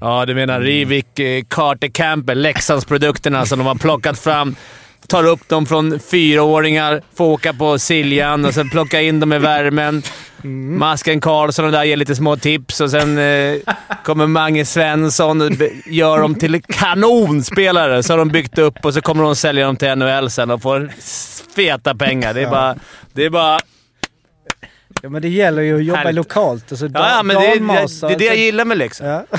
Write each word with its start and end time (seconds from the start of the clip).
Ja, 0.00 0.26
du 0.26 0.34
menar 0.34 0.60
Rivik 0.60 1.18
eh, 1.18 1.42
Carter 1.50 1.88
Campbell, 1.88 2.40
Leksandsprodukterna 2.42 3.46
som 3.46 3.58
de 3.58 3.66
har 3.66 3.74
plockat 3.74 4.18
fram. 4.18 4.56
Tar 5.08 5.24
upp 5.26 5.48
dem 5.48 5.66
från 5.66 6.00
fyraåringar, 6.00 7.02
får 7.16 7.24
åka 7.24 7.52
på 7.52 7.78
Siljan 7.78 8.44
och 8.44 8.54
sen 8.54 8.70
plocka 8.70 9.00
in 9.00 9.20
dem 9.20 9.32
i 9.32 9.38
värmen. 9.38 10.02
Masken 10.78 11.20
Karlsson 11.20 11.64
och 11.64 11.72
där 11.72 11.84
ger 11.84 11.96
lite 11.96 12.14
små 12.16 12.36
tips 12.36 12.80
och 12.80 12.90
sen 12.90 13.18
eh, 13.18 13.54
kommer 14.04 14.26
Mange 14.26 14.64
Svensson 14.64 15.40
och 15.40 15.50
gör 15.86 16.18
dem 16.20 16.34
till 16.34 16.62
kanonspelare. 16.62 18.02
Så 18.02 18.12
har 18.12 18.18
de 18.18 18.28
byggt 18.28 18.58
upp 18.58 18.84
och 18.84 18.94
så 18.94 19.00
kommer 19.00 19.22
de 19.24 19.36
sälja 19.36 19.66
dem 19.66 19.76
till 19.76 19.94
NHL 19.94 20.30
sen 20.30 20.50
och 20.50 20.62
får 20.62 20.90
feta 21.56 21.94
pengar. 21.94 22.34
Det 22.34 22.42
är 22.42 22.50
bara... 22.50 22.76
Det 23.12 23.24
är 23.24 23.30
bara 23.30 23.58
Ja, 25.02 25.08
men 25.08 25.22
det 25.22 25.28
gäller 25.28 25.62
ju 25.62 25.76
att 25.76 25.84
jobba 25.84 25.98
Härligt. 25.98 26.14
lokalt. 26.14 26.72
Och 26.72 26.78
så 26.78 26.84
ja, 26.84 26.90
ja, 27.16 27.22
men 27.22 27.36
det, 27.36 27.46
är- 27.46 28.08
det, 28.08 28.08
det 28.08 28.18
det 28.18 28.24
jag 28.24 28.36
gillar 28.36 28.64
med 28.64 28.78
Leksand. 28.78 29.10
Ja. 29.10 29.38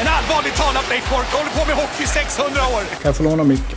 En 0.00 0.06
allvarligt 0.08 0.56
talat 0.56 0.88
Leif 0.90 1.10
Boork 1.10 1.26
håller 1.32 1.50
på 1.50 1.66
med 1.66 1.76
hockey 1.76 2.02
i 2.04 2.06
600 2.06 2.60
år! 2.60 2.80
Kan 2.80 2.98
jag 3.02 3.16
få 3.16 3.22
låna 3.22 3.44
micken? 3.44 3.76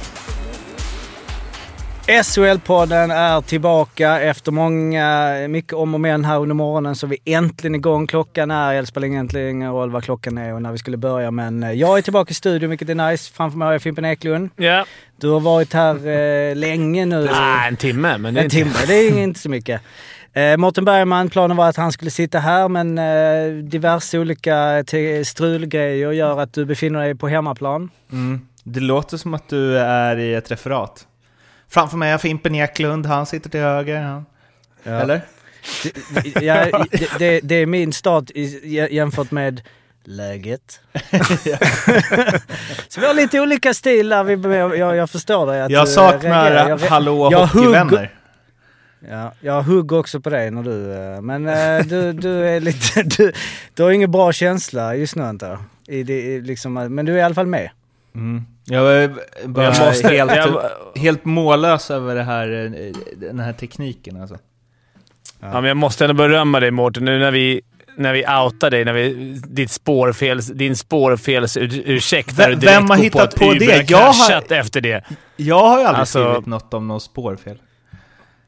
SHL-podden 2.08 3.12
är 3.12 3.42
tillbaka 3.42 4.20
efter 4.22 4.52
många, 4.52 5.34
mycket 5.50 5.74
om 5.74 5.94
och 5.94 6.00
men 6.00 6.26
här 6.26 6.40
under 6.40 6.56
morgonen 6.56 6.96
så 6.96 7.06
är 7.06 7.10
vi 7.10 7.34
äntligen 7.34 7.76
igång. 7.76 8.08
Klockan 8.08 8.52
är, 8.52 8.82
det 8.82 8.86
spelar 8.86 9.08
egentligen 9.08 9.50
ingen 9.50 9.72
roll 9.72 9.90
vad 9.90 10.04
klockan 10.04 10.38
är 10.38 10.54
och 10.54 10.62
när 10.62 10.72
vi 10.72 10.78
skulle 10.78 10.98
börja 10.98 11.32
men 11.32 11.64
eh, 11.64 11.72
jag 11.72 11.98
är 11.98 12.02
tillbaka 12.02 12.32
i 12.32 12.34
studion 12.34 12.70
vilket 12.70 12.90
är 12.90 13.10
nice. 13.10 13.34
Framför 13.34 13.58
mig 13.58 13.66
har 13.66 13.74
jag 13.74 13.82
Fimpen 13.82 14.06
Eklund. 14.06 14.50
Ja. 14.56 14.86
Du 15.20 15.30
har 15.30 15.40
varit 15.40 15.74
här 15.74 16.08
eh, 16.08 16.56
länge 16.56 17.06
nu. 17.06 17.26
Nej, 17.32 17.68
en 17.68 17.78
timme, 17.78 18.18
men 18.18 18.34
det 18.34 18.40
är 18.40 18.44
En 18.44 18.50
timme, 18.50 18.74
det 18.88 18.94
är 18.94 19.18
inte 19.18 19.40
så 19.40 19.50
mycket. 19.50 19.82
Eh, 20.38 20.58
Mårten 20.58 20.86
Bergman, 20.86 21.30
planen 21.30 21.58
var 21.58 21.70
att 21.70 21.78
han 21.78 21.92
skulle 21.92 22.12
sitta 22.12 22.40
här 22.40 22.68
men 22.68 22.98
eh, 22.98 23.64
diverse 23.64 24.20
olika 24.20 24.84
strulgrejer 25.24 26.12
gör 26.12 26.40
att 26.40 26.54
du 26.54 26.66
befinner 26.66 27.00
dig 27.00 27.16
på 27.16 27.28
hemmaplan. 27.28 27.90
Mm. 28.12 28.42
Det 28.64 28.80
låter 28.80 29.18
som 29.18 29.34
att 29.34 29.50
du 29.50 29.78
är 29.78 30.18
i 30.18 30.34
ett 30.34 30.52
referat. 30.52 31.08
Framför 31.70 31.98
mig 31.98 32.12
har 32.12 32.18
Fimpen 32.18 32.56
Eklund, 32.56 33.06
han 33.06 33.26
sitter 33.26 33.50
till 33.50 33.60
höger. 33.60 34.02
Han. 34.02 34.26
Eller? 34.84 35.22
Det, 35.84 36.42
ja, 36.42 36.86
det, 36.92 37.20
det, 37.20 37.40
det 37.44 37.56
är 37.56 37.66
min 37.66 37.94
start 37.94 38.32
jämfört 38.90 39.32
med 39.32 39.62
läget. 40.04 40.80
så 42.88 43.00
vi 43.02 43.08
har 43.08 43.14
lite 43.14 43.42
olika 43.42 43.74
stilar. 43.74 44.24
Vi, 44.24 44.58
jag, 44.80 44.96
jag 44.96 45.10
förstår 45.10 45.48
dig. 45.48 45.62
Att 45.62 45.72
Jag 45.72 45.88
saknar 45.88 46.52
reagerar. 46.52 46.70
Jag 46.70 46.78
Hallå 46.78 47.30
jag 47.32 47.48
Hockeyvänner. 47.48 48.17
Ja, 49.10 49.34
jag 49.42 49.64
hugger 49.64 49.98
också 50.00 50.20
på 50.22 50.30
dig 50.30 50.52
när 50.52 50.64
du... 50.64 50.94
eh, 50.94 51.22
Men 51.22 51.48
eh, 51.48 51.86
du, 51.86 52.14
du 52.14 52.46
är 52.48 52.60
lite... 52.60 53.04
Du, 53.18 53.32
du 53.74 53.84
har 53.84 53.92
ingen 53.92 54.12
bra 54.12 54.32
känsla 54.32 54.96
just 54.96 55.16
nu 55.16 55.24
antar. 55.24 55.60
I 55.88 56.04
det, 56.04 56.14
i 56.22 56.42
liksom, 56.42 56.74
men 56.74 57.06
du 57.06 57.14
är 57.14 57.18
i 57.18 57.22
alla 57.22 57.36
fall 57.36 57.48
med. 57.48 57.70
Mm. 58.16 58.44
Jag 58.66 58.94
är 58.96 59.12
bara 59.46 59.66
Jag 59.66 59.86
måste- 59.88 60.08
helt, 60.08 60.36
jag- 60.36 60.62
helt 60.96 61.26
mållös 61.26 61.92
över 61.92 62.16
det 62.16 62.24
här, 62.24 62.72
eh, 62.76 62.94
den 63.18 63.40
här 63.40 63.54
tekniken 63.54 64.22
alltså. 64.22 64.38
Ja, 65.40 65.54
men 65.54 65.64
jag 65.64 65.78
måste 65.78 66.06
ändå 66.06 66.14
berömma 66.14 66.60
dig 66.60 66.72
Mårten, 66.72 67.06
nu 67.06 67.20
när 67.20 67.32
vi, 67.32 67.62
när 67.98 68.14
vi 68.14 68.20
outar 68.46 68.70
dig, 68.72 68.86
när 68.86 68.94
vi, 68.94 69.14
ditt 69.48 69.72
spårfels, 69.72 70.48
din 70.48 70.76
spårfelsursäkt 70.76 72.38
där 72.38 72.44
Vem- 72.50 72.60
du 72.60 72.66
direkt 72.66 72.78
vem 72.82 72.90
har 72.90 72.98
hittat 72.98 73.36
på 73.36 73.46
Uber 73.46 73.60
det? 73.68 73.90
Jag 73.90 73.98
har- 74.14 74.54
efter 74.54 74.82
det. 74.82 75.04
Jag 75.36 75.60
har 75.60 75.80
ju 75.80 75.86
aldrig 75.86 76.00
Alltså- 76.00 76.30
skrivit 76.30 76.46
något 76.46 76.74
om 76.74 76.88
något 76.88 77.04
spårfel. 77.04 77.58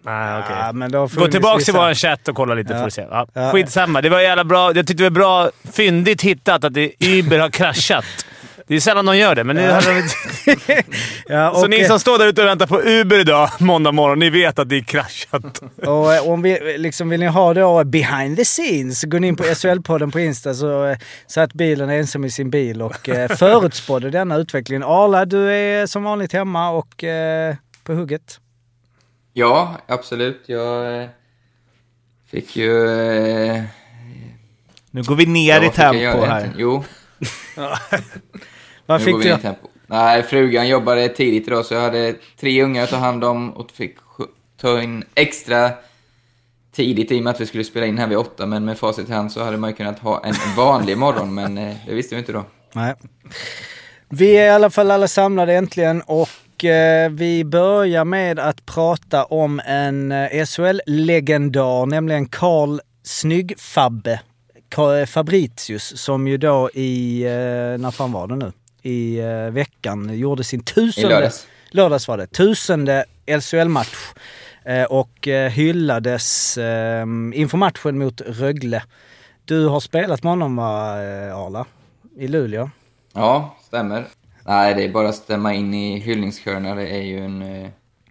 Nej, 0.05 0.39
okej. 0.43 0.55
Ja, 0.59 0.71
men 0.73 0.93
har 0.93 1.07
Gå 1.19 1.27
tillbaka 1.27 1.57
vissa- 1.57 1.71
till 1.71 1.79
vår 1.81 1.93
chatt 1.93 2.27
och 2.27 2.35
kolla 2.35 2.53
lite 2.53 2.73
Ja. 2.73 2.79
får 2.79 2.85
du 2.85 2.91
se. 2.91 3.01
Ja. 3.11 3.27
Ja. 3.33 3.51
Skitsamma. 3.51 4.01
Det 4.01 4.09
var 4.09 4.19
jävla 4.19 4.43
bra. 4.43 4.67
Jag 4.75 4.87
tyckte 4.87 5.03
det 5.03 5.09
var 5.09 5.15
bra 5.15 5.49
fyndigt 5.71 6.21
hittat 6.21 6.63
att 6.63 6.77
Uber 6.99 7.39
har 7.39 7.49
kraschat. 7.49 8.05
Det 8.67 8.75
är 8.75 8.79
sällan 8.79 9.05
de 9.05 9.17
gör 9.17 9.35
det, 9.35 9.43
men 9.43 9.55
nu 9.55 9.71
hade 9.71 9.93
de... 9.93 10.03
Ja, 11.27 11.53
Så 11.55 11.67
ni 11.67 11.85
som 11.85 11.99
står 11.99 12.17
där 12.17 12.27
ute 12.27 12.41
och 12.41 12.47
väntar 12.47 12.67
på 12.67 12.81
Uber 12.81 13.19
idag, 13.19 13.49
måndag 13.59 13.91
morgon, 13.91 14.19
ni 14.19 14.29
vet 14.29 14.59
att 14.59 14.69
det 14.69 14.77
är 14.77 14.81
kraschat. 14.83 15.61
Och 15.85 16.13
eh, 16.15 16.27
om 16.27 16.41
vi, 16.41 16.77
liksom, 16.77 17.09
vill 17.09 17.19
ni 17.19 17.25
ha 17.27 17.53
då 17.53 17.83
behind 17.83 18.37
the 18.37 18.45
scenes, 18.45 19.03
gå 19.03 19.17
in 19.17 19.35
på 19.35 19.43
SHL-podden 19.43 20.11
på 20.11 20.19
Insta 20.19 20.53
så 20.53 20.85
eh, 20.85 20.97
satt 21.27 21.53
bilen 21.53 21.89
ensam 21.89 22.25
i 22.25 22.29
sin 22.31 22.49
bil 22.49 22.81
och 22.81 23.09
eh, 23.09 23.35
förutspådde 23.35 24.09
denna 24.09 24.35
utvecklingen. 24.37 24.83
Arla, 24.83 25.25
du 25.25 25.51
är 25.51 25.85
som 25.85 26.03
vanligt 26.03 26.33
hemma 26.33 26.69
och 26.69 27.03
eh, 27.03 27.55
på 27.83 27.93
hugget. 27.93 28.39
Ja, 29.39 29.77
absolut. 29.87 30.43
Jag 30.45 31.01
eh, 31.03 31.09
fick 32.31 32.55
ju... 32.55 32.89
Eh, 32.89 33.63
Nu 34.91 35.03
går 35.03 35.15
vi 35.15 35.25
ner 35.25 35.61
ja, 35.61 35.65
i 35.65 35.69
tempo 35.69 36.25
här. 36.25 36.51
Jo, 36.57 36.83
Vad 38.85 39.01
fick 39.03 39.15
du? 39.23 39.29
ner 39.29 39.37
i 39.37 39.41
tempo. 39.41 39.67
Nej, 39.87 40.23
frugan 40.23 40.67
jobbade 40.67 41.09
tidigt 41.09 41.47
idag 41.47 41.65
så 41.65 41.73
jag 41.73 41.81
hade 41.81 42.15
tre 42.39 42.63
ungar 42.63 42.83
att 42.83 42.89
ta 42.89 42.95
hand 42.97 43.23
om 43.23 43.53
och 43.53 43.71
fick 43.71 43.95
ta 44.61 44.81
in 44.81 45.03
extra 45.15 45.71
tidigt 46.71 47.11
i 47.11 47.19
och 47.19 47.23
med 47.23 47.31
att 47.31 47.41
vi 47.41 47.45
skulle 47.45 47.63
spela 47.63 47.85
in 47.85 47.97
här 47.97 48.07
vid 48.07 48.17
åtta. 48.17 48.45
Men 48.45 48.65
med 48.65 48.77
facit 48.79 49.09
i 49.09 49.13
hand 49.13 49.31
så 49.31 49.43
hade 49.43 49.57
man 49.57 49.69
ju 49.69 49.75
kunnat 49.75 49.99
ha 49.99 50.25
en 50.25 50.35
vanlig 50.57 50.97
morgon, 50.97 51.33
men 51.33 51.57
eh, 51.57 51.75
det 51.87 51.93
visste 51.93 52.15
vi 52.15 52.19
inte 52.19 52.31
då. 52.31 52.45
Nej. 52.73 52.93
Vi 54.09 54.37
är 54.37 54.45
i 54.45 54.49
alla 54.49 54.69
fall 54.69 54.91
alla 54.91 55.07
samlade 55.07 55.53
äntligen 55.53 56.01
och 56.01 56.29
eh, 56.65 57.09
vi 57.09 57.43
börjar 57.45 58.05
med 58.05 58.39
att 58.39 58.65
prata 58.65 59.23
om 59.23 59.61
en 59.65 60.11
eh, 60.11 60.45
SHL-legendar, 60.45 61.85
nämligen 61.85 62.25
Karl 62.25 62.79
Snyggfabbe 63.03 64.19
Ka- 64.75 65.05
Fabritius, 65.05 65.97
som 66.01 66.27
ju 66.27 66.37
då 66.37 66.69
i, 66.73 67.23
eh, 67.23 67.31
när 67.81 67.91
fan 67.91 68.11
var 68.11 68.27
det 68.27 68.35
nu? 68.35 68.51
I 68.81 69.19
eh, 69.19 69.49
veckan 69.51 70.17
gjorde 70.19 70.43
sin 70.43 70.63
tusende... 70.63 71.07
I 71.07 71.13
lördags. 71.13 71.47
Lördags 71.71 72.07
var 72.07 72.17
det. 72.17 72.27
Tusende 72.27 73.05
LCL-match. 73.27 73.95
Eh, 74.65 74.83
och 74.83 75.27
eh, 75.27 75.51
hyllades 75.51 76.57
eh, 76.57 77.01
inför 77.33 77.57
matchen 77.57 77.97
mot 77.99 78.21
Rögle. 78.21 78.83
Du 79.45 79.67
har 79.67 79.79
spelat 79.79 80.23
med 80.23 80.31
honom 80.31 80.55
va, 80.55 81.03
eh, 81.03 81.37
Arla? 81.37 81.65
I 82.17 82.27
Luleå? 82.27 82.69
Ja, 83.13 83.55
stämmer. 83.67 84.05
Nej, 84.49 84.73
det 84.75 84.83
är 84.83 84.89
bara 84.89 85.09
att 85.09 85.15
stämma 85.15 85.53
in 85.53 85.73
i 85.73 85.99
hyllningskörerna. 85.99 86.75
Det 86.75 86.87
är 86.87 87.01
ju 87.01 87.19
en 87.25 87.41
eh, 87.41 87.69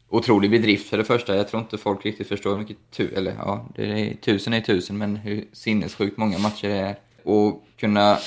otrolig 0.08 0.50
bedrift 0.50 0.90
för 0.90 0.98
det 0.98 1.04
första. 1.04 1.36
Jag 1.36 1.48
tror 1.48 1.62
inte 1.62 1.78
folk 1.78 2.06
riktigt 2.06 2.28
förstår 2.28 2.50
hur 2.50 2.58
mycket 2.58 2.76
tu 2.90 3.14
eller 3.16 3.34
ja, 3.38 3.66
det 3.74 3.82
är, 3.82 4.14
tusen 4.14 4.52
är 4.52 4.60
tusen, 4.60 4.98
men 4.98 5.16
hur 5.16 5.44
sinnessjukt 5.52 6.16
många 6.16 6.38
matcher 6.38 6.68
det 6.68 6.74
är. 6.74 6.96
Och 7.22 7.64
kunna 7.76 8.18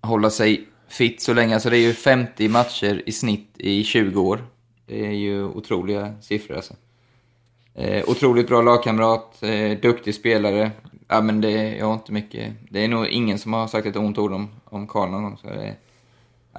hålla 0.00 0.30
sig 0.30 0.68
fit 0.88 1.20
så 1.20 1.34
länge. 1.34 1.54
Alltså 1.54 1.70
det 1.70 1.76
är 1.76 1.86
ju 1.86 1.92
50 1.92 2.48
matcher 2.48 3.02
i 3.06 3.12
snitt 3.12 3.50
i 3.58 3.84
20 3.84 4.20
år. 4.20 4.44
Det 4.86 5.06
är 5.06 5.12
ju 5.12 5.44
otroliga 5.44 6.14
siffror 6.20 6.56
alltså. 6.56 6.74
Eh, 7.74 8.08
otroligt 8.08 8.48
bra 8.48 8.62
lagkamrat, 8.62 9.42
eh, 9.42 9.78
duktig 9.80 10.14
spelare. 10.14 10.70
Ja, 11.08 11.20
men 11.20 11.40
det, 11.40 11.76
jag 11.76 11.86
har 11.86 11.94
inte 11.94 12.12
mycket... 12.12 12.52
Det 12.70 12.84
är 12.84 12.88
nog 12.88 13.06
ingen 13.06 13.38
som 13.38 13.52
har 13.52 13.66
sagt 13.66 13.86
ett 13.86 13.96
ont 13.96 14.18
ord 14.18 14.32
om, 14.32 14.48
om 14.64 14.86
Karl 14.86 15.10
någon 15.10 15.22
gång. 15.22 15.36
Så 15.36 15.46
det, 15.46 15.74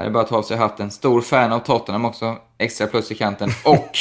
det 0.02 0.09
är 0.09 0.09
bara 0.09 0.24
att 0.24 0.30
ta 0.30 0.38
av 0.38 0.44
sig 0.44 0.58
hatten. 0.58 0.91
Stor 0.91 1.22
fan 1.22 1.52
av 1.52 1.59
Tottenham 1.59 2.06
också. 2.06 2.38
Extra 2.57 2.88
plus 2.88 3.12
i 3.12 3.16
kanten. 3.16 3.50
Och, 3.66 3.98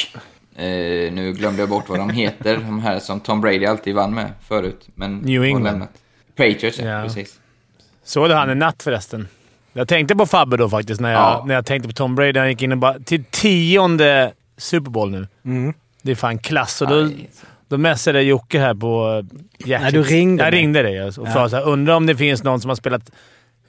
eh, 0.63 1.13
nu 1.13 1.33
glömde 1.37 1.63
jag 1.63 1.69
bort 1.69 1.89
vad 1.89 1.99
de 1.99 2.11
heter. 2.11 2.57
De 2.57 2.81
här 2.81 2.99
som 2.99 3.21
Tom 3.21 3.41
Brady 3.41 3.67
alltid 3.67 3.95
vann 3.95 4.15
med 4.15 4.33
förut. 4.49 4.89
Men 4.95 5.19
New 5.19 5.45
England. 5.45 5.65
lämnat. 5.65 5.91
Patriots, 6.37 6.79
ja. 6.79 6.85
Ja. 6.87 7.03
precis. 7.03 7.41
Såg 8.05 8.29
du 8.29 8.35
han 8.35 8.51
en 8.51 8.59
natt 8.59 8.83
förresten? 8.83 9.29
Jag 9.73 9.89
tänkte 9.89 10.17
på 10.17 10.27
Fabbe 10.27 10.57
då 10.57 10.69
faktiskt, 10.69 11.01
när 11.01 11.13
jag, 11.13 11.21
Ja. 11.21 11.45
när 11.47 11.55
jag 11.55 11.67
tänkte 11.67 11.89
på 11.89 11.95
Tom 11.95 12.15
Brady. 12.15 12.39
Han 12.39 12.49
gick 12.49 12.63
in 12.63 12.73
och 12.73 12.79
bara... 12.79 12.99
Till 12.99 13.25
tionde 13.25 14.33
Super 14.57 14.91
Bowl 14.91 15.11
nu. 15.11 15.27
Mm. 15.45 15.75
Det 16.03 16.11
är 16.11 16.15
fan 16.15 16.39
klass. 16.39 16.83
Och 16.83 16.89
då, 16.89 17.11
då 17.69 17.79
messade 17.79 18.23
Jocke 18.23 18.59
här 18.59 18.75
på. 18.75 19.23
Nej, 19.67 19.93
du 19.93 20.03
ringde 20.03 20.45
Jag 20.45 20.51
mig. 20.53 20.61
ringde 20.61 20.83
dig 20.83 21.03
och 21.03 21.13
Ja. 21.27 21.49
så 21.49 21.57
här, 21.57 21.69
undrar 21.69 21.95
om 21.95 22.07
det 22.07 22.17
finns 22.17 22.43
någon 22.45 22.61
som 22.61 22.69
har 22.69 22.75
spelat 22.77 23.11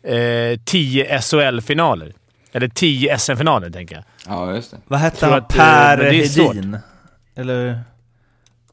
eh, 0.08 0.60
tio 0.66 1.22
SHL-finaler. 1.22 2.14
Eller 2.52 2.68
tio 2.68 3.18
SM-finaler, 3.18 3.70
tänker 3.70 3.96
jag. 3.96 4.04
Ja, 4.28 4.56
just 4.56 4.72
det. 4.72 4.78
Vad 4.88 5.00
hette 5.00 5.18
Tror 5.18 5.30
han? 5.30 5.40
att, 5.40 5.52
eh, 5.52 5.58
Per. 5.58 6.12
Hedin? 6.12 6.78
Eller? 7.36 7.80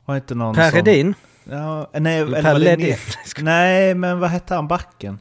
Var 0.04 0.16
inte 0.16 0.34
någon 0.34 0.54
Per 0.54 0.70
som... 0.70 0.76
Hedin? 0.76 1.14
Ja, 1.50 1.90
nej, 1.92 2.18
eller 2.18 2.42
Per 2.42 2.58
Ledin? 2.58 2.96
Nej, 3.38 3.94
men 3.94 4.18
vad 4.20 4.30
hette 4.30 4.54
han 4.54 4.68
backen? 4.68 5.18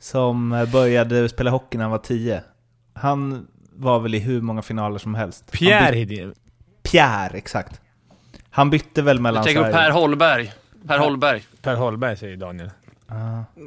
Som 0.00 0.52
eh, 0.52 0.70
började 0.70 1.28
spela 1.28 1.50
hockey 1.50 1.78
när 1.78 1.84
han 1.84 1.90
var 1.90 1.98
10. 1.98 2.42
Han 2.94 3.46
var 3.72 4.00
väl 4.00 4.14
i 4.14 4.18
hur 4.18 4.40
många 4.40 4.62
finaler 4.62 4.98
som 4.98 5.14
helst. 5.14 5.50
Pierre 5.52 5.96
Hedin. 5.96 6.34
Pierre, 6.82 7.36
exakt. 7.38 7.80
Han 8.50 8.70
bytte 8.70 9.02
väl 9.02 9.20
mellan 9.20 9.36
Jag 9.36 9.44
tänker 9.54 9.64
på 9.64 9.76
Per 9.76 9.90
Holberg. 9.90 10.52
Per 10.86 10.98
Holberg. 10.98 11.44
Per 11.62 11.74
Holberg 11.74 12.16
säger 12.16 12.36
Daniel. 12.36 12.70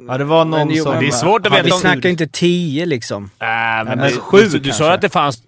Ja, 0.08 0.18
det 0.18 0.24
var 0.24 0.44
någon 0.44 0.68
Men 0.68 0.76
jo, 0.76 0.84
som... 0.84 0.92
men 0.92 1.00
Det 1.02 1.08
är 1.08 1.10
svårt 1.12 1.46
att 1.46 1.52
Vi 1.52 1.56
veta 1.56 1.74
om- 1.74 1.80
snackar 1.80 2.08
inte 2.08 2.26
tio 2.26 2.86
liksom. 2.86 3.24
Äh, 3.24 3.46
men 3.48 3.84
men 3.86 3.98
det, 3.98 4.10
sju 4.10 4.38
du, 4.48 4.58
du 4.58 4.72
sa 4.72 4.92
att 4.92 5.00
det 5.00 5.08
fanns... 5.08 5.42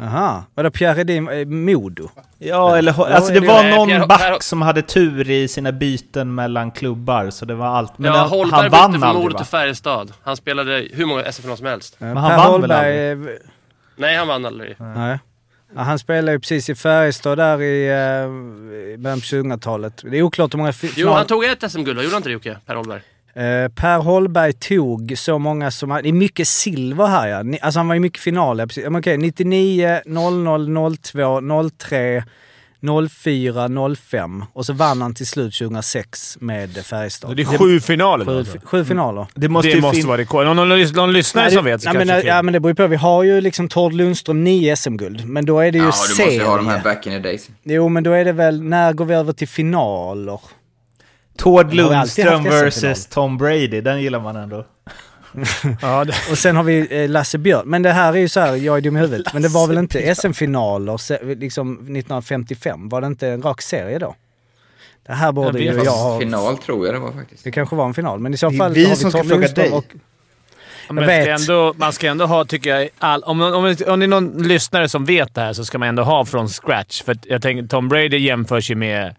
Aha. 0.00 0.44
Vadå 0.54 0.70
Pierre 0.70 0.94
Hedin? 0.96 1.28
eh, 1.28 1.46
Modo? 1.46 2.08
Ja, 2.38 2.76
eller 2.76 3.12
alltså 3.12 3.32
det 3.32 3.40
var 3.40 3.76
någon 3.76 4.08
back 4.08 4.42
som 4.42 4.62
hade 4.62 4.82
tur 4.82 5.30
i 5.30 5.48
sina 5.48 5.72
byten 5.72 6.34
mellan 6.34 6.70
klubbar, 6.70 7.30
så 7.30 7.44
det 7.44 7.54
var 7.54 7.66
allt. 7.66 7.98
Men 7.98 8.12
ja, 8.12 8.18
han, 8.18 8.28
Holberg 8.28 8.60
han 8.60 8.64
bytte 8.64 8.76
vann 8.78 8.92
från 8.92 9.02
aldrig 9.02 9.24
Modo 9.24 9.36
till 9.38 9.46
Färjestad. 9.46 10.12
Han 10.22 10.36
spelade 10.36 10.88
hur 10.92 11.06
många 11.06 11.32
SM-finaler 11.32 11.56
som 11.56 11.66
helst. 11.66 11.96
Men 11.98 12.16
han 12.16 12.30
per 12.30 12.36
vann 12.36 12.46
väl 12.60 12.70
Holberg, 12.70 13.10
eh, 13.10 13.18
Nej, 13.96 14.16
han 14.16 14.28
vann 14.28 14.46
aldrig. 14.46 14.76
Nej. 14.78 15.18
Ja, 15.74 15.82
han 15.82 15.98
spelade 15.98 16.32
ju 16.32 16.40
precis 16.40 16.68
i 16.70 16.74
Färjestad 16.74 17.38
där 17.38 17.62
i 17.62 17.88
eh, 17.88 18.98
början 18.98 19.20
på 19.20 19.24
2000-talet. 19.26 20.02
Det 20.10 20.18
är 20.18 20.22
oklart 20.22 20.54
hur 20.54 20.58
många 20.58 20.72
Jo, 20.96 21.10
han 21.10 21.26
tog 21.26 21.44
ett 21.44 21.70
SM-guld, 21.72 21.88
gjorde 21.98 22.08
han 22.08 22.16
inte 22.16 22.28
det 22.28 22.32
Jocke? 22.32 22.56
Per 22.66 22.74
Holberg? 22.74 23.00
Eh, 23.34 23.68
per 23.68 23.98
Holberg 23.98 24.52
tog 24.52 25.12
så 25.16 25.38
många 25.38 25.70
som... 25.70 26.00
Det 26.02 26.08
är 26.08 26.12
mycket 26.12 26.48
silver 26.48 27.06
här 27.06 27.28
ja. 27.28 27.58
Alltså 27.62 27.78
han 27.78 27.88
var 27.88 27.94
ju 27.94 28.00
mycket 28.00 28.20
finaler. 28.20 28.66
Precis. 28.66 28.86
Okej, 28.86 29.16
99, 29.16 30.00
00, 30.06 30.96
02, 30.96 31.70
03, 31.78 32.24
04, 33.10 33.96
05. 33.96 34.44
Och 34.52 34.66
så 34.66 34.72
vann 34.72 35.02
han 35.02 35.14
till 35.14 35.26
slut 35.26 35.54
2006 35.58 36.36
med 36.40 36.76
Färjestad. 36.76 37.36
Det 37.36 37.42
är 37.42 37.58
sju 37.58 37.80
finaler 37.80 38.24
Sju, 38.24 38.38
alltså. 38.38 38.58
sju 38.64 38.84
finaler. 38.84 39.26
Det 39.34 39.48
måste, 39.48 39.68
det 39.68 39.74
ju 39.74 39.80
måste 39.80 40.06
vara 40.06 40.18
rekord. 40.18 40.44
Någon, 40.46 40.68
någon, 40.68 40.80
någon 40.94 41.12
lyssnare 41.12 41.44
Nej, 41.44 41.54
som 41.54 41.64
vet 41.64 41.84
nej, 41.84 41.94
men, 41.94 42.10
är 42.10 42.22
ja, 42.22 42.42
men 42.42 42.52
det 42.52 42.60
beror 42.60 42.70
ju 42.70 42.74
på. 42.74 42.86
Vi 42.86 42.96
har 42.96 43.22
ju 43.22 43.40
liksom 43.40 43.68
Tord 43.68 43.92
Lundström 43.92 44.44
nio 44.44 44.76
SM-guld. 44.76 45.24
Men 45.28 45.46
då 45.46 45.60
är 45.60 45.72
det 45.72 45.78
ju 45.78 45.84
Ja, 45.84 45.90
du 46.08 46.14
serie. 46.14 46.26
måste 46.26 46.42
ju 46.42 46.48
ha 46.50 46.56
de 46.56 46.68
här 46.68 46.82
back 46.82 47.06
in 47.06 47.12
the 47.12 47.18
days. 47.18 47.48
Jo, 47.62 47.88
men 47.88 48.02
då 48.04 48.12
är 48.12 48.24
det 48.24 48.32
väl... 48.32 48.62
När 48.62 48.92
går 48.92 49.04
vi 49.04 49.14
över 49.14 49.32
till 49.32 49.48
finaler? 49.48 50.40
Tord 51.36 51.74
Lundström 51.74 52.44
versus 52.44 53.06
Tom 53.06 53.38
Brady, 53.38 53.80
den 53.80 54.02
gillar 54.02 54.20
man 54.20 54.36
ändå. 54.36 54.64
Ja, 55.82 56.06
Och 56.30 56.38
sen 56.38 56.56
har 56.56 56.62
vi 56.62 57.02
eh, 57.02 57.08
Lasse 57.08 57.38
Björn. 57.38 57.62
Men 57.66 57.82
det 57.82 57.92
här 57.92 58.12
är 58.12 58.18
ju 58.18 58.28
så 58.28 58.40
här, 58.40 58.56
jag 58.56 58.76
är 58.76 58.80
dum 58.80 58.96
i 58.96 59.00
huvudet. 59.00 59.32
Men 59.32 59.42
det 59.42 59.48
var 59.48 59.66
väl 59.66 59.78
inte 59.78 60.14
SM-finaler 60.14 61.34
liksom 61.34 61.72
1955? 61.72 62.88
Var 62.88 63.00
det 63.00 63.06
inte 63.06 63.28
en 63.28 63.42
rak 63.42 63.62
serie 63.62 63.98
då? 63.98 64.14
Det 65.06 65.12
här 65.12 65.32
borde 65.32 65.58
ju 65.58 65.64
jag 65.64 65.92
ha... 65.92 66.20
final 66.20 66.58
tror 66.58 66.86
jag 66.86 66.94
det 66.94 66.98
var 66.98 67.12
faktiskt. 67.12 67.44
Det 67.44 67.50
kanske 67.50 67.76
var 67.76 67.86
en 67.86 67.94
final, 67.94 68.18
men 68.20 68.34
i 68.34 68.36
så 68.36 68.50
fall 68.50 68.72
vi 68.72 68.84
har 68.84 68.94
som 68.94 69.10
ska 69.10 69.24
fråga 69.24 69.48
dig. 69.48 69.70
Och, 69.70 69.84
men 70.90 71.06
vet. 71.06 71.40
ska 71.40 71.52
ändå, 71.52 71.74
man 71.76 71.92
ska 71.92 72.08
ändå 72.08 72.26
ha, 72.26 72.44
tycker 72.44 72.70
jag, 72.76 72.88
all, 72.98 73.22
om, 73.22 73.40
om, 73.40 73.54
om, 73.54 73.76
om 73.86 74.00
det 74.00 74.06
är 74.06 74.08
någon 74.08 74.42
lyssnare 74.48 74.88
som 74.88 75.04
vet 75.04 75.34
det 75.34 75.40
här 75.40 75.52
så 75.52 75.64
ska 75.64 75.78
man 75.78 75.88
ändå 75.88 76.02
ha 76.02 76.24
från 76.24 76.48
scratch. 76.48 77.02
För 77.02 77.16
jag 77.22 77.42
tänker, 77.42 77.66
Tom 77.66 77.88
Brady 77.88 78.18
jämförs 78.18 78.70
ju 78.70 78.74
med 78.74 79.14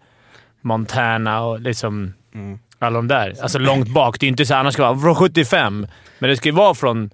Montana 0.64 1.42
och 1.44 1.60
liksom 1.60 2.12
alla 2.78 2.96
de 2.96 3.08
där. 3.08 3.34
Alltså 3.42 3.58
långt 3.58 3.88
bak. 3.88 4.20
Det 4.20 4.26
är 4.26 4.28
inte 4.28 4.46
så 4.46 4.54
annars 4.54 4.74
ska 4.74 4.82
vara 4.82 5.00
från 5.00 5.14
75, 5.14 5.86
men 6.18 6.30
det 6.30 6.36
ska 6.36 6.48
ju 6.48 6.54
vara 6.54 6.74
från... 6.74 7.10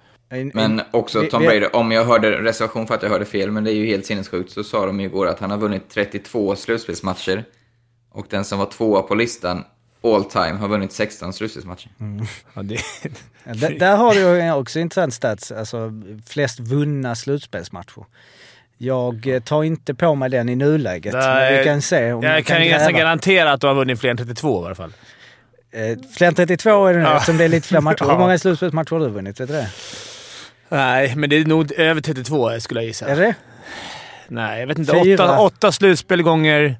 Men 0.55 0.83
också 0.91 1.23
Tom 1.31 1.43
Brady, 1.43 1.67
om 1.73 1.93
jag 1.93 2.05
hörde 2.05 2.31
reservation 2.31 2.87
för 2.87 2.95
att 2.95 3.03
jag 3.03 3.11
hörde 3.11 3.25
fel, 3.25 3.51
men 3.51 3.65
det 3.65 3.73
är 3.73 3.75
ju 3.75 3.87
helt 3.87 4.07
sinnessjukt, 4.07 4.53
så 4.53 4.65
sa 4.65 4.87
de 4.87 5.01
ju 5.01 5.07
igår 5.07 5.27
att 5.27 5.41
han 5.41 5.51
har 5.51 5.59
vunnit 5.59 5.91
32 5.91 6.57
slutspelsmatcher. 6.57 7.45
Och 8.11 8.27
den 8.31 8.45
som 8.45 8.59
var 8.59 8.67
tvåa 8.67 9.03
på 9.03 9.15
listan, 9.15 9.65
all 10.03 10.25
time, 10.25 10.53
har 10.53 10.69
vunnit 10.69 10.93
16 10.93 11.33
slutspelsmatcher. 11.33 11.91
Ja, 12.55 12.63
det, 12.63 12.81
där, 13.45 13.79
där 13.79 13.97
har 13.97 14.15
du 14.15 14.53
också 14.53 14.79
intressant 14.79 15.15
stats, 15.15 15.53
alltså 15.53 15.93
flest 16.27 16.61
vunna 16.61 17.15
slutspelsmatcher. 17.15 18.05
Jag 18.83 19.27
eh, 19.27 19.41
tar 19.41 19.65
inte 19.65 19.95
på 19.95 20.15
mig 20.15 20.31
den 20.31 20.49
i 20.49 20.57
nuläget. 20.57 21.13
men 21.15 21.23
Nej, 21.23 21.59
vi 21.59 21.65
kan 21.65 21.83
se 21.83 22.13
om 22.13 22.23
jag 22.23 22.45
kan 22.47 22.61
gräva. 22.61 22.77
nästan 22.77 22.95
garantera 22.95 23.53
att 23.53 23.61
du 23.61 23.67
har 23.67 23.75
vunnit 23.75 24.01
fler 24.01 24.11
än 24.11 24.17
32 24.17 24.63
i 24.63 24.67
alla 24.67 24.75
fall. 24.75 24.93
Eh, 25.73 25.99
Fler 26.17 26.29
än 26.29 26.35
32 26.35 26.87
är 26.87 26.93
det 26.93 26.99
nu 26.99 27.05
Ja. 27.05 27.15
eftersom 27.17 27.37
det 27.37 27.45
är 27.45 27.49
lite 27.49 27.69
fler 27.69 27.81
matcher. 27.81 28.05
Hur 28.05 28.11
Ja. 28.11 28.19
många 28.19 28.39
slutspelsmatcher 28.39 28.91
har 28.97 29.01
du 29.01 29.09
vunnit? 29.09 29.41
Vet 29.41 29.49
du 29.49 29.55
det? 29.55 29.69
Nej, 30.69 31.17
men 31.17 31.31
det 31.31 31.37
är 31.37 31.45
nog 31.45 31.73
över 31.73 32.01
32 32.01 32.61
skulle 32.61 32.81
jag 32.81 32.87
gissa. 32.87 33.07
Är 33.07 33.17
det 33.17 33.23
det? 33.23 33.35
Nej, 34.29 34.61
jag 34.61 34.67
vet 34.67 34.79
inte. 34.79 34.93
Fyra. 35.05 35.25
Åtta, 35.25 35.39
åtta 35.41 35.73
slutspel 35.73 36.23
gånger... 36.23 36.77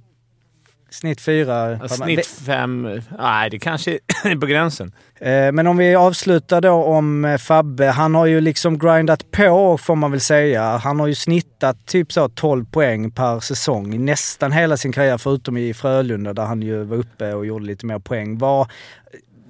Snitt 0.91 1.21
fyra. 1.21 1.79
Ja, 1.83 1.89
Snitt 1.89 2.27
fem... 2.27 3.01
Nej, 3.19 3.51
det 3.51 3.59
kanske 3.59 3.99
är 4.25 4.37
på 4.41 4.47
gränsen. 4.47 4.93
Eh, 5.21 5.53
Men 5.53 5.67
om 5.67 5.77
vi 5.77 5.95
avslutar 5.95 6.61
då 6.61 6.71
om 6.73 7.25
eh, 7.25 7.39
Fabbe. 7.39 7.87
Han 7.87 8.15
har 8.15 8.27
ju 8.27 8.41
liksom 8.41 8.79
grindat 8.79 9.31
på 9.31 9.79
får 9.79 9.97
man 9.97 10.11
väl 10.11 10.21
säga. 10.21 10.77
Han 10.77 11.01
har 11.01 11.07
ju 11.07 11.15
snittat 11.15 11.87
typ 11.87 12.13
så 12.13 12.29
12 12.29 12.65
poäng 12.65 13.11
per 13.11 13.41
säsong 13.41 14.05
nästan 14.05 14.53
hela 14.53 14.77
sin 14.77 14.93
karriär 14.93 15.19
förutom 15.19 15.57
i 15.57 15.75
Frölunda 15.75 16.33
där 16.33 16.45
han 16.45 16.63
ju 16.63 16.85
var 16.85 16.97
uppe 16.97 17.33
och 17.35 17.47
gjorde 17.47 17.65
lite 17.65 17.87
mer 17.87 17.99
poäng. 17.99 18.39
Vad, 18.39 18.69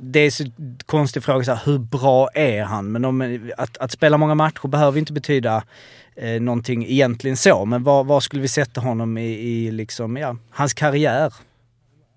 det 0.01 0.21
är 0.21 0.31
så 0.31 0.45
konstig 0.87 1.25
fråga, 1.25 1.45
så 1.45 1.53
här, 1.53 1.63
hur 1.65 1.79
bra 1.79 2.29
är 2.35 2.63
han? 2.63 2.93
Men 2.93 3.05
om, 3.05 3.51
att, 3.57 3.79
att 3.79 3.93
spela 3.93 4.19
många 4.19 4.35
matcher 4.35 4.69
behöver 4.69 4.99
inte 4.99 5.13
betyda 5.13 5.63
eh, 6.17 6.41
någonting 6.41 6.87
egentligen 6.87 7.37
så. 7.37 7.65
Men 7.65 7.83
var, 7.83 8.05
var 8.05 8.21
skulle 8.21 8.43
vi 8.43 8.49
sätta 8.49 8.81
honom 8.81 9.19
i, 9.19 9.31
i 9.31 9.71
liksom, 9.71 10.17
ja, 10.17 10.37
hans 10.51 10.75
karriär? 10.75 11.33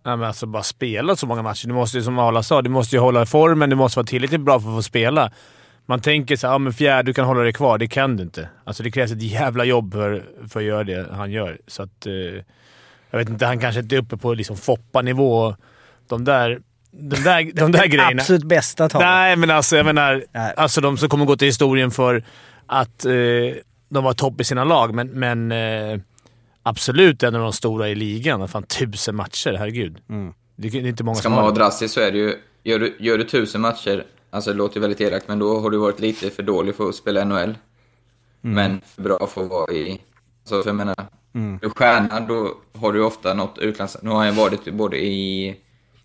Ja, 0.04 0.16
men 0.16 0.28
alltså 0.28 0.46
bara 0.46 0.64
spela 0.64 1.16
så 1.16 1.28
många 1.28 1.42
matcher. 1.42 1.68
Du 1.68 1.74
måste 1.74 1.98
ju, 1.98 2.04
som 2.04 2.20
Arla 2.20 2.44
sa, 2.44 2.62
du 2.62 2.70
måste 2.70 2.96
ju 2.96 3.00
hålla 3.00 3.26
formen. 3.26 3.70
Du 3.70 3.76
måste 3.76 4.00
vara 4.00 4.08
tillräckligt 4.08 4.42
bra 4.42 4.60
för 4.60 4.70
att 4.70 4.76
få 4.76 4.84
spela. 4.84 5.32
Man 5.86 6.00
tänker 6.00 6.36
så 6.36 6.48
här, 6.48 6.54
ja 6.54 6.58
men 6.58 6.74
fjärde, 6.74 7.10
du 7.10 7.14
kan 7.14 7.26
hålla 7.26 7.42
dig 7.42 7.54
kvar. 7.54 7.78
Det 7.78 7.88
kan 7.88 8.18
du 8.18 8.24
inte. 8.24 8.50
Alltså 8.64 8.84
det 8.84 8.92
krävs 8.92 9.12
ett 9.12 9.22
jävla 9.22 9.66
jobb 9.66 9.94
för, 9.94 10.26
för 10.50 10.60
att 10.60 10.66
göra 10.66 10.84
det 10.84 11.08
han 11.12 11.32
gör. 11.32 11.58
Så 11.68 11.84
att... 11.84 12.06
Eh, 12.06 12.44
jag 13.14 13.20
vet 13.20 13.30
inte, 13.30 13.46
han 13.46 13.60
kanske 13.60 13.82
inte 13.82 13.96
är 13.96 14.00
uppe 14.00 14.18
på 14.18 14.34
liksom 14.34 14.58
Foppa-nivå. 14.58 15.56
De 16.08 16.24
där, 16.24 16.60
de 17.00 17.16
där, 17.16 17.52
de 17.54 17.72
där 17.72 17.86
grejerna. 17.88 18.22
Absolut 18.22 18.44
bästa 18.44 18.90
talet. 18.90 19.08
Nej, 19.08 19.36
men 19.36 19.50
alltså 19.50 19.76
jag 19.78 19.86
menar... 19.86 20.24
Nej. 20.34 20.54
Alltså 20.58 20.82
de 20.82 20.98
som 20.98 21.10
kommer 21.10 21.26
gå 21.26 21.36
till 21.36 21.48
historien 21.48 21.92
för 21.92 22.24
att 22.68 23.06
eh, 23.06 23.12
de 23.90 24.04
var 24.04 24.14
topp 24.14 24.42
i 24.42 24.44
sina 24.44 24.64
lag, 24.64 24.94
men, 24.96 25.08
men 25.08 25.52
eh, 25.52 26.00
absolut 26.64 27.24
en 27.24 27.36
av 27.36 27.42
de 27.42 27.54
stora 27.54 27.90
i 27.90 27.96
ligan. 27.96 28.48
Fan, 28.48 28.64
tusen 28.64 29.16
matcher, 29.16 29.54
herregud. 29.60 29.98
Mm. 30.10 30.34
Det, 30.56 30.70
det 30.70 30.78
är 30.78 30.86
inte 30.88 31.04
många 31.04 31.16
Ska 31.16 31.24
som 31.24 31.32
man 31.32 31.44
vara 31.44 31.54
drastisk 31.54 31.94
så 31.94 32.00
är 32.02 32.12
det 32.12 32.18
ju, 32.18 32.36
gör 32.64 32.80
du, 32.80 32.96
gör 33.00 33.18
du 33.18 33.24
tusen 33.24 33.62
matcher, 33.62 34.06
alltså 34.30 34.52
det 34.52 34.58
låter 34.58 34.76
ju 34.76 34.82
väldigt 34.82 35.02
elakt, 35.02 35.28
men 35.28 35.40
då 35.40 35.60
har 35.60 35.70
du 35.70 35.78
varit 35.78 36.00
lite 36.00 36.30
för 36.30 36.44
dålig 36.44 36.76
för 36.76 36.90
att 36.90 36.96
spela 36.96 37.26
NHL. 37.26 37.56
Men 38.42 38.82
för 38.96 39.02
bra 39.02 39.28
för 39.28 39.44
att 39.44 39.50
vara 39.50 39.74
i... 39.74 40.02
Alltså 40.42 40.62
för 40.64 40.70
jag 40.70 40.76
menar, 40.76 40.96
Mm. 41.36 41.58
du 41.62 41.68
är 41.68 41.72
stjärna, 41.72 42.20
då 42.20 42.54
har 42.80 42.94
du 42.94 43.04
ofta 43.04 43.34
något 43.34 43.58
utlands... 43.58 43.98
Nu 44.02 44.10
har 44.10 44.26
jag 44.26 44.34
varit 44.34 44.74
både 44.74 44.98
i, 44.98 45.56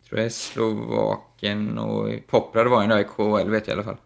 tror 0.09 0.21
jag, 0.21 0.33
Slovakien 0.33 1.79
och 1.79 2.09
Poprad 2.27 2.67
var 2.69 2.81
han 2.81 2.89
där 2.89 2.99
i 2.99 3.05
KHL 3.05 3.51
vet 3.51 3.67
jag 3.67 3.75
i 3.75 3.77
alla 3.77 3.85
fall. 3.85 3.97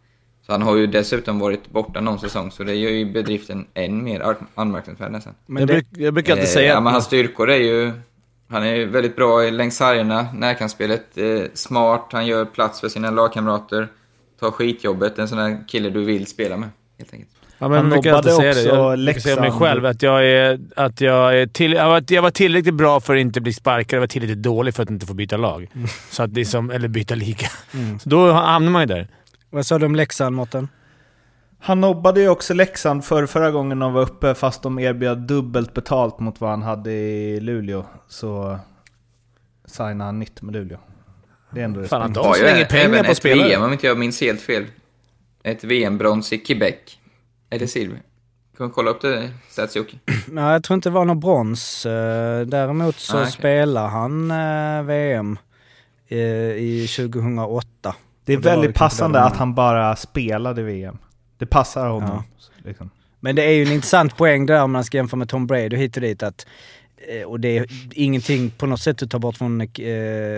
Så 0.47 0.53
han 0.53 0.63
har 0.63 0.77
ju 0.77 0.87
dessutom 0.87 1.39
varit 1.39 1.71
borta 1.71 2.01
någon 2.01 2.19
säsong, 2.19 2.51
så 2.51 2.65
det 2.65 2.75
gör 2.75 2.91
ju 2.91 3.13
bedriften 3.13 3.67
än 3.75 4.05
mer 4.05 4.37
anmärkningsvärd 4.55 5.13
nästan. 5.13 5.35
Men 5.47 5.69
Jag, 5.69 5.69
det, 5.69 6.03
jag 6.03 6.15
brukar 6.15 6.33
alltid 6.33 6.49
Eh, 6.49 6.51
säga 6.51 6.69
Ja, 6.69 6.77
att 6.77 6.83
men 6.83 6.93
hans 6.93 7.05
styrkor 7.05 7.51
är 7.51 7.57
ju... 7.59 7.93
Han 8.49 8.63
är 8.63 8.75
ju 8.75 8.87
väldigt 8.87 9.17
bra 9.17 9.45
i 9.45 9.51
längs 9.51 9.77
sargerna, 9.77 10.27
närkampsspelet, 10.35 11.19
eh, 11.19 11.43
smart, 11.55 12.09
han 12.13 12.27
gör 12.27 12.45
plats 12.45 12.81
för 12.81 12.89
sina 12.89 13.11
lagkamrater, 13.11 13.89
tar 14.41 14.51
skitjobbet, 14.51 15.19
en 15.19 15.29
sån 15.29 15.39
där 15.39 15.69
kille 15.69 15.91
du 15.91 16.05
vill 16.05 16.27
spela 16.27 16.57
med, 16.57 16.69
helt 16.99 17.13
enkelt. 17.13 17.32
Ja, 17.63 17.69
men 17.69 17.79
Han 17.79 17.91
jag 17.93 18.05
nobbade 18.07 18.31
säga 18.31 18.43
det. 18.43 18.49
också 18.51 18.61
Jag 18.61 19.23
säga 19.23 19.35
om 19.35 19.41
mig 19.41 19.47
Leksand. 19.51 19.53
själv 19.63 19.87
att 19.87 20.03
jag 20.03 20.27
är, 20.27 20.61
att 20.77 21.01
jag 21.01 21.39
är 21.41 21.47
till, 21.47 21.73
jag 21.73 21.89
var, 21.89 22.05
jag 22.09 22.23
var 22.23 22.31
tillräckligt 22.31 22.75
bra 22.75 23.01
för 23.01 23.15
att 23.15 23.21
inte 23.21 23.41
bli 23.41 23.53
sparkad. 23.53 23.97
Jag 23.97 24.01
var 24.01 24.07
tillräckligt 24.07 24.43
dålig 24.43 24.75
för 24.75 24.83
att 24.83 24.91
inte 24.91 25.07
få 25.07 25.15
byta 25.15 25.37
lag. 25.37 25.69
Så 26.11 26.23
att 26.23 26.35
det 26.35 26.41
är 26.41 26.45
som, 26.45 26.71
eller 26.71 26.89
byta 26.89 27.15
liga. 27.15 27.49
Så 28.03 28.09
då 28.09 28.33
hamnar 28.33 28.71
man 28.73 28.83
ju 28.83 28.87
där. 28.87 29.09
vad 29.51 29.67
sa 29.67 29.79
du 29.79 29.87
om 29.87 29.95
Leksand, 29.97 30.37
Mårten? 30.37 30.69
Han 31.61 31.81
nobbade 31.81 32.21
ju 32.21 32.29
också 32.29 32.55
Leksand 32.55 33.05
för 33.05 33.27
förra 33.27 33.51
gången 33.51 33.79
de 33.79 33.93
var 33.93 34.03
uppe, 34.03 34.35
fast 34.35 34.63
de 34.63 34.79
erbjöd 34.79 35.19
dubbelt 35.19 35.75
betalt 35.75 36.19
mot 36.21 36.41
vad 36.41 36.51
han 36.51 36.63
hade 36.63 36.93
i 36.93 37.41
Luleå. 37.41 37.85
Så 38.09 38.59
signade 39.67 40.05
han 40.05 40.19
nytt 40.19 40.43
med 40.43 40.55
Luleå. 40.55 40.79
Det 41.51 41.61
är 41.61 41.65
ändå 41.65 41.85
Fan, 41.85 42.13
de 42.13 42.21
Har 42.27 42.37
ju 42.37 42.41
slänger 42.43 42.65
pengar 42.65 43.05
på 43.05 43.11
ett 43.11 43.17
spelare. 43.17 43.49
VM, 43.49 43.63
om 43.63 43.73
inte 43.73 43.87
jag 43.87 43.99
minns 43.99 44.21
helt 44.21 44.41
fel. 44.41 44.65
Ett 45.43 45.65
VM-brons 45.65 46.33
i 46.33 46.39
Quebec. 46.39 46.99
Eller 47.53 47.67
silver. 47.67 48.03
Kan 48.57 48.67
vi 48.67 48.73
kolla 48.73 48.91
upp 48.91 49.01
det, 49.01 49.31
Stats 49.51 49.77
Jocke? 49.77 49.97
Nej, 50.29 50.45
jag 50.53 50.65
tror 50.65 50.75
inte 50.75 50.89
det 50.89 50.93
var 50.95 51.05
någon 51.05 51.21
brons. 51.21 51.87
Eh, 51.87 52.41
Däremot 52.47 52.97
så 52.99 53.17
Ah, 53.17 53.21
okej. 53.21 53.33
spelar 53.33 53.89
han 53.89 54.31
eh, 54.31 54.83
VM 54.83 55.39
eh, 56.09 56.19
i 56.19 56.87
2008. 56.97 57.95
Det 58.25 58.33
är 58.33 58.37
Och 58.37 58.43
det 58.43 58.49
väldigt 58.51 58.77
passande 58.77 59.21
att 59.21 59.37
han 59.37 59.55
bara 59.55 59.97
spelade 59.97 60.63
VM. 60.63 60.99
Det 61.39 61.47
passar 61.47 61.89
honom. 61.89 62.23
Liksom. 62.65 62.91
Men 63.21 63.37
det 63.37 63.43
är 63.45 63.51
ju 63.53 63.63
en 63.63 63.73
intressant 63.73 64.17
poäng 64.17 64.47
där 64.47 64.63
om 64.63 64.73
man 64.73 64.85
ska 64.85 64.97
jämföra 64.97 65.19
med 65.19 65.29
Tom 65.29 65.47
Brady 65.47 65.77
hit 65.77 65.97
och 65.97 66.01
dit. 66.03 66.23
Att, 66.23 66.47
och 67.27 67.41
det 67.41 67.59
är 67.59 67.67
ingenting 67.93 68.51
på 68.51 68.67
något 68.67 68.81
sätt 68.81 69.03
att 69.03 69.11
ta 69.11 69.19
bort 69.19 69.37
från 69.37 69.61
eh, 69.61 69.67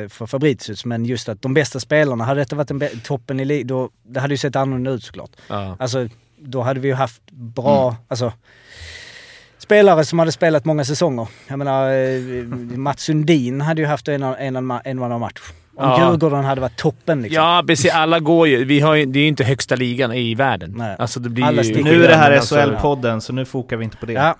för 0.08 0.26
Fabricius, 0.26 0.84
men 0.84 1.04
just 1.04 1.28
att 1.28 1.42
de 1.42 1.54
bästa 1.54 1.80
spelarna, 1.80 2.24
hade 2.24 2.40
detta 2.40 2.56
varit 2.56 2.70
bä- 2.70 3.00
toppen 3.04 3.40
i 3.40 3.62
då 3.62 3.90
det 4.02 4.20
hade 4.20 4.34
ju 4.34 4.38
sett 4.38 4.56
annorlunda 4.56 4.90
ut 4.90 5.02
såklart. 5.04 5.30
Ja. 5.48 5.76
Alltså, 5.78 6.08
då 6.44 6.62
hade 6.62 6.80
vi 6.80 6.88
ju 6.88 6.94
haft 6.94 7.30
bra, 7.30 7.96
alltså 8.08 8.32
spelare 9.58 10.04
som 10.04 10.18
hade 10.18 10.32
spelat 10.32 10.64
många 10.64 10.84
säsonger. 10.84 11.28
Jag 11.48 11.58
menar, 11.58 11.90
eh, 11.90 12.44
Mats 12.78 13.02
Sundin 13.02 13.60
hade 13.60 13.80
ju 13.82 13.86
haft 13.88 14.08
en, 14.08 14.22
och- 14.22 14.40
en, 14.40 14.70
och- 14.70 14.80
en 14.86 14.98
match. 15.20 15.40
Om 15.76 15.88
Ja. 15.88 16.10
Djurgården 16.10 16.44
hade 16.44 16.60
varit 16.60 16.76
toppen 16.76 17.22
liksom. 17.22 17.42
Ja, 17.42 17.64
precis. 17.66 17.92
Alla 17.92 18.20
går 18.20 18.48
ju. 18.48 18.64
Vi 18.64 18.80
har 18.80 18.94
ju 18.94 19.06
det 19.06 19.18
är 19.18 19.22
ju 19.22 19.28
inte 19.28 19.44
högsta 19.44 19.76
ligan 19.76 20.12
i 20.12 20.34
världen. 20.34 20.74
Nej. 20.76 20.96
Alltså 20.98 21.20
det 21.20 21.28
blir 21.30 21.64
ju... 21.64 21.82
Nu 21.82 22.04
är 22.04 22.08
det 22.08 22.14
här 22.16 22.30
Men 22.30 22.38
alltså- 22.38 22.56
SHL-podden, 22.56 23.20
så 23.20 23.32
nu 23.32 23.44
fokar 23.44 23.76
vi 23.76 23.84
inte 23.84 23.96
på 23.96 24.06
det. 24.06 24.12
Ja. 24.12 24.36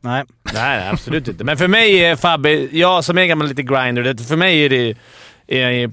Nej. 0.00 0.24
Nej, 0.54 0.88
absolut 0.88 1.28
inte. 1.28 1.44
Men 1.44 1.56
för 1.56 1.68
mig 1.68 2.04
är 2.04 2.16
Fabbe, 2.16 2.50
jag 2.76 3.04
som 3.04 3.18
är 3.18 3.24
gammal 3.26 3.48
lite 3.48 3.62
grinder, 3.62 4.02
det, 4.02 4.22
för 4.24 4.36
mig 4.36 4.64
är 4.64 4.68
det 4.70 4.94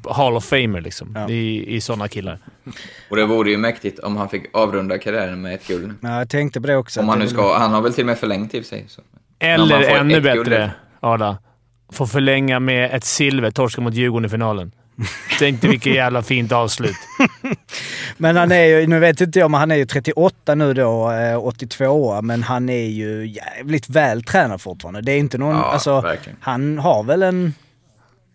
Hall 0.09 0.35
of 0.35 0.45
Famer 0.45 0.81
liksom. 0.81 1.11
Ja. 1.15 1.29
I, 1.29 1.75
I 1.75 1.81
sådana 1.81 2.07
killar. 2.07 2.37
Och 3.09 3.15
det 3.15 3.25
vore 3.25 3.49
ju 3.51 3.57
mäktigt 3.57 3.99
om 3.99 4.17
han 4.17 4.29
fick 4.29 4.43
avrunda 4.53 4.97
karriären 4.97 5.41
med 5.41 5.53
ett 5.53 5.67
guld. 5.67 5.93
Ja, 6.01 6.17
jag 6.17 6.29
tänkte 6.29 6.61
på 6.61 6.67
det 6.67 6.75
också. 6.77 6.99
Om 6.99 7.09
han 7.09 7.19
nu 7.19 7.27
ska, 7.27 7.57
han 7.57 7.71
har 7.73 7.81
väl 7.81 7.93
till 7.93 8.03
och 8.03 8.07
med 8.07 8.17
förlängt 8.17 8.53
i 8.53 8.59
och 8.59 8.63
för 8.63 8.69
sig. 8.69 8.85
Så. 8.87 9.01
Eller 9.39 9.81
ännu 9.81 10.17
ett 10.17 10.23
guld. 10.23 10.49
bättre, 10.49 10.71
Arla. 10.99 11.37
Få 11.91 12.07
förlänga 12.07 12.59
med 12.59 12.91
ett 12.93 13.03
silver, 13.03 13.51
torska 13.51 13.81
mot 13.81 13.93
Djurgården 13.93 14.25
i 14.25 14.29
finalen. 14.29 14.71
Tänk 15.39 15.61
dig 15.61 15.69
vilket 15.69 15.95
jävla 15.95 16.21
fint 16.23 16.51
avslut. 16.51 16.95
Men 18.17 18.35
han 18.35 18.51
är 18.51 18.63
ju, 18.63 18.87
nu 18.87 18.99
vet 18.99 19.21
inte 19.21 19.39
jag, 19.39 19.51
men 19.51 19.59
han 19.59 19.71
är 19.71 19.75
ju 19.75 19.85
38 19.85 20.55
nu 20.55 20.73
då, 20.73 21.11
eh, 21.11 21.45
82 21.45 21.85
år, 21.87 22.21
men 22.21 22.43
han 22.43 22.69
är 22.69 22.85
ju 22.87 23.27
jävligt 23.27 23.89
väl 23.89 24.23
tränad 24.23 24.61
fortfarande. 24.61 25.01
Det 25.01 25.11
är 25.11 25.17
inte 25.17 25.37
någon, 25.37 25.55
Ja, 25.55 25.63
alltså, 25.63 26.01
verkligen. 26.01 26.37
han 26.41 26.77
har 26.79 27.03
väl 27.03 27.23
en, 27.23 27.53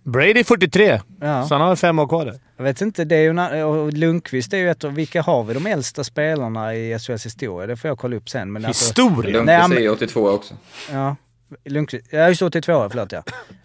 Brady 0.08 0.40
är 0.40 0.44
43, 0.44 1.00
ja, 1.20 1.46
så 1.48 1.54
han 1.54 1.68
har 1.68 1.76
fem 1.76 1.98
år 1.98 2.06
kvar 2.08 2.24
där. 2.24 2.34
jag 2.56 2.64
vet 2.64 2.80
inte, 2.80 3.04
det 3.04 3.16
är 3.16 3.54
ju, 3.56 3.62
och 3.62 3.92
Lundqvist 3.92 4.52
är 4.52 4.58
ju 4.58 4.70
ett 4.70 4.84
av, 4.84 4.94
vilka 4.94 5.22
har 5.22 5.44
vi 5.44 5.54
de 5.54 5.66
äldsta 5.66 6.04
spelarna 6.04 6.74
i 6.74 6.98
SHLs 6.98 7.26
historia? 7.26 7.66
Det 7.66 7.76
får 7.76 7.88
jag 7.88 7.98
kolla 7.98 8.16
upp 8.16 8.28
sen. 8.28 8.52
Men 8.52 8.64
alltså, 8.64 8.84
Historia? 8.84 9.42
Nej, 9.42 9.56
han- 9.56 9.70
Lundqvist 9.70 9.78
är 9.78 9.82
ju 9.82 9.90
82 9.90 10.28
också. 10.30 10.54
ja, 10.92 11.16
Lundqvist, 11.64 12.06
ja 12.10 12.28
just 12.28 12.42
82 12.42 12.88
förlåt 12.90 13.12
ja. 13.12 13.22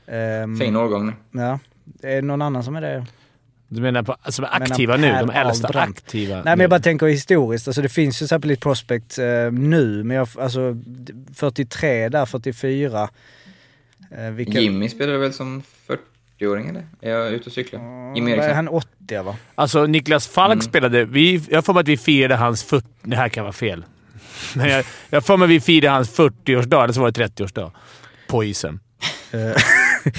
Ehm, 0.08 0.60
Fin 0.60 0.76
årgång 0.76 1.06
nu. 1.32 1.42
Ja, 1.42 1.60
det 1.86 2.14
är 2.14 2.22
någon 2.22 2.42
annan 2.42 2.64
som 2.64 2.76
är 2.76 2.82
det. 2.82 3.06
Du 3.68 3.82
menar 3.82 4.04
på, 4.04 4.16
som 4.30 4.46
är 4.46 4.50
menar 4.60 4.66
aktiva 4.72 4.98
nu? 4.98 5.08
De 5.08 5.30
äldsta 5.30 5.68
Ahlbrand. 5.68 5.96
aktiva? 5.98 6.36
Nej 6.36 6.44
men 6.44 6.60
jag 6.60 6.70
bara 6.70 6.80
tänker 6.80 7.06
historiskt, 7.08 7.68
alltså 7.68 7.82
det 7.82 7.90
finns 7.90 8.22
ju 8.22 8.28
så 8.28 8.36
här 8.36 8.40
på 8.40 8.48
lite 8.48 8.62
prospect 8.62 9.18
eh, 9.18 9.26
nu, 9.52 10.04
men 10.04 10.18
jag, 10.18 10.28
alltså 10.40 10.76
43 11.36 12.10
där, 12.10 12.26
44. 12.26 13.10
Eh, 14.18 14.30
vilka, 14.32 14.60
Jimmy 14.60 14.90
spelade 14.90 15.18
väl 15.18 15.34
som 15.34 15.64
40-åring 16.40 16.68
eller? 16.70 16.88
Är 17.02 17.10
jag 17.12 17.32
ute 17.34 17.46
och 17.46 17.52
cyklar? 17.54 17.80
Jimmy 18.16 18.32
Vad 18.32 18.40
är 18.40 18.44
Eriksson. 18.44 18.56
han 18.56 18.68
80 18.68 19.24
va? 19.24 19.36
Alltså 19.56 19.86
Niklas 19.86 20.28
Falk 20.28 20.54
Mm. 20.54 20.62
spelade... 20.62 21.06
Vi, 21.06 21.44
jag 21.50 21.66
får 21.66 21.74
mig 21.74 21.82
att 21.82 21.88
vi 21.88 21.98
firade 21.98 22.36
hans 22.36 22.64
40... 22.64 22.88
Det 23.02 23.16
här 23.16 23.30
kan 23.30 23.44
vara 23.44 23.54
fel. 23.54 23.86
Men 24.56 24.70
jag, 24.70 24.86
jag 25.10 25.26
får 25.26 25.38
mig 25.38 25.46
att 25.46 25.50
vi 25.52 25.60
firade 25.62 25.94
hans 25.96 26.18
40-årsdag, 26.20 26.84
eller 26.84 26.94
så 26.94 27.02
var 27.02 27.12
det 27.12 27.26
30-årsdag. 27.28 27.72
På 28.28 28.44
isen. 28.44 28.80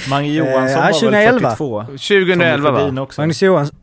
Mange 0.08 0.28
Johansson 0.32 0.64
Eh, 0.64 0.72
ja, 0.72 0.80
var 0.80 0.92
2011. 0.92 1.32
väl 1.32 1.40
42? 1.56 1.84
2011 1.84 2.68
Tommy 2.68 2.78
Sjödin 2.80 2.94
va? 2.96 3.02
också. 3.02 3.20
Magnus 3.20 3.42
Johansson. 3.42 3.78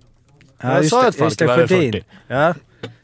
Jag 0.62 0.86
sa 0.86 1.08
att 1.08 1.16
Falk 1.16 1.42
var 1.42 1.48
över 1.54 1.68
40. 1.68 2.04
Ja. 2.28 2.54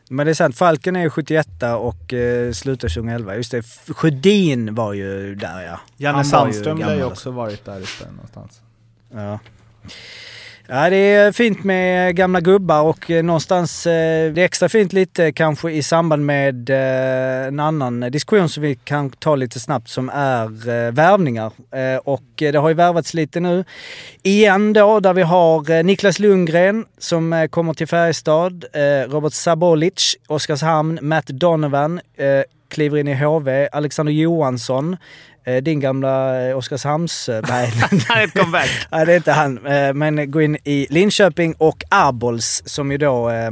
Men 0.10 0.26
det 0.26 0.32
är 0.32 0.34
sant, 0.34 0.58
Falken 0.58 0.96
är 0.96 1.02
ju 1.02 1.10
71 1.10 1.48
och 1.80 2.14
eh, 2.14 2.52
slutar 2.52 2.88
2011. 2.88 3.36
Just 3.36 3.52
det, 3.52 3.62
Sjödin 3.88 4.76
var 4.76 4.94
ju 4.94 5.36
där 5.36 5.64
ja. 5.66 5.80
Janne 5.98 6.18
var 6.18 6.24
Sandström 6.24 6.78
lär 6.78 6.96
ju 6.96 7.04
också 7.04 7.32
varit 7.32 7.66
där 7.66 7.78
uppe 7.82 8.12
någonstans. 8.12 8.62
Ja. 9.14 9.40
Ja, 10.70 10.90
det 10.90 10.96
är 10.96 11.32
fint 11.32 11.64
med 11.64 12.16
gamla 12.16 12.42
gubbar 12.42 12.82
och 12.82 13.12
eh, 13.12 13.24
någonstans, 13.24 13.88
eh, 13.88 14.34
det 14.34 14.42
är 14.42 14.46
extra 14.46 14.70
fint 14.70 14.94
lite 14.94 15.32
kanske 15.32 15.72
i 15.72 15.84
samband 15.84 16.26
med 16.26 16.70
eh, 16.70 17.48
en 17.48 17.60
annan 17.60 18.00
diskussion 18.00 18.50
som 18.50 18.64
vi 18.64 18.76
kan 18.76 19.10
ta 19.10 19.36
lite 19.36 19.60
snabbt 19.60 19.90
som 19.90 20.10
är 20.10 20.92
värvningar. 20.92 21.52
Och 22.04 22.24
det 22.36 22.56
har 22.56 22.70
ju 22.70 22.76
värvats 22.76 23.14
lite 23.14 23.40
nu. 23.40 23.66
Igen 24.24 24.74
då, 24.74 25.00
där 25.00 25.14
vi 25.14 25.22
har 25.22 25.84
Niklas 25.84 26.20
Lundgren 26.20 26.86
som 26.98 27.48
kommer 27.50 27.74
till 27.74 27.88
Färjestad, 27.88 28.66
Robert 29.08 29.34
Sabolic, 29.34 30.16
Oskarshamn, 30.28 31.00
Matt 31.02 31.28
Donovan, 31.28 32.00
kliver 32.70 32.98
in 32.98 33.08
i 33.08 33.16
HV, 33.16 33.70
Alexander 33.72 34.14
Johansson, 34.14 34.98
din 35.56 35.80
gamla 35.80 36.42
eh, 36.50 36.58
Oskarshamns... 36.58 37.30
eh, 37.30 37.42
Nej, 37.50 37.74
Han 38.08 38.18
är 38.18 38.24
ett 38.24 38.34
comeback. 38.34 38.70
Nej, 38.92 39.06
det 39.06 39.12
är 39.14 39.18
inte 39.18 39.32
han. 39.32 39.66
Eh, 39.66 39.94
Men 39.94 40.32
gå 40.32 40.42
in 40.42 40.58
i 40.64 40.88
Linköping 40.90 41.54
och 41.58 41.84
Arbols 41.90 42.64
som 42.66 42.92
ju 42.92 42.98
då 42.98 43.30
eh, 43.30 43.48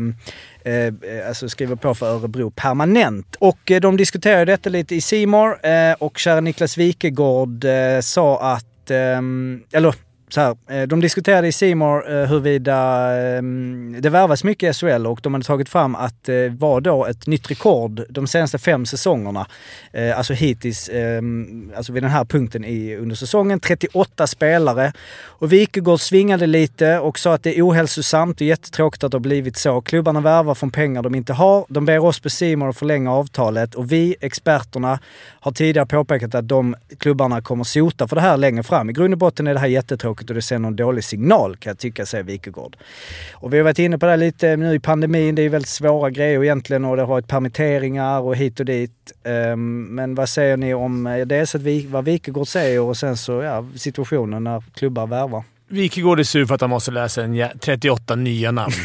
eh, 0.73 1.27
alltså 1.27 1.49
skriver 1.49 1.75
på 1.75 1.95
för 1.95 2.05
Örebro 2.05 2.51
permanent. 2.51 3.35
Och 3.39 3.71
eh, 3.71 3.79
de 3.81 3.97
diskuterade 3.97 4.45
detta 4.45 4.69
lite 4.69 4.95
i 4.95 5.01
Simor 5.01 5.65
eh, 5.65 5.93
och 5.99 6.17
kära 6.17 6.41
Niklas 6.41 6.77
Wikegård 6.77 7.63
eh, 7.65 7.99
sa 8.01 8.53
att, 8.53 8.91
eh, 8.91 9.21
eller 9.73 9.95
så 10.29 10.41
här, 10.41 10.55
eh, 10.69 10.87
de 10.87 11.01
diskuterade 11.01 11.47
i 11.47 11.51
Seymour 11.51 12.11
eh, 12.11 12.27
huruvida 12.27 12.77
ehm, 13.15 13.95
det 13.99 14.09
värvas 14.09 14.43
mycket 14.43 14.69
i 14.69 14.73
SHL 14.73 15.07
och 15.07 15.19
de 15.23 15.33
hade 15.33 15.45
tagit 15.45 15.69
fram 15.69 15.95
att 15.95 16.23
det 16.23 16.49
var 16.49 16.81
då 16.81 17.05
ett 17.05 17.27
nytt 17.27 17.51
rekord 17.51 18.05
de 18.09 18.27
senaste 18.27 18.57
fem 18.57 18.85
säsongerna. 18.85 19.47
Alltså 20.15 20.33
hittills, 20.33 20.89
ehm, 20.89 21.71
alltså 21.75 21.93
vid 21.93 22.03
den 22.03 22.11
här 22.11 22.25
punkten 22.25 22.65
i, 22.65 22.95
under 22.95 23.15
säsongen. 23.15 23.59
38 23.59 24.27
spelare. 24.27 24.93
Och 25.23 25.53
Wikegård 25.53 25.99
svingade 25.99 26.47
lite 26.47 26.99
och 26.99 27.19
sa 27.19 27.33
att 27.33 27.43
det 27.43 27.57
är 27.57 27.67
ohälsosamt 27.67 28.41
och 28.41 28.47
jättetråkigt 28.47 29.03
att 29.03 29.11
det 29.11 29.15
har 29.15 29.19
blivit 29.19 29.57
så. 29.57 29.81
Klubbarna 29.81 30.21
värvar 30.21 30.55
från 30.55 30.71
pengar 30.71 31.03
de 31.03 31.15
inte 31.15 31.33
har. 31.33 31.65
De 31.69 31.85
ber 31.85 31.99
oss 31.99 32.19
på 32.19 32.29
Seymour 32.29 32.69
att 32.69 32.77
förlänga 32.77 33.11
avtalet 33.11 33.75
och 33.75 33.91
vi, 33.91 34.15
experterna, 34.21 34.99
har 35.39 35.51
tidigare 35.51 35.85
påpekat 35.85 36.35
att 36.35 36.47
de 36.47 36.75
klubbarna 36.97 37.41
kommer 37.41 37.63
sota 37.63 38.07
för 38.07 38.15
det 38.15 38.21
här 38.21 38.37
längre 38.37 38.63
fram. 38.63 38.89
I 38.89 38.93
grund 38.93 39.13
och 39.13 39.17
botten 39.17 39.47
är 39.47 39.53
det 39.53 39.59
här 39.59 39.67
jättetråkigt 39.67 40.14
och 40.29 40.35
det 40.35 40.41
sänder 40.41 40.67
en 40.69 40.75
dålig 40.75 41.03
signal 41.03 41.55
kan 41.55 41.69
jag 41.69 41.77
tycka, 41.77 42.05
säger 42.05 42.23
Wikegård. 42.23 42.77
Och 43.33 43.53
vi 43.53 43.57
har 43.57 43.63
varit 43.63 43.79
inne 43.79 43.97
på 43.97 44.05
det 44.05 44.17
lite 44.17 44.55
nu 44.57 44.75
i 44.75 44.79
pandemin. 44.79 45.35
Det 45.35 45.41
är 45.41 45.49
väldigt 45.49 45.69
svåra 45.69 46.09
grejer 46.09 46.43
egentligen 46.43 46.85
och 46.85 46.95
det 46.95 47.01
har 47.01 47.07
varit 47.09 47.27
permitteringar 47.27 48.19
och 48.19 48.35
hit 48.35 48.59
och 48.59 48.65
dit. 48.65 49.11
Ehm, 49.23 49.83
Men 49.95 50.15
vad 50.15 50.29
säger 50.29 50.57
ni 50.57 50.73
om 50.73 51.07
eh, 51.07 51.25
dels 51.25 51.55
att 51.55 51.61
vi, 51.61 51.85
vad 51.87 52.05
Wikegård 52.05 52.47
säger 52.47 52.81
och 52.81 52.97
sen 52.97 53.17
så 53.17 53.31
ja, 53.41 53.65
situationen 53.75 54.43
när 54.43 54.63
klubbar 54.73 55.07
värvar? 55.07 55.43
Wikegård 55.67 56.19
är 56.19 56.23
sur 56.23 56.45
för 56.45 56.55
att 56.55 56.61
han 56.61 56.69
måste 56.69 56.91
läsa 56.91 57.23
en 57.23 57.33
jä- 57.35 57.57
38 57.59 58.15
nya 58.15 58.51
namn. 58.51 58.73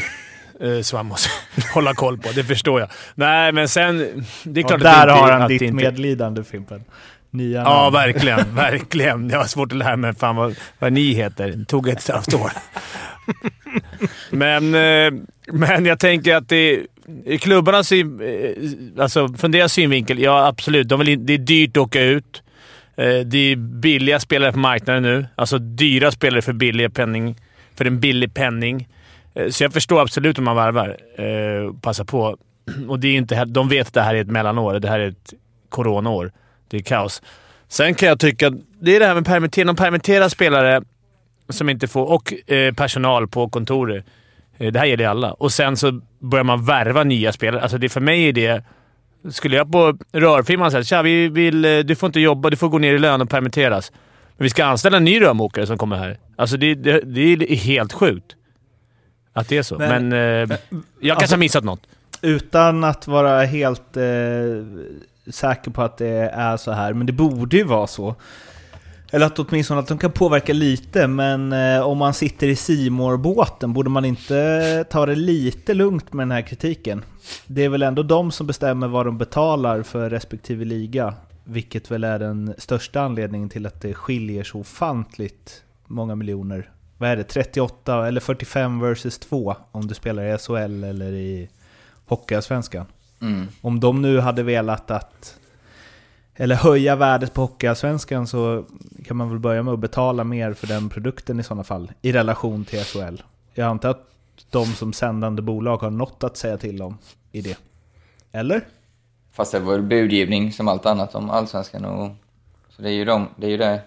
Eh, 0.63 0.81
Så 0.81 0.97
han 0.97 1.05
måste 1.05 1.29
hålla 1.73 1.93
koll 1.93 2.17
på. 2.17 2.29
Det 2.35 2.43
förstår 2.43 2.79
jag. 2.79 2.89
Nej, 3.15 3.51
men 3.51 3.67
sen... 3.69 3.97
Det 4.43 4.59
är 4.59 4.63
Och 4.63 4.69
klart 4.69 4.81
där 4.81 5.07
att 5.07 5.19
har 5.19 5.31
han 5.31 5.41
att 5.41 5.49
ditt 5.49 5.61
inte, 5.61 5.75
medlidande 5.75 6.43
Fimpen. 6.43 6.83
Nya 7.33 7.59
Ja, 7.61 7.81
namn. 7.83 7.93
verkligen. 7.93 8.55
Verkligen. 8.55 9.29
Jag 9.29 9.37
har 9.37 9.45
svårt 9.45 9.71
att 9.71 9.77
lära 9.77 9.95
mig 9.97 10.15
fan 10.15 10.35
vad, 10.35 10.55
vad 10.79 10.93
ni 10.93 11.13
heter. 11.13 11.47
Det 11.51 11.65
tog 11.65 11.87
ett 11.89 12.07
halvt 12.07 12.33
år. 12.33 12.51
men, 14.29 14.75
eh, 14.75 15.11
men 15.53 15.85
jag 15.85 15.99
tänker 15.99 16.35
att 16.35 16.49
det 16.49 16.79
i 17.25 17.37
klubbarnas 17.37 17.87
syn, 17.87 18.19
eh, 18.21 19.01
alltså 19.03 19.33
från 19.33 19.51
deras 19.51 19.73
synvinkel, 19.73 20.19
ja 20.19 20.47
absolut. 20.47 20.89
De 20.89 20.99
vill, 20.99 21.25
det 21.25 21.33
är 21.33 21.37
dyrt 21.37 21.69
att 21.69 21.77
åka 21.77 22.01
ut. 22.01 22.43
Eh, 22.97 23.05
Det 23.25 23.37
är 23.37 23.55
billiga 23.55 24.19
spelare 24.19 24.51
på 24.51 24.59
marknaden 24.59 25.03
nu. 25.03 25.25
Alltså 25.35 25.57
dyra 25.57 26.11
spelare 26.11 26.41
för 26.41 26.53
billig 26.53 26.93
penning. 26.93 27.35
För 27.75 27.85
en 27.85 27.99
billig 27.99 28.33
penning. 28.33 28.87
Eh, 29.33 29.49
så 29.49 29.63
jag 29.63 29.73
förstår 29.73 30.01
absolut 30.01 30.37
om 30.37 30.43
man 30.43 30.55
varvar. 30.55 30.97
Eh, 31.15 31.73
Passa 31.81 32.05
på. 32.05 32.37
Och 32.87 32.99
det 32.99 33.07
är 33.07 33.15
inte, 33.15 33.45
de 33.45 33.69
vet 33.69 33.87
att 33.87 33.93
det 33.93 34.01
här 34.01 34.15
är 34.15 34.21
ett 34.21 34.27
mellanår. 34.27 34.79
Det 34.79 34.89
här 34.89 34.99
är 34.99 35.07
ett 35.07 35.33
coronaår. 35.69 36.31
Det 36.67 36.77
är 36.77 36.81
kaos. 36.81 37.21
Sen 37.67 37.95
kan 37.95 38.09
jag 38.09 38.19
tycka 38.19 38.47
att 38.47 38.53
det 38.81 38.95
är 38.95 38.99
det 38.99 39.05
här 39.05 39.15
med 39.15 39.25
permittering. 39.25 39.67
De 39.67 39.75
permitterar 39.75 40.29
spelare 40.29 40.81
som 41.49 41.69
inte 41.69 41.87
får, 41.87 42.11
och 42.11 42.51
eh, 42.51 42.73
personal 42.73 43.27
på 43.27 43.49
kontoret. 43.49 44.05
Eh, 44.57 44.71
det 44.71 44.79
här 44.79 44.85
gäller 44.85 45.07
alla. 45.07 45.33
Och 45.33 45.51
sen 45.51 45.77
så 45.77 46.01
börjar 46.19 46.43
man 46.43 46.65
värva 46.65 47.03
nya 47.03 47.31
spelare. 47.31 47.61
Alltså 47.61 47.77
det, 47.77 47.89
för 47.89 48.01
mig 48.01 48.27
är 48.27 48.33
det... 48.33 48.63
Skulle 49.29 49.55
jag 49.55 49.71
på 49.71 49.97
rörfirman 50.11 50.71
säga 50.71 50.99
att 50.99 51.05
vi 51.05 51.27
vill, 51.27 51.65
eh, 51.65 51.79
du 51.79 51.95
får 51.95 52.07
inte 52.07 52.19
jobba, 52.19 52.49
du 52.49 52.57
får 52.57 52.69
gå 52.69 52.77
ner 52.77 52.93
i 52.93 52.99
lön 52.99 53.21
och 53.21 53.29
permitteras”. 53.29 53.91
Men 54.37 54.43
vi 54.43 54.49
ska 54.49 54.65
anställa 54.65 54.97
en 54.97 55.03
ny 55.03 55.21
rörmokare 55.21 55.67
som 55.67 55.77
kommer 55.77 55.97
här. 55.97 56.17
Alltså 56.35 56.57
det, 56.57 56.75
det, 56.75 57.01
det 57.01 57.21
är 57.21 57.55
helt 57.55 57.93
sjukt 57.93 58.35
att 59.33 59.47
det 59.47 59.57
är 59.57 59.63
så. 59.63 59.77
Men, 59.77 60.09
Men- 60.09 60.13
eh, 60.13 60.17
jag 60.19 60.49
kanske 60.49 61.13
alltså- 61.13 61.33
har 61.35 61.39
missat 61.39 61.63
något. 61.63 61.87
Utan 62.21 62.83
att 62.83 63.07
vara 63.07 63.43
helt 63.43 63.97
eh, 63.97 64.03
säker 65.31 65.71
på 65.71 65.81
att 65.81 65.97
det 65.97 66.29
är 66.33 66.57
så 66.57 66.71
här, 66.71 66.93
men 66.93 67.07
det 67.07 67.13
borde 67.13 67.57
ju 67.57 67.63
vara 67.63 67.87
så. 67.87 68.15
Eller 69.13 69.25
att 69.25 69.39
åtminstone 69.39 69.79
att 69.79 69.87
de 69.87 69.97
kan 69.97 70.11
påverka 70.11 70.53
lite, 70.53 71.07
men 71.07 71.53
eh, 71.53 71.81
om 71.81 71.97
man 71.97 72.13
sitter 72.13 72.47
i 72.47 72.55
simor 72.55 73.17
båten 73.17 73.73
borde 73.73 73.89
man 73.89 74.05
inte 74.05 74.85
ta 74.89 75.05
det 75.05 75.15
lite 75.15 75.73
lugnt 75.73 76.13
med 76.13 76.21
den 76.27 76.31
här 76.31 76.41
kritiken? 76.41 77.03
Det 77.47 77.65
är 77.65 77.69
väl 77.69 77.83
ändå 77.83 78.03
de 78.03 78.31
som 78.31 78.47
bestämmer 78.47 78.87
vad 78.87 79.05
de 79.05 79.17
betalar 79.17 79.83
för 79.83 80.09
respektive 80.09 80.65
liga, 80.65 81.13
vilket 81.43 81.91
väl 81.91 82.03
är 82.03 82.19
den 82.19 82.53
största 82.57 83.01
anledningen 83.01 83.49
till 83.49 83.65
att 83.65 83.81
det 83.81 83.93
skiljer 83.93 84.43
så 84.43 84.59
ofantligt 84.59 85.63
många 85.87 86.15
miljoner. 86.15 86.69
Vad 87.01 87.09
är 87.09 87.15
det? 87.15 87.23
38 87.23 88.07
eller 88.07 88.21
45 88.21 88.79
versus 88.79 89.19
2 89.19 89.55
om 89.71 89.87
du 89.87 89.93
spelar 89.93 90.23
i 90.23 90.37
SHL 90.37 90.83
eller 90.83 91.11
i 91.11 91.49
Hockeyallsvenskan. 92.05 92.85
Mm. 93.21 93.47
Om 93.61 93.79
de 93.79 94.01
nu 94.01 94.19
hade 94.19 94.43
velat 94.43 94.91
att 94.91 95.37
eller 96.35 96.55
höja 96.55 96.95
värdet 96.95 97.33
på 97.33 97.41
Hockeyallsvenskan 97.41 98.27
så 98.27 98.65
kan 99.05 99.17
man 99.17 99.29
väl 99.29 99.39
börja 99.39 99.63
med 99.63 99.73
att 99.73 99.79
betala 99.79 100.23
mer 100.23 100.53
för 100.53 100.67
den 100.67 100.89
produkten 100.89 101.39
i 101.39 101.43
sådana 101.43 101.63
fall, 101.63 101.91
i 102.01 102.11
relation 102.11 102.65
till 102.65 102.79
SHL. 102.79 103.21
Jag 103.53 103.67
antar 103.67 103.89
att 103.89 104.07
de 104.49 104.65
som 104.65 104.93
sändande 104.93 105.41
bolag 105.41 105.77
har 105.77 105.89
något 105.89 106.23
att 106.23 106.37
säga 106.37 106.57
till 106.57 106.81
om 106.81 106.97
i 107.31 107.41
det. 107.41 107.57
Eller? 108.31 108.67
Fast 109.31 109.51
det 109.51 109.59
var 109.59 109.79
budgivning 109.79 110.51
som 110.51 110.67
allt 110.67 110.85
annat 110.85 111.15
om 111.15 111.29
allsvenskan 111.29 111.85
och... 111.85 112.11
Så 112.69 112.81
det 112.81 112.89
är 112.89 112.93
ju, 112.93 113.05
de, 113.05 113.27
det 113.35 113.47
är 113.47 113.51
ju 113.51 113.57
där 113.57 113.81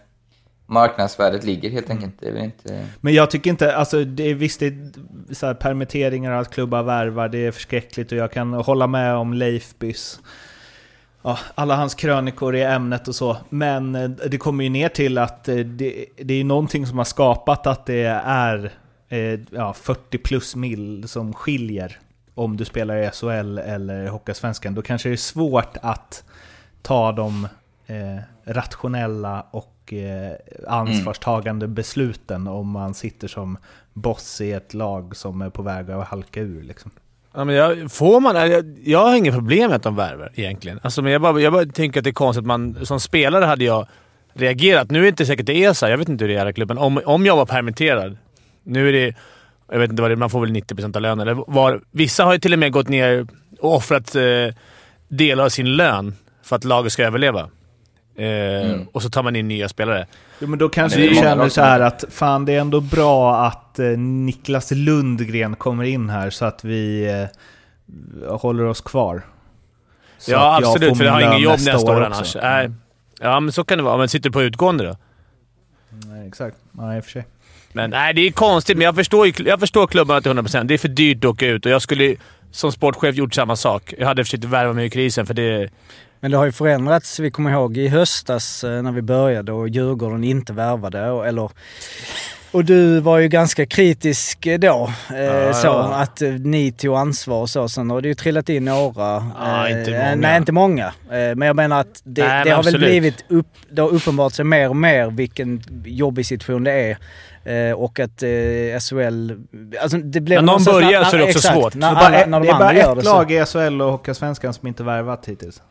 marknadsvärdet 0.67 1.45
ligger 1.45 1.71
helt 1.71 1.91
enkelt. 1.91 2.15
Det 2.21 2.29
är 2.29 2.33
väl 2.33 2.45
inte... 2.45 2.87
Men 3.01 3.15
jag 3.15 3.31
tycker 3.31 3.51
inte, 3.51 3.77
alltså 3.77 4.05
det 4.05 4.31
är 4.31 4.35
visst 4.35 4.61
det 4.61 4.67
är 4.67 5.35
så 5.35 5.47
här, 5.47 5.55
permitteringar 5.55 6.33
och 6.33 6.41
att 6.41 6.55
klubbar 6.55 6.83
värvar, 6.83 7.29
det 7.29 7.39
är 7.39 7.53
förskräckligt 7.53 8.13
och 8.13 8.19
jag 8.19 8.33
kan 8.33 8.53
hålla 8.53 8.87
med 8.87 9.15
om 9.15 9.35
Leifbys 9.35 10.21
ja, 11.25 11.39
alla 11.55 11.77
hans 11.77 11.95
krönikor 11.95 12.57
i 12.57 12.63
ämnet 12.63 13.09
och 13.09 13.15
så. 13.15 13.37
Men 13.49 13.95
eh, 13.95 14.09
det 14.09 14.39
kommer 14.39 14.65
ju 14.65 14.71
ner 14.71 14.89
till 14.89 15.19
att 15.19 15.49
eh, 15.49 15.57
det, 15.57 16.07
det 16.17 16.35
är 16.35 16.45
någonting 16.45 16.87
som 16.87 16.99
har 16.99 17.05
skapat 17.05 17.67
att 17.67 17.87
det 17.87 18.05
är 18.25 18.73
eh, 19.09 19.41
ja, 19.51 19.73
40 19.73 20.19
plus 20.19 20.57
mil 20.57 21.09
som 21.09 21.33
skiljer 21.33 21.99
om 22.35 22.57
du 22.57 22.65
spelar 22.65 22.97
i 22.97 23.11
SHL 23.11 23.59
eller 23.59 24.09
Hockeyallsvenskan. 24.09 24.75
Då 24.75 24.83
kanske 24.83 25.09
det 25.09 25.15
är 25.15 25.17
svårt 25.17 25.77
att 25.83 26.25
ta 26.83 27.13
de 27.13 27.49
eh, 27.87 28.19
rationella 28.45 29.47
och 29.51 29.74
eh, 29.93 30.33
ansvarstagande 30.69 31.69
besluten 31.69 32.47
om 32.47 32.71
man 32.71 32.95
sitter 32.95 33.29
som 33.29 33.59
boss 33.93 34.41
i 34.41 34.53
ett 34.53 34.75
lag 34.75 35.17
som 35.17 35.43
är 35.43 35.51
på 35.51 35.63
väg 35.63 35.91
att 35.91 36.09
halka 36.09 36.41
ur. 36.41 36.63
Liksom. 36.63 36.91
Ja, 37.35 37.45
men 37.45 37.55
jag, 37.55 37.93
får 37.93 38.21
man... 38.21 38.51
Jag, 38.51 38.79
jag 38.85 38.99
har 38.99 39.17
inget 39.17 39.35
problem 39.35 39.69
med 39.69 39.77
att 39.77 39.83
de 39.83 39.97
värvar 39.97 40.33
egentligen. 40.35 40.81
Alltså, 40.83 41.03
men 41.03 41.13
jag, 41.13 41.23
bara, 41.23 41.41
jag 41.41 41.53
bara 41.53 41.65
tänker 41.67 42.01
att 42.01 42.05
det 42.05 42.11
är 42.11 42.15
konstigt 42.15 42.43
att 42.43 42.47
man... 42.47 42.87
Som 42.87 43.01
spelare 43.01 43.45
hade 43.45 43.65
jag 43.65 43.87
reagerat. 44.33 44.91
Nu 44.91 44.99
är 44.99 45.03
det 45.03 45.09
inte 45.09 45.27
säkert 45.27 45.47
det 45.47 45.65
är 45.65 45.73
så 45.73 45.87
här. 45.87 45.91
Jag 45.91 45.99
vet 45.99 46.09
inte 46.09 46.25
hur 46.25 46.29
det 46.29 46.41
är 46.41 46.49
i 46.49 46.53
klubben. 46.53 46.79
Om, 46.79 47.01
om 47.05 47.27
jag 47.27 47.37
var 47.37 47.47
permitterad. 47.47 48.17
Nu 48.63 48.89
är 48.89 48.93
det... 48.93 49.15
Jag 49.73 49.79
vet 49.79 49.91
inte 49.91 50.03
vad 50.03 50.11
det 50.11 50.15
är. 50.15 50.17
Man 50.17 50.31
får 50.31 50.41
väl 50.41 50.51
90% 50.51 50.97
av 50.97 51.03
lönen. 51.03 51.29
Eller 51.29 51.45
var, 51.47 51.81
vissa 51.91 52.25
har 52.25 52.33
ju 52.33 52.39
till 52.39 52.53
och 52.53 52.59
med 52.59 52.73
gått 52.73 52.89
ner 52.89 53.27
och 53.61 53.75
offrat 53.75 54.15
eh, 54.15 54.23
delar 55.09 55.45
av 55.45 55.49
sin 55.49 55.77
lön 55.77 56.15
för 56.43 56.57
att 56.57 56.65
laget 56.65 56.93
ska 56.93 57.05
överleva. 57.05 57.49
Eh, 58.17 58.81
Och 58.93 59.03
så 59.03 59.11
tar 59.11 59.23
man 59.23 59.37
in 59.37 59.49
nya 59.49 59.69
spelare. 59.69 60.07
Jo, 60.41 60.49
men 60.49 60.59
då 60.59 60.69
kanske 60.69 60.99
Men 60.99 61.09
du 61.09 61.15
känner 61.15 61.49
så 61.49 61.61
här 61.61 61.81
att 61.81 62.05
fan 62.11 62.45
det 62.45 62.53
är 62.55 62.61
ändå 62.61 62.81
bra 62.81 63.37
att 63.47 63.79
eh, 63.79 63.87
Niklas 63.99 64.71
Lundgren 64.71 65.57
kommer 65.57 65.85
in 65.85 66.11
här 66.11 66.31
så 66.31 66.45
att 66.45 66.65
vi 66.65 67.07
eh, 68.27 68.37
håller 68.39 68.65
oss 68.65 68.81
kvar. 68.81 69.23
Så 70.19 70.33
ja, 70.33 70.57
absolut. 70.59 70.99
För 70.99 71.05
jag 71.05 71.13
har 71.13 71.21
ingen 71.21 71.41
jobb 71.41 71.53
nästa 71.53 71.73
nästa 71.73 71.93
år, 71.93 71.97
år 71.97 72.05
annars. 72.05 72.35
Nej. 72.43 72.71
Ja, 73.21 73.41
men 73.41 73.53
så 73.53 73.65
kan 73.65 73.79
det 73.79 73.85
vara. 73.85 73.97
Men 73.97 74.09
sitter 74.09 74.29
du 74.31 74.33
på 74.33 74.43
utgående 74.43 74.85
då? 74.85 74.97
Nej, 76.07 76.29
exakt. 76.29 76.57
Nej, 76.73 76.97
i 76.97 77.01
och 77.01 77.05
för 77.05 77.11
sig. 77.11 77.27
Men 77.73 77.91
nej, 77.91 78.15
det 78.15 78.21
är 78.21 78.31
konstigt, 78.33 78.77
men 78.79 78.85
jag 78.85 78.95
förstår, 78.95 79.31
jag 79.47 79.61
förstår 79.61 79.87
klubbarna 79.87 80.21
till 80.21 80.33
100%. 80.33 80.65
Det 80.65 80.75
är 80.75 80.79
för 80.79 80.89
dyrt 80.89 81.19
att 81.19 81.31
åka 81.31 81.47
ut 81.47 81.67
och 81.67 81.73
jag 81.73 81.83
skulle 81.83 82.17
som 82.51 82.73
sportchef 82.73 83.17
gjort 83.17 83.35
samma 83.35 83.57
sak. 83.57 83.95
Jag 83.99 84.07
hade 84.07 84.25
försökt 84.25 84.45
värva 84.45 84.73
mig 84.73 84.85
ur 84.85 84.89
krisen, 84.89 85.27
för 85.27 85.35
det... 85.35 85.71
Men 86.25 86.31
det 86.31 86.37
har 86.37 86.45
ju 86.45 86.53
förändrats. 86.53 87.21
Vi 87.21 87.31
kommer 87.31 87.51
ihåg 87.51 87.77
i 87.77 87.89
höstas 87.89 88.65
eh, 88.65 88.83
när 88.83 88.93
vi 88.93 89.03
började 89.03 89.53
och 89.53 89.69
Djurgården 89.69 90.25
inte 90.25 90.53
värvade. 90.53 91.11
och- 91.11 91.27
Eller, 91.27 91.51
och 92.51 92.65
du 92.65 93.01
var 93.01 93.19
ju 93.19 93.29
ganska 93.29 93.67
kritisk 93.67 94.47
eh, 94.47 94.59
då. 94.59 94.91
Eh, 95.11 95.19
Ja, 95.25 95.53
så 95.55 95.67
ja. 95.67 95.95
att 95.95 96.21
ni 96.41 96.73
tog 96.73 96.97
ansvar 96.97 97.41
och 97.41 97.51
så. 97.51 97.69
Sen 97.69 97.91
har 97.91 98.01
det 98.01 98.09
ju 98.09 98.15
trillat 98.15 98.49
in 98.49 98.65
några. 98.65 99.33
Ja, 99.39 99.69
eh, 99.69 99.79
inte 99.79 99.91
många. 99.91 100.15
Nej, 100.17 100.37
inte 100.37 100.53
många. 100.53 100.87
Eh, 100.87 100.93
men 101.11 101.41
jag 101.43 101.57
menar 101.57 101.81
att 101.81 102.01
det, 102.05 102.23
Nej, 102.23 102.31
men 102.37 102.45
det 102.45 102.51
har 102.51 102.63
väl 102.63 102.75
absolut. 102.75 102.89
blivit 102.91 103.25
upp... 103.29 103.47
Det 103.71 103.83
har 103.83 103.89
uppenbart 103.95 104.33
sig 104.33 104.45
mer 104.45 104.69
och 104.69 104.77
mer 104.77 105.11
vilken 105.11 105.63
jobbig 105.85 106.27
situation 106.27 106.65
det 106.65 106.73
är. 107.45 107.69
Eh, 107.71 107.73
och 107.75 108.01
att 108.01 108.23
eh, 108.23 108.29
SHL... 108.81 109.31
Alltså 109.83 109.99
det 109.99 110.21
blev 110.21 110.43
När 110.45 110.53
någon 110.53 110.65
börjar 110.65 111.05
så 111.05 111.17
är 111.17 111.19
det 111.21 111.25
också 111.25 111.39
exakt, 111.39 111.55
svårt. 111.55 111.75
När, 111.75 111.95
alla, 111.95 112.11
när 112.11 112.27
de 112.27 112.43
det 112.43 112.49
är 112.49 112.59
bara 112.59 112.73
ett 112.99 113.05
lag 113.05 113.33
i 113.33 113.45
SHL 113.47 113.83
och 113.83 113.91
Hockeyallsvenskan 113.93 114.55
som 114.55 114.69
inte 114.69 114.83
värvat 114.83 115.27
hittills. 115.27 115.63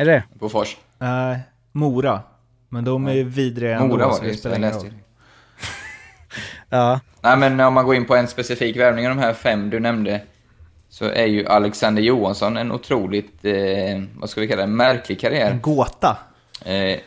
Är 0.00 0.04
det? 0.04 0.22
Bofors. 0.34 0.76
Nej, 0.98 1.38
Mora. 1.72 2.20
Men 2.68 2.84
de 2.84 3.06
är 3.06 3.12
ju 3.12 3.24
vidriga 3.24 3.76
ändå. 3.76 3.96
Mora 3.96 4.08
var 4.08 4.20
det 4.22 4.34
spelar 4.34 4.56
jag 4.56 4.60
läste 4.60 4.86
det. 4.88 4.94
Ja. 6.68 7.00
Nej, 7.20 7.36
men 7.36 7.60
om 7.60 7.74
man 7.74 7.84
går 7.84 7.94
in 7.94 8.04
på 8.04 8.16
en 8.16 8.28
specifik 8.28 8.76
värvning 8.76 9.08
av 9.08 9.16
de 9.16 9.22
här 9.22 9.32
fem 9.32 9.70
du 9.70 9.80
nämnde, 9.80 10.20
så 10.88 11.04
är 11.04 11.26
ju 11.26 11.46
Alexander 11.46 12.02
Johansson 12.02 12.56
en 12.56 12.72
otroligt, 12.72 13.44
eh, 13.44 13.54
vad 14.16 14.30
ska 14.30 14.40
vi 14.40 14.48
kalla 14.48 14.62
det, 14.62 14.68
märklig 14.68 15.20
karriär. 15.20 15.50
En 15.50 15.60
gåta. 15.60 16.16
Eh, 16.64 16.98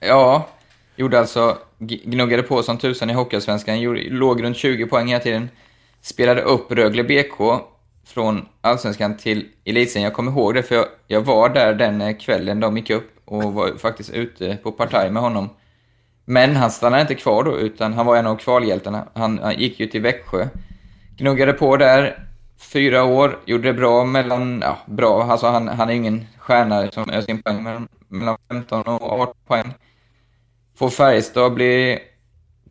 ja, 0.00 0.48
gjorde 0.96 1.18
alltså, 1.18 1.58
gnuggade 1.78 2.42
på 2.42 2.62
som 2.62 2.78
tusan 2.78 3.10
i 3.10 3.12
Hockeyallsvenskan, 3.12 3.82
låg 3.94 4.42
runt 4.42 4.56
20 4.56 4.86
poäng 4.86 5.06
hela 5.08 5.20
tiden. 5.20 5.50
Spelade 6.00 6.42
upp 6.42 6.72
Rögle 6.72 7.04
BK 7.04 7.40
från 8.04 8.48
Allsvenskan 8.60 9.16
till 9.16 9.48
Elitserien. 9.64 10.04
Jag 10.04 10.14
kommer 10.14 10.32
ihåg 10.32 10.54
det 10.54 10.62
för 10.62 10.74
jag, 10.74 10.86
jag 11.06 11.20
var 11.20 11.48
där 11.48 11.74
den 11.74 12.14
kvällen 12.14 12.60
de 12.60 12.76
gick 12.76 12.90
upp 12.90 13.12
och 13.24 13.52
var 13.52 13.78
faktiskt 13.78 14.10
ute 14.10 14.56
på 14.62 14.72
partaj 14.72 15.10
med 15.10 15.22
honom. 15.22 15.48
Men 16.24 16.56
han 16.56 16.70
stannade 16.70 17.02
inte 17.02 17.14
kvar 17.14 17.44
då, 17.44 17.58
utan 17.58 17.92
han 17.92 18.06
var 18.06 18.16
en 18.16 18.26
av 18.26 18.36
kvalhjältarna. 18.36 19.08
Han, 19.14 19.38
han 19.38 19.54
gick 19.54 19.80
ju 19.80 19.86
till 19.86 20.02
Växjö. 20.02 20.48
Gnuggade 21.16 21.52
på 21.52 21.76
där, 21.76 22.28
fyra 22.58 23.04
år, 23.04 23.38
gjorde 23.44 23.68
det 23.68 23.74
bra 23.74 24.04
mellan, 24.04 24.60
ja, 24.60 24.78
bra, 24.86 25.22
alltså 25.22 25.46
han, 25.46 25.68
han 25.68 25.90
är 25.90 25.94
ingen 25.94 26.26
stjärna 26.38 26.90
som 26.90 27.10
öser 27.10 27.30
in 27.30 27.42
poäng, 27.42 27.62
men 27.62 27.88
mellan 28.08 28.36
15 28.48 28.82
och 28.82 29.02
18 29.02 29.34
poäng. 29.46 29.74
Får 30.76 30.88
Färjestad 30.88 31.54
blir 31.54 31.98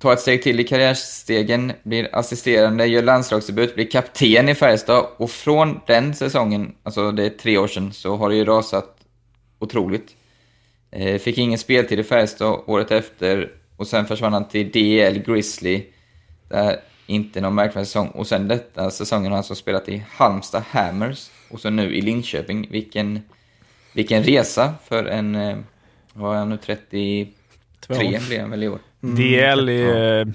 ta 0.01 0.13
ett 0.13 0.19
steg 0.19 0.43
till 0.43 0.59
i 0.59 0.63
karriärstegen, 0.63 1.73
blir 1.83 2.15
assisterande, 2.15 2.85
gör 2.85 3.03
landslagsdebut, 3.03 3.75
blir 3.75 3.91
kapten 3.91 4.49
i 4.49 4.55
Färjestad 4.55 5.05
och 5.17 5.31
från 5.31 5.79
den 5.87 6.13
säsongen, 6.13 6.75
alltså 6.83 7.11
det 7.11 7.25
är 7.25 7.29
tre 7.29 7.57
år 7.57 7.67
sedan, 7.67 7.93
så 7.93 8.15
har 8.15 8.29
det 8.29 8.35
ju 8.35 8.45
rasat 8.45 8.97
otroligt. 9.59 10.15
Eh, 10.91 11.19
Fick 11.19 11.37
ingen 11.37 11.59
speltid 11.59 11.99
i 11.99 12.03
Färjestad 12.03 12.63
året 12.65 12.91
efter 12.91 13.51
och 13.77 13.87
sen 13.87 14.05
försvann 14.05 14.33
han 14.33 14.47
till 14.47 14.71
DL 14.71 15.19
Grizzly. 15.19 15.83
Där 16.49 16.79
inte 17.11 17.41
någon 17.41 17.55
märkvärdig 17.55 17.87
säsong. 17.87 18.07
Och 18.07 18.27
sen 18.27 18.47
detta 18.47 18.91
säsongen 18.91 19.25
har 19.25 19.31
han 19.31 19.37
alltså 19.37 19.55
spelat 19.55 19.89
i 19.89 20.03
Halmstad 20.09 20.63
Hammers 20.69 21.29
och 21.49 21.59
så 21.59 21.69
nu 21.69 21.95
i 21.95 22.01
Linköping. 22.01 22.67
Vilken, 22.71 23.19
vilken 23.93 24.23
resa 24.23 24.73
för 24.87 25.05
en, 25.05 25.35
eh, 25.35 25.57
vad 26.13 26.35
är 26.35 26.39
han 26.39 26.49
nu, 26.49 26.57
33 26.57 27.27
blir 28.27 28.39
han 28.39 28.49
väl 28.49 28.63
i 28.63 28.67
år. 28.67 28.79
DL 29.01 29.69
är... 29.69 30.33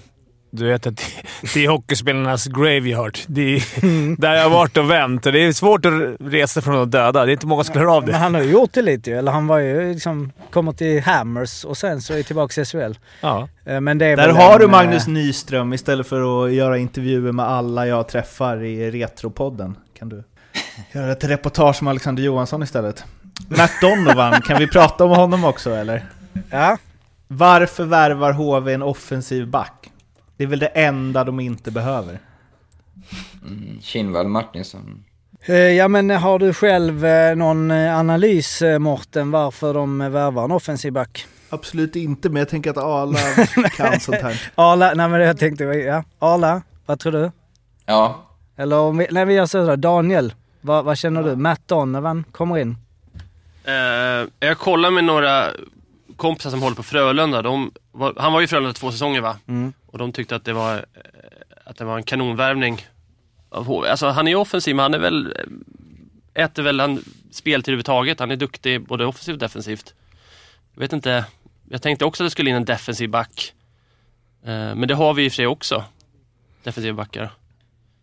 Du 0.50 0.66
vet 0.66 0.86
att 0.86 0.96
det, 1.54 1.64
är 1.64 1.68
hockeyspelarnas 1.68 2.46
graveyard. 2.46 3.18
Det 3.26 3.56
är, 3.56 4.16
där 4.20 4.34
jag 4.34 4.42
har 4.42 4.50
varit 4.50 4.76
och 4.76 4.90
vänt. 4.90 5.26
Och 5.26 5.32
det 5.32 5.38
är 5.46 5.52
svårt 5.52 5.86
att 5.86 5.92
resa 6.20 6.60
från 6.60 6.74
de 6.74 6.90
döda. 6.90 7.24
Det 7.24 7.30
är 7.30 7.32
inte 7.32 7.46
många 7.46 7.64
som 7.64 7.72
klarar 7.72 7.96
av 7.96 8.02
Men 8.02 8.12
det. 8.12 8.18
han 8.18 8.34
har 8.34 8.42
ju 8.42 8.50
gjort 8.50 8.72
det 8.72 8.82
lite 8.82 9.10
ju. 9.10 9.18
Eller 9.18 9.32
han 9.32 9.46
var 9.46 9.58
ju 9.58 9.92
liksom, 9.92 10.32
kommer 10.50 10.72
till 10.72 11.02
Hammers 11.02 11.64
och 11.64 11.76
sen 11.76 12.00
så 12.00 12.14
är 12.14 12.22
tillbaka 12.22 12.52
till 12.52 12.64
SHL. 12.64 12.92
Ja. 13.20 13.48
Eh, 13.64 13.80
Men 13.80 13.98
det 13.98 14.06
är 14.06 14.16
Där 14.16 14.28
har 14.28 14.52
en, 14.52 14.58
du 14.58 14.64
eh, 14.64 14.70
Magnus 14.70 15.06
Nyström 15.06 15.72
istället 15.72 16.06
för 16.06 16.44
att 16.46 16.52
göra 16.52 16.78
intervjuer 16.78 17.32
med 17.32 17.46
alla 17.46 17.86
jag 17.86 18.08
träffar 18.08 18.64
i 18.64 18.90
Retropodden. 18.90 19.76
Kan 19.98 20.08
du 20.08 20.24
göra 20.92 21.12
ett 21.12 21.24
reportage 21.24 21.82
med 21.82 21.90
Alexander 21.90 22.22
Johansson 22.22 22.62
istället? 22.62 23.04
Matt 23.48 23.72
Donovan, 23.80 24.40
kan 24.42 24.58
vi 24.58 24.66
prata 24.66 25.04
om 25.04 25.10
honom 25.10 25.44
också 25.44 25.70
eller? 25.70 26.04
Ja. 26.50 26.76
Varför 27.28 27.84
värvar 27.84 28.32
HV 28.32 28.72
en 28.74 28.82
offensiv 28.82 29.48
back? 29.48 29.90
Det 30.36 30.44
är 30.44 30.48
väl 30.48 30.58
det 30.58 30.66
enda 30.66 31.24
de 31.24 31.40
inte 31.40 31.70
behöver? 31.70 32.18
Mm, 33.46 33.80
Kinnvall 33.82 34.28
Martinsson. 34.28 35.04
Eh, 35.40 35.54
Ja 35.56 35.88
men 35.88 36.10
har 36.10 36.38
du 36.38 36.54
själv 36.54 37.04
eh, 37.06 37.36
någon 37.36 37.70
eh, 37.70 37.98
analys 37.98 38.62
Morten 38.78 39.30
varför 39.30 39.74
de 39.74 39.98
värvar 39.98 40.44
en 40.44 40.50
offensiv 40.52 40.92
back? 40.92 41.26
Absolut 41.50 41.96
inte, 41.96 42.28
men 42.30 42.38
jag 42.40 42.48
tänker 42.48 42.70
att 42.70 42.76
Arla 42.76 43.68
kan 43.76 44.00
sånt 44.00 44.22
här. 44.22 44.50
Arla, 44.54 44.94
nej 44.94 45.08
men 45.08 45.20
jag 45.20 45.38
tänkte, 45.38 45.64
ja. 45.64 46.04
Arla, 46.18 46.62
vad 46.86 46.98
tror 46.98 47.12
du? 47.12 47.30
Ja, 47.86 48.26
Eller 48.56 48.78
om 48.78 48.98
vi, 48.98 49.06
nej 49.10 49.24
vi 49.24 49.34
gör 49.34 49.46
så 49.46 49.66
då. 49.66 49.76
Daniel, 49.76 50.34
vad, 50.60 50.84
vad 50.84 50.98
känner 50.98 51.22
du? 51.22 51.36
Matt 51.36 51.60
Donovan 51.66 52.24
kommer 52.32 52.58
in. 52.58 52.76
Eh, 53.64 54.28
jag 54.48 54.58
kollar 54.58 54.90
med 54.90 55.04
några 55.04 55.50
kompisar 56.16 56.50
som 56.50 56.62
håller 56.62 56.76
på 56.76 56.82
Frölunda. 56.82 57.42
De 57.42 57.72
var, 57.92 58.14
han 58.16 58.32
var 58.32 58.40
ju 58.40 58.44
i 58.44 58.48
Frölunda 58.48 58.72
två 58.72 58.92
säsonger 58.92 59.20
va? 59.20 59.38
Mm. 59.46 59.72
Och 59.86 59.98
de 59.98 60.12
tyckte 60.12 60.36
att 60.36 60.44
det 60.44 60.52
var, 60.52 60.74
eh, 60.74 60.80
att 61.64 61.76
det 61.76 61.84
var 61.84 61.96
en 61.96 62.02
kanonvärvning 62.02 62.86
av 63.48 63.64
HV. 63.64 63.88
Alltså 63.88 64.08
han 64.08 64.26
är 64.26 64.30
ju 64.30 64.36
offensiv, 64.36 64.76
men 64.76 64.82
han 64.82 64.94
är 64.94 64.98
väl, 64.98 65.36
eh, 66.34 66.44
äter 66.44 66.62
väl 66.62 66.80
han 66.80 67.04
speltid 67.30 67.72
överhuvudtaget. 67.72 68.20
Han 68.20 68.30
är 68.30 68.36
duktig 68.36 68.86
både 68.86 69.06
offensivt 69.06 69.34
och 69.34 69.40
defensivt. 69.40 69.94
Jag 70.74 70.80
vet 70.80 70.92
inte, 70.92 71.24
jag 71.68 71.82
tänkte 71.82 72.04
också 72.04 72.22
att 72.22 72.26
det 72.26 72.30
skulle 72.30 72.50
in 72.50 72.56
en 72.56 72.64
defensiv 72.64 73.10
back. 73.10 73.52
Eh, 74.42 74.74
men 74.74 74.88
det 74.88 74.94
har 74.94 75.14
vi 75.14 75.24
i 75.24 75.28
och 75.28 75.32
för 75.32 75.36
sig 75.36 75.46
också. 75.46 75.84
Defensiva 76.62 76.96
backar. 76.96 77.30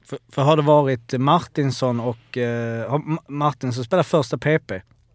För, 0.05 0.19
för 0.29 0.41
har 0.41 0.57
det 0.57 0.63
varit 0.63 1.13
Martinsson 1.13 1.99
och... 1.99 2.37
Eh, 2.37 2.99
Martinsson 3.27 3.83
spelat 3.83 4.07
första 4.07 4.37
PP? 4.37 4.71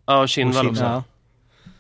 Ja, 0.07 0.21
och 0.21 0.29
Kindvall 0.29 0.69
också. 0.69 0.85
Ja. 0.85 1.05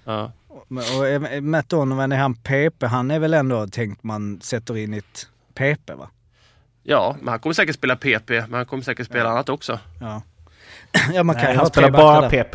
Ja. 0.04 0.32
Och, 0.70 1.42
Matt 1.42 1.68
Donovan, 1.68 2.12
är 2.12 2.16
han 2.16 2.34
PP? 2.34 2.86
Han 2.86 3.10
är 3.10 3.18
väl 3.18 3.34
ändå 3.34 3.66
tänkt 3.66 4.02
man 4.02 4.40
sätter 4.40 4.76
in 4.76 4.94
i 4.94 4.98
ett 4.98 5.26
PP 5.54 5.90
va? 5.94 6.10
ja, 6.82 7.16
men 7.20 7.28
han 7.28 7.38
kommer 7.40 7.54
säkert 7.54 7.74
spela 7.74 7.96
PP, 7.96 8.30
men 8.30 8.52
han 8.52 8.66
kommer 8.66 8.82
säkert 8.82 9.06
spela 9.06 9.30
annat 9.30 9.48
också. 9.48 9.78
Ja. 10.00 10.22
ja 11.14 11.22
man 11.22 11.34
kan 11.34 11.44
Nej, 11.44 11.52
ju 11.52 11.58
han 11.58 11.66
spelar 11.66 11.90
bara 11.90 12.28
där. 12.28 12.44
PP. 12.44 12.54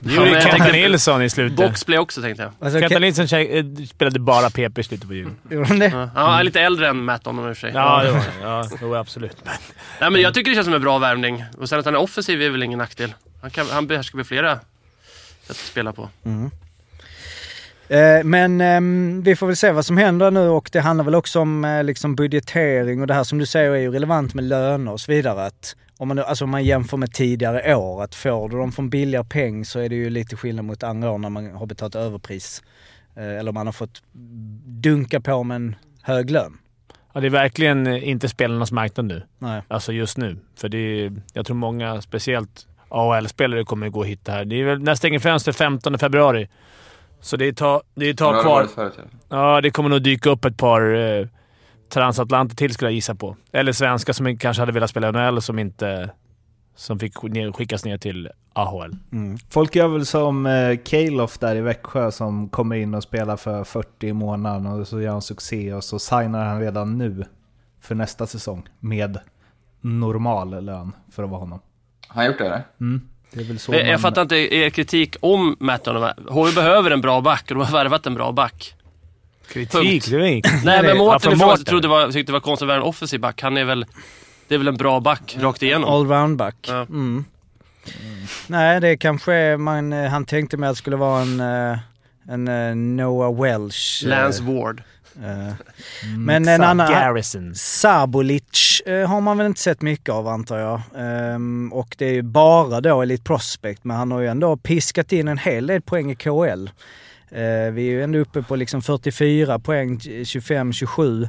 Det 0.00 0.12
gjorde 0.14 0.24
men 0.24 0.32
jag 0.34 0.42
Kenta 0.42 0.56
tänkte- 0.56 0.72
Nilsson 0.72 1.22
i 1.22 1.30
slutet. 1.30 1.56
Boxplay 1.56 1.98
också 1.98 2.22
tänkte 2.22 2.42
jag. 2.42 2.52
Alltså, 2.60 2.80
Kenta 2.80 2.96
Ke- 2.96 3.00
Nilsson 3.00 3.38
eh, 3.80 3.86
spelade 3.86 4.18
bara 4.20 4.50
PP 4.50 4.78
i 4.78 4.82
slutet 4.82 5.08
på 5.08 5.14
julen. 5.14 5.36
Gjorde 5.50 5.66
han 5.68 5.78
det? 5.78 5.86
Ja. 5.88 6.10
Han 6.14 6.40
är 6.40 6.44
lite 6.44 6.60
äldre 6.60 6.88
än 6.88 7.04
Matt 7.04 7.24
Donovan 7.24 7.50
i 7.50 7.52
och 7.52 7.56
för 7.56 7.60
sig. 7.60 7.72
Ja, 7.74 8.02
det 8.02 8.12
var. 8.12 8.22
Ja, 8.42 8.68
jo, 8.80 8.94
absolut. 8.94 9.36
Nej, 10.00 10.10
men 10.10 10.20
jag 10.20 10.34
tycker 10.34 10.50
det 10.50 10.54
känns 10.54 10.66
som 10.66 10.74
en 10.74 10.80
bra 10.82 10.98
värvning. 10.98 11.44
Och 11.58 11.68
sen 11.68 11.78
att 11.78 11.84
han 11.84 11.94
är 11.94 12.00
offensiv 12.00 12.42
är 12.42 12.50
väl 12.50 12.62
ingen 12.62 12.78
nackdel. 12.78 13.14
Han, 13.40 13.50
kan, 13.50 13.66
han 13.70 13.86
behärskar 13.86 14.16
väl 14.16 14.24
flera 14.24 14.54
sätt 14.56 15.50
att 15.50 15.56
spela 15.56 15.92
på. 15.92 16.02
Eh, 16.02 16.30
Men 18.24 18.60
ehm, 18.60 19.22
vi 19.22 19.36
får 19.36 19.46
väl 19.46 19.56
se 19.56 19.72
vad 19.72 19.86
som 19.86 19.96
händer 19.96 20.30
nu 20.30 20.48
och 20.48 20.70
det 20.72 20.80
handlar 20.80 21.04
väl 21.04 21.14
också 21.14 21.40
om 21.40 21.64
eh, 21.64 21.84
liksom 21.84 22.14
budgetering 22.16 23.00
och 23.00 23.06
det 23.06 23.14
här 23.14 23.24
som 23.24 23.38
du 23.38 23.46
säger 23.46 23.70
är 23.70 23.76
ju 23.76 23.90
relevant 23.90 24.34
med 24.34 24.44
löner 24.44 24.92
och 24.92 25.00
så 25.00 25.12
vidare. 25.12 25.46
Att 25.46 25.76
om, 25.96 26.08
man, 26.08 26.18
alltså 26.18 26.44
om 26.44 26.50
man 26.50 26.64
jämför 26.64 26.96
med 26.96 27.12
tidigare 27.12 27.76
år, 27.76 28.02
att 28.02 28.14
får 28.14 28.48
du 28.48 28.56
dem 28.56 28.72
från 28.72 28.90
billigare 28.90 29.24
peng 29.24 29.64
så 29.64 29.78
är 29.80 29.88
det 29.88 29.94
ju 29.94 30.10
lite 30.10 30.36
skillnad 30.36 30.64
mot 30.64 30.82
andra 30.82 31.10
år 31.10 31.18
när 31.18 31.30
man 31.30 31.50
har 31.50 31.66
betalat 31.66 31.94
överpris. 31.94 32.62
Eh, 33.16 33.38
Eller 33.38 33.52
man 33.52 33.66
har 33.66 33.72
fått 33.72 34.02
dunka 34.64 35.20
på 35.20 35.42
med 35.42 35.56
en 35.56 35.76
hög 36.02 36.30
lön. 36.30 36.58
Ja, 37.12 37.20
det 37.20 37.26
är 37.26 37.30
verkligen 37.30 37.86
eh, 37.86 38.08
inte 38.08 38.28
spelarnas 38.28 38.72
marknad 38.72 39.06
nu. 39.06 39.22
Nej. 39.38 39.62
Alltså 39.68 39.92
just 39.92 40.16
nu. 40.18 40.36
För 40.56 40.68
det 40.68 40.78
är, 40.78 41.12
jag 41.32 41.46
tror 41.46 41.56
många, 41.56 42.02
speciellt 42.02 42.66
AHL-spelare, 42.88 43.64
kommer 43.64 43.88
gå 43.88 44.00
att 44.00 44.06
hitta 44.06 44.32
här. 44.32 44.44
Det 44.44 44.60
är 44.60 44.64
väl, 44.64 44.82
när 44.82 44.94
stänger 44.94 45.18
fönstret 45.18 45.56
15 45.56 45.98
februari. 45.98 46.48
Så 47.20 47.36
det 47.36 47.44
är 47.44 47.48
ett 47.48 47.56
tag, 47.56 47.82
det 47.94 48.06
är 48.06 48.10
ett 48.10 48.18
tag 48.18 48.42
kvar. 48.42 48.68
ja. 48.76 48.90
Ja, 49.28 49.60
det 49.60 49.70
kommer 49.70 49.88
nog 49.90 50.02
dyka 50.02 50.30
upp 50.30 50.44
ett 50.44 50.56
par 50.56 50.94
eh, 50.94 51.26
transatlanter 51.88 52.56
till 52.56 52.74
skulle 52.74 52.90
jag 52.90 52.94
gissa 52.94 53.14
på. 53.14 53.36
Eller 53.52 53.72
svenskar 53.72 54.12
som 54.12 54.38
kanske 54.38 54.62
hade 54.62 54.72
velat 54.72 54.90
spela 54.90 55.10
NHL 55.10 55.42
som 55.42 55.58
inte... 55.58 56.10
Som 56.74 56.98
fick 56.98 57.14
skickas 57.54 57.84
ner 57.84 57.98
till 57.98 58.28
AHL. 58.52 58.96
Folk 59.50 59.76
gör 59.76 59.88
väl 59.88 60.06
som 60.06 60.46
eh, 60.46 60.76
Calof 60.84 61.38
där 61.38 61.56
i 61.56 61.60
Växjö 61.60 62.10
som 62.10 62.48
kommer 62.48 62.76
in 62.76 62.94
och 62.94 63.02
spelar 63.02 63.36
för 63.36 63.64
40 63.64 64.06
i 64.08 64.12
månaden 64.12 64.66
och 64.66 64.88
så 64.88 65.00
gör 65.00 65.12
han 65.12 65.22
succé 65.22 65.74
och 65.74 65.84
så 65.84 65.98
signar 65.98 66.44
han 66.44 66.60
redan 66.60 66.98
nu 66.98 67.24
för 67.80 67.94
nästa 67.94 68.26
säsong 68.26 68.68
med 68.78 69.18
normal 69.80 70.64
lön 70.64 70.92
för 71.12 71.22
att 71.22 71.30
vara 71.30 71.40
honom. 71.40 71.60
Har 72.08 72.14
han 72.14 72.26
gjort 72.26 72.38
det 72.38 72.46
eller? 72.46 72.62
Mm. 72.80 73.00
Jag, 73.32 73.46
jag 73.68 73.86
man- 73.86 73.98
fattar 73.98 74.22
inte 74.22 74.36
er 74.54 74.70
kritik 74.70 75.16
om 75.20 75.56
Matt 75.60 75.84
Donovan. 75.84 76.14
HV 76.28 76.52
behöver 76.54 76.90
en 76.90 77.00
bra 77.00 77.20
back 77.20 77.42
och 77.50 77.54
de 77.56 77.64
har 77.64 77.72
värvat 77.72 78.06
en 78.06 78.14
bra 78.14 78.32
back. 78.32 78.74
Kritik? 79.52 80.08
Nej, 80.64 80.82
men 80.82 80.96
Mårten 80.98 81.20
från 81.20 81.32
ifrån 81.32 81.48
Mårten. 81.48 81.64
trodde 81.64 81.82
det 81.82 81.88
var, 81.88 82.06
tyckte 82.06 82.22
det 82.22 82.32
var 82.32 82.40
konstigt 82.40 82.62
att 82.62 82.68
värva 82.68 82.82
en 82.82 82.88
offensiv 82.88 83.20
back. 83.20 83.42
Han 83.42 83.56
är 83.56 83.64
väl... 83.64 83.86
Det 84.48 84.54
är 84.54 84.58
väl 84.58 84.68
en 84.68 84.76
bra 84.76 85.00
back 85.00 85.36
rakt 85.40 85.62
igenom. 85.62 85.90
Allround-back. 85.90 86.56
Ja. 86.68 86.82
Mm. 86.82 87.24
Nej, 88.46 88.80
det 88.80 88.96
kanske 88.96 89.56
man, 89.56 89.92
eh, 89.92 90.10
han 90.10 90.24
tänkte 90.24 90.56
mig 90.56 90.68
att 90.68 90.74
det 90.74 90.78
skulle 90.78 90.96
vara 90.96 91.22
en, 91.22 91.40
eh, 91.40 91.78
en 92.28 92.48
eh, 92.48 92.74
Noah 92.74 93.42
Welsh. 93.42 94.06
Lance 94.06 94.42
Ward. 94.42 94.82
Eh. 95.24 95.54
Men 96.18 96.48
en 96.48 96.62
annan... 96.62 96.92
Garrison. 96.92 97.54
Sabolic 97.54 98.80
eh, 98.86 99.08
har 99.08 99.20
man 99.20 99.38
väl 99.38 99.46
inte 99.46 99.60
sett 99.60 99.82
mycket 99.82 100.08
av 100.14 100.28
antar 100.28 100.58
jag. 100.58 100.80
Ehm, 100.98 101.72
och 101.72 101.94
det 101.98 102.06
är 102.06 102.12
ju 102.12 102.22
bara 102.22 102.80
då 102.80 103.02
Elite 103.02 103.24
Prospect, 103.24 103.84
men 103.84 103.96
han 103.96 104.10
har 104.12 104.20
ju 104.20 104.26
ändå 104.26 104.56
piskat 104.56 105.12
in 105.12 105.28
en 105.28 105.38
hel 105.38 105.66
del 105.66 105.82
poäng 105.82 106.10
i 106.10 106.14
KL. 106.14 106.68
Eh, 107.32 107.40
vi 107.72 107.86
är 107.88 107.90
ju 107.90 108.02
ändå 108.02 108.18
uppe 108.18 108.42
på 108.42 108.56
liksom 108.56 108.82
44 108.82 109.58
poäng, 109.58 109.98
25-27. 109.98 111.28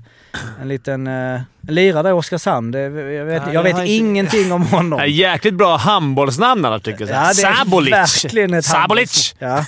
En 0.62 0.68
liten 0.68 1.08
uh, 1.08 1.42
lirare 1.62 2.10
i 2.10 2.12
Oskarshamn. 2.12 2.72
Det, 2.72 2.80
jag 2.80 3.26
vet, 3.26 3.44
Ja, 3.46 3.54
jag 3.54 3.64
vet 3.64 3.74
har 3.74 3.82
inte- 3.82 3.92
ingenting 3.94 4.52
om 4.52 4.62
honom. 4.68 5.02
Jäkligt 5.08 5.54
bra 5.54 5.78
handbollsnamn 5.78 6.66
alla 6.66 6.80
tycker 6.80 7.08
jag. 7.08 7.26
Ja, 7.26 7.34
Sabolic. 7.34 7.94
verkligen 7.94 8.54
ett 8.54 8.66
Sabolic. 8.66 9.36
Ja. 9.40 9.66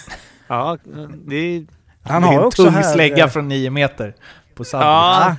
Ja, 0.47 0.77
det 1.25 1.35
är... 1.35 1.65
Han 2.03 2.23
har 2.23 2.33
en 2.33 2.39
också 2.39 2.63
tung 2.63 2.73
här... 2.73 2.83
slägga 2.93 3.23
eh, 3.23 3.29
från 3.29 3.47
9 3.47 3.69
meter 3.69 4.13
på 4.55 4.63
Sandvik. 4.63 4.87
Ja, 4.87 5.35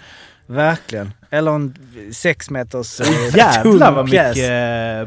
verkligen. 0.47 1.13
Eller 1.31 1.51
en 1.53 1.75
sex 2.13 2.51
meters 2.51 3.01
eh, 3.01 3.37
Jävlar 3.37 3.93
vad 3.93 4.11
pjäs. 4.11 4.37
mycket 4.37 4.51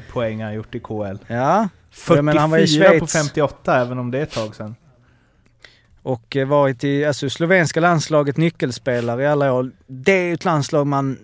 eh, 0.08 0.14
poäng 0.14 0.44
han 0.44 0.54
gjort 0.54 0.76
i 0.76 0.80
KL. 0.80 1.18
Ja, 1.28 1.70
44 1.92 2.22
men 2.22 2.38
han 2.38 2.52
var 2.52 2.58
i 2.58 2.62
på 2.62 2.68
Schweiz. 2.68 3.14
58 3.14 3.82
även 3.82 4.00
om 4.00 4.12
det 4.12 4.18
är 4.20 4.24
ett 4.24 4.32
tag 4.32 4.56
sedan. 4.56 4.76
och 6.04 6.38
varit 6.48 6.84
i 6.84 7.06
alltså, 7.06 7.30
slovenska 7.30 7.80
landslaget 7.80 8.38
nyckelspelare 8.38 9.24
i 9.24 9.28
alla 9.28 9.54
år. 9.54 9.72
Det 9.88 10.12
är 10.12 10.24
ju 10.24 10.34
ett 10.34 10.46
landslag 10.46 10.88
man... 10.88 11.18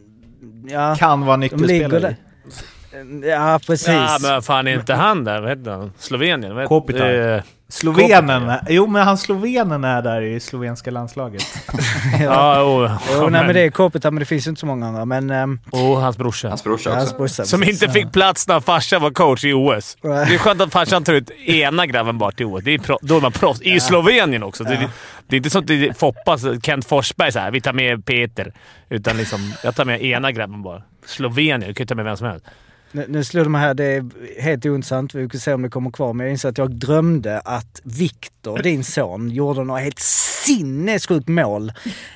Ja, 0.67 0.95
Kan 0.95 1.25
vara 1.25 1.37
de 1.37 1.41
ligger 1.41 1.57
nyckelspelare 1.57 1.99
där. 1.99 2.11
i. 2.11 3.29
Ja, 3.29 3.59
precis. 3.67 3.87
Ja, 3.87 4.17
men 4.21 4.41
fan 4.41 4.67
är 4.67 4.73
inte 4.79 4.93
han 4.93 5.23
där? 5.23 5.41
Vad 5.41 5.49
heter 5.49 5.71
han? 5.71 5.91
Slovenien? 5.97 6.55
Vad 6.55 6.63
heter- 6.63 6.67
Kopitar. 6.69 7.35
Eh, 7.35 7.41
Slovenen, 7.73 8.51
jo 8.69 8.87
men 8.87 9.03
han 9.03 9.17
slovenen 9.17 9.83
är 9.83 10.01
där 10.01 10.21
i 10.21 10.39
slovenska 10.39 10.91
landslaget. 10.91 11.43
Ja, 12.21 12.63
oh, 12.63 12.91
Jo, 13.13 13.29
nej 13.29 13.45
men 13.45 13.55
det 13.55 13.61
är 13.61 13.69
Kopitar, 13.69 14.11
men 14.11 14.19
det 14.19 14.25
finns 14.25 14.47
inte 14.47 14.59
så 14.59 14.65
många 14.65 14.87
andra. 14.87 15.05
Men... 15.05 15.29
ehm, 15.29 15.59
Och 15.71 15.79
hans 16.01 16.17
brorsa. 16.17 16.47
Hans 16.49 16.63
brorsa 16.63 16.89
ja, 16.89 16.93
också. 16.95 16.99
hans 17.05 17.17
brorsa, 17.17 17.45
Som 17.45 17.59
precis. 17.61 17.83
inte 17.83 17.93
fick 17.93 18.11
plats 18.13 18.47
när 18.47 18.59
farsan 18.59 19.01
var 19.01 19.11
coach 19.11 19.45
i 19.45 19.53
OS. 19.53 19.97
Det 20.01 20.07
är 20.09 20.37
skönt 20.37 20.61
att 20.61 20.71
farsan 20.73 21.03
tar 21.03 21.13
ut 21.13 21.29
ena 21.31 21.85
grabben 21.85 22.17
bara 22.17 22.31
till 22.31 22.45
OS. 22.45 22.63
Det 22.63 22.73
är 22.73 22.77
pro- 22.79 22.99
då 23.01 23.17
är 23.17 23.21
man 23.21 23.31
proffs. 23.31 23.61
I 23.61 23.79
Slovenien 23.79 24.43
också. 24.43 24.63
Det, 24.63 24.73
är, 24.73 24.89
det 25.27 25.35
är 25.35 25.37
inte 25.37 25.49
så 25.49 25.59
att 25.59 25.67
det 25.67 25.87
är 25.87 25.93
Foppas, 25.93 26.41
Kent 26.63 26.85
Forsberg 26.87 27.31
så 27.31 27.39
här. 27.39 27.51
vi 27.51 27.61
tar 27.61 27.73
med 27.73 28.05
Peter. 28.05 28.53
Utan 28.89 29.17
liksom, 29.17 29.53
jag 29.63 29.75
tar 29.75 29.85
med 29.85 30.01
ena 30.03 30.31
grabben 30.31 30.63
bara. 30.63 30.81
Slovenien, 31.05 31.59
du 31.59 31.73
kan 31.73 31.83
ju 31.83 31.87
ta 31.87 31.95
med 31.95 32.05
vem 32.05 32.17
som 32.17 32.27
helst. 32.27 32.45
Nu, 32.95 33.05
nu 33.09 33.23
slår 33.23 33.43
de 33.43 33.55
här, 33.55 33.73
det 33.73 33.83
är 33.85 34.05
helt 34.41 34.65
ointressant. 34.65 35.15
Vi 35.15 35.29
får 35.29 35.37
se 35.37 35.53
om 35.53 35.61
det 35.61 35.69
kommer 35.69 35.91
kvar. 35.91 36.13
Men 36.13 36.25
jag 36.25 36.31
inser 36.31 36.49
att 36.49 36.57
jag 36.57 36.71
drömde 36.71 37.39
att 37.39 37.81
Viktor, 37.83 38.57
din 38.63 38.83
son, 38.83 39.29
gjorde 39.29 39.63
några 39.63 39.79
helt 39.79 39.99
sinnessjukt 40.45 41.27
mål 41.27 41.71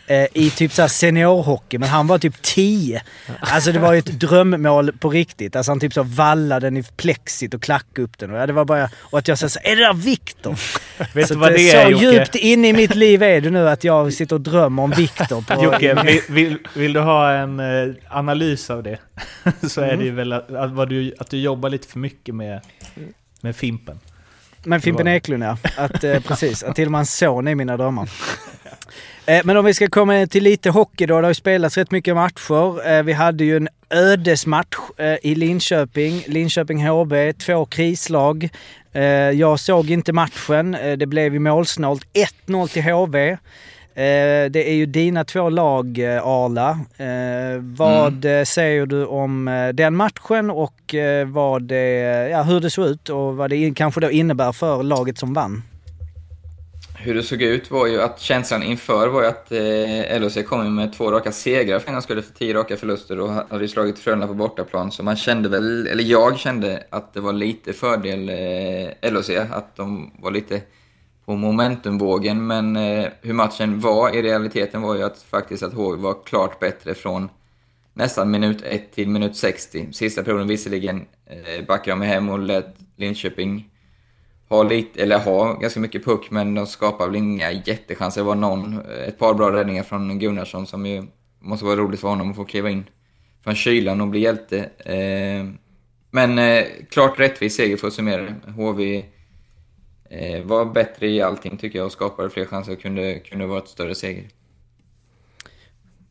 eh, 0.07 0.25
i 0.33 0.49
typ 0.49 0.73
så 0.73 0.87
seniorhockey. 0.89 1.77
Men 1.77 1.89
han 1.89 2.07
var 2.07 2.17
typ 2.19 2.41
10. 2.41 3.01
Alltså 3.39 3.71
det 3.71 3.79
var 3.79 3.93
ju 3.93 3.99
ett 3.99 4.19
drömmål 4.19 4.91
på 4.91 5.09
riktigt. 5.09 5.55
Alltså 5.55 5.71
han 5.71 5.79
typ 5.79 5.93
så 5.93 6.03
vallade 6.03 6.67
den 6.67 6.77
i 6.77 6.83
plexit 6.83 7.53
och 7.53 7.61
klackade 7.61 8.01
upp 8.01 8.17
den. 8.17 8.31
Och, 8.35 8.47
det 8.47 8.53
var 8.53 8.65
bara, 8.65 8.89
och 8.95 9.19
att 9.19 9.27
jag 9.27 9.37
sa 9.37 9.49
så 9.49 9.59
är 9.63 9.75
det 9.75 9.81
där 9.81 9.93
Viktor? 9.93 10.59
Vet 11.13 11.27
Så 11.27 11.33
du 11.33 11.39
vad 11.39 11.51
det 11.51 11.69
är 11.71 11.85
Så 11.85 11.91
Jocke? 11.91 12.05
djupt 12.05 12.35
inne 12.35 12.67
i 12.67 12.73
mitt 12.73 12.95
liv 12.95 13.23
är 13.23 13.41
det 13.41 13.49
nu 13.49 13.69
att 13.69 13.83
jag 13.83 14.13
sitter 14.13 14.35
och 14.35 14.41
drömmer 14.41 14.83
om 14.83 14.91
Viktor. 14.91 15.43
Jocke, 15.63 16.03
vill, 16.03 16.21
vill, 16.29 16.57
vill 16.75 16.93
du 16.93 16.99
ha 16.99 17.31
en 17.31 17.59
eh, 17.59 17.93
analys 18.09 18.69
av 18.69 18.83
det? 18.83 18.97
Så 19.67 19.81
är 19.81 19.97
det 19.97 20.03
ju 20.03 20.11
väl 20.11 20.33
att, 20.33 20.51
att, 20.51 20.89
du, 20.89 21.13
att 21.19 21.29
du 21.29 21.37
jobbar 21.37 21.69
lite 21.69 21.87
för 21.87 21.99
mycket 21.99 22.35
med, 22.35 22.61
med 23.41 23.55
Fimpen. 23.55 23.99
Men 24.67 24.81
Fimpen 24.81 25.07
Eklund 25.07 25.43
ja, 25.43 25.57
att, 25.77 26.03
eh, 26.03 26.19
precis. 26.27 26.63
Att 26.63 26.75
till 26.75 26.85
och 26.85 26.91
med 26.91 26.99
hans 26.99 27.17
son 27.17 27.47
är 27.47 27.55
mina 27.55 27.77
drömmar. 27.77 28.09
Eh, 29.25 29.41
men 29.43 29.57
om 29.57 29.65
vi 29.65 29.73
ska 29.73 29.89
komma 29.89 30.27
till 30.27 30.43
lite 30.43 30.69
hockey 30.69 31.05
då. 31.05 31.15
Det 31.15 31.25
har 31.25 31.29
ju 31.29 31.33
spelats 31.33 31.77
rätt 31.77 31.91
mycket 31.91 32.15
matcher. 32.15 32.89
Eh, 32.91 33.03
vi 33.03 33.13
hade 33.13 33.43
ju 33.45 33.57
en 33.57 33.69
ödesmatch 33.89 34.77
eh, 34.97 35.15
i 35.23 35.35
Linköping. 35.35 36.23
Linköping 36.27 36.87
HB, 36.87 37.33
två 37.33 37.65
krislag. 37.65 38.49
Eh, 38.93 39.03
jag 39.31 39.59
såg 39.59 39.89
inte 39.89 40.13
matchen. 40.13 40.75
Eh, 40.75 40.97
det 40.97 41.05
blev 41.05 41.33
ju 41.33 41.39
målsnålt. 41.39 42.07
1-0 42.45 42.67
till 42.67 42.83
HV. 42.83 43.37
Eh, 43.97 44.51
det 44.51 44.69
är 44.69 44.73
ju 44.73 44.85
dina 44.85 45.23
två 45.23 45.49
lag, 45.49 45.99
eh, 45.99 46.27
Arla. 46.27 46.69
Eh, 46.97 47.61
vad 47.61 48.25
eh, 48.25 48.43
säger 48.43 48.85
du 48.85 49.05
om 49.05 49.47
eh, 49.47 49.69
den 49.69 49.95
matchen 49.95 50.49
och 50.49 50.95
vad 51.25 51.63
det, 51.63 52.29
ja, 52.29 52.43
hur 52.43 52.59
det 52.59 52.69
såg 52.69 52.87
ut 52.87 53.09
och 53.09 53.37
vad 53.37 53.49
det 53.49 53.73
kanske 53.75 54.01
då 54.01 54.11
innebär 54.11 54.51
för 54.51 54.83
laget 54.83 55.17
som 55.17 55.33
vann? 55.33 55.63
Hur 56.99 57.15
det 57.15 57.23
såg 57.23 57.41
ut 57.41 57.71
var 57.71 57.87
ju 57.87 58.01
att 58.01 58.19
känslan 58.19 58.63
inför 58.63 59.07
var 59.07 59.21
ju 59.21 59.27
att 59.27 59.51
eh, 59.51 60.21
LHC 60.21 60.47
kom 60.47 60.75
med 60.75 60.93
två 60.93 61.11
raka 61.11 61.31
segrar 61.31 61.79
för 61.79 61.87
en 61.87 61.93
gångs 61.93 62.03
skull 62.03 62.19
efter 62.19 62.33
tio 62.33 62.53
raka 62.53 62.77
förluster 62.77 63.19
och 63.19 63.29
hade 63.29 63.61
ju 63.61 63.67
slagit 63.67 63.99
Frölunda 63.99 64.27
på 64.27 64.33
bortaplan. 64.33 64.91
Så 64.91 65.03
man 65.03 65.15
kände 65.15 65.49
väl, 65.49 65.87
eller 65.87 66.03
jag 66.03 66.39
kände 66.39 66.83
att 66.89 67.13
det 67.13 67.19
var 67.19 67.33
lite 67.33 67.73
fördel 67.73 68.29
eh, 68.29 69.11
LHC, 69.11 69.29
att 69.51 69.75
de 69.75 70.11
var 70.19 70.31
lite 70.31 70.61
på 71.27 71.35
momentumvågen. 71.35 72.47
Men 72.47 72.75
eh, 72.75 73.07
hur 73.21 73.33
matchen 73.33 73.79
var 73.79 74.15
i 74.15 74.21
realiteten 74.21 74.81
var 74.81 74.95
ju 74.95 75.03
att 75.03 75.21
faktiskt 75.21 75.63
att 75.63 75.73
HV 75.73 76.01
var 76.01 76.23
klart 76.25 76.59
bättre 76.59 76.93
från 76.93 77.29
nästan 77.93 78.31
minut 78.31 78.61
1 78.61 78.91
till 78.91 79.09
minut 79.09 79.35
60. 79.35 79.87
Sista 79.91 80.23
perioden 80.23 80.47
visserligen 80.47 81.05
eh, 81.25 81.65
backade 81.65 81.91
de 81.91 82.01
hem 82.01 82.29
och 82.29 82.39
lät 82.39 82.75
Linköping 82.95 83.69
ha 84.49 84.63
lite, 84.63 85.03
eller 85.03 85.19
ha 85.19 85.53
ganska 85.53 85.79
mycket 85.79 86.05
puck, 86.05 86.31
men 86.31 86.53
de 86.53 86.67
skapade 86.67 87.09
väl 87.09 87.15
inga 87.15 87.51
jättechanser. 87.51 88.21
Det 88.21 88.25
var 88.27 88.35
någon, 88.35 88.73
eh, 88.73 89.07
ett 89.07 89.19
par 89.19 89.33
bra 89.33 89.51
räddningar 89.51 89.83
från 89.83 90.19
Gunnarsson 90.19 90.67
som 90.67 90.85
ju 90.85 91.03
måste 91.39 91.65
vara 91.65 91.75
roligt 91.75 91.99
för 91.99 92.07
honom 92.07 92.29
att 92.29 92.35
få 92.35 92.45
kliva 92.45 92.69
in 92.69 92.83
från 93.43 93.55
kylan 93.55 94.01
och 94.01 94.07
bli 94.07 94.19
hjälte. 94.19 94.69
Eh, 94.77 95.53
men 96.11 96.39
eh, 96.39 96.65
klart 96.89 97.19
rättvis 97.19 97.55
seger 97.55 97.77
för 97.77 97.87
att 97.87 97.93
summera 97.93 98.21
det. 98.21 98.51
HV 98.51 99.03
var 100.43 100.65
bättre 100.65 101.07
i 101.07 101.21
allting 101.21 101.57
tycker 101.57 101.79
jag 101.79 101.85
och 101.85 101.91
skapade 101.91 102.29
fler 102.29 102.45
chanser 102.45 102.71
och 102.71 102.81
kunde, 102.81 103.19
kunde 103.19 103.45
vara 103.45 103.59
ett 103.59 103.67
större 103.67 103.95
seger. 103.95 104.23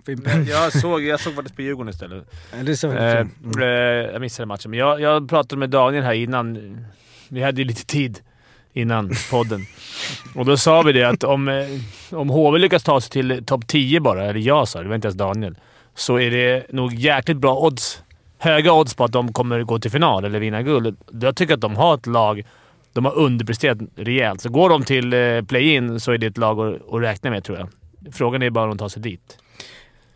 Jag 0.49 0.73
såg, 0.73 1.03
jag 1.03 1.21
såg 1.21 1.35
faktiskt 1.35 1.57
på 1.57 1.63
Djurgården 1.63 1.91
istället. 1.91 2.29
Ja, 2.57 2.63
det 2.63 2.73
är 2.73 2.77
så, 2.77 2.93
Eh, 2.93 3.17
mm. 3.21 3.31
eh, 3.59 3.67
jag 4.13 4.21
missade 4.21 4.47
matchen, 4.47 4.71
men 4.71 4.81
jag, 4.81 5.01
jag 5.01 5.29
pratade 5.29 5.59
med 5.59 5.71
Daniel 5.71 6.05
här 6.05 6.13
innan. 6.13 6.79
Vi 7.29 7.43
hade 7.43 7.61
ju 7.61 7.65
lite 7.65 7.87
tid 7.87 8.21
innan 8.73 9.11
podden. 9.31 9.61
Och 10.35 10.45
då 10.45 10.57
sa 10.57 10.83
vi 10.83 10.93
det 10.93 11.05
att 11.05 11.25
om, 11.25 11.49
eh, 11.49 11.67
om 12.11 12.31
HV 12.31 12.59
lyckas 12.59 12.83
ta 12.83 13.01
sig 13.01 13.11
till 13.11 13.45
topp 13.47 13.67
10 13.67 14.01
bara, 14.01 14.25
eller 14.25 14.41
jag 14.41 14.69
sa 14.69 14.79
det, 14.79 14.85
det 14.85 14.89
var 14.89 14.95
inte 14.95 15.09
ens 15.09 15.19
Daniel, 15.19 15.57
så 15.95 16.19
är 16.19 16.31
det 16.31 16.73
nog 16.73 16.95
jäkligt 16.95 17.37
bra 17.37 17.59
odds. 17.59 18.03
Höga 18.39 18.73
odds 18.73 18.95
på 18.95 19.05
att 19.05 19.13
de 19.13 19.33
kommer 19.33 19.63
gå 19.63 19.79
till 19.79 19.91
final 19.91 20.25
eller 20.25 20.41
vinna 20.41 20.63
guld. 20.63 20.97
Jag 21.21 21.37
tycker 21.37 21.55
att 21.55 21.61
de 21.61 21.77
har 21.77 21.95
ett 21.95 22.07
lag. 22.07 22.45
De 22.97 23.05
har 23.05 23.15
underpresterat 23.19 23.79
rejält. 23.97 24.41
Så 24.41 24.49
går 24.49 24.69
de 24.71 24.85
till 24.85 25.13
eh, 25.13 25.43
play-in 25.43 26.01
så 26.01 26.13
är 26.13 26.19
det 26.19 26.27
ett 26.27 26.39
lag 26.39 26.61
att, 26.95 27.01
räkna 27.03 27.31
med, 27.31 27.45
tror 27.45 27.59
jag. 27.59 27.69
Frågan 28.15 28.43
är 28.43 28.51
bara 28.51 28.65
om 28.65 28.71
de 28.71 28.79
tar 28.79 28.89
sig 28.89 29.03
dit. 29.03 29.39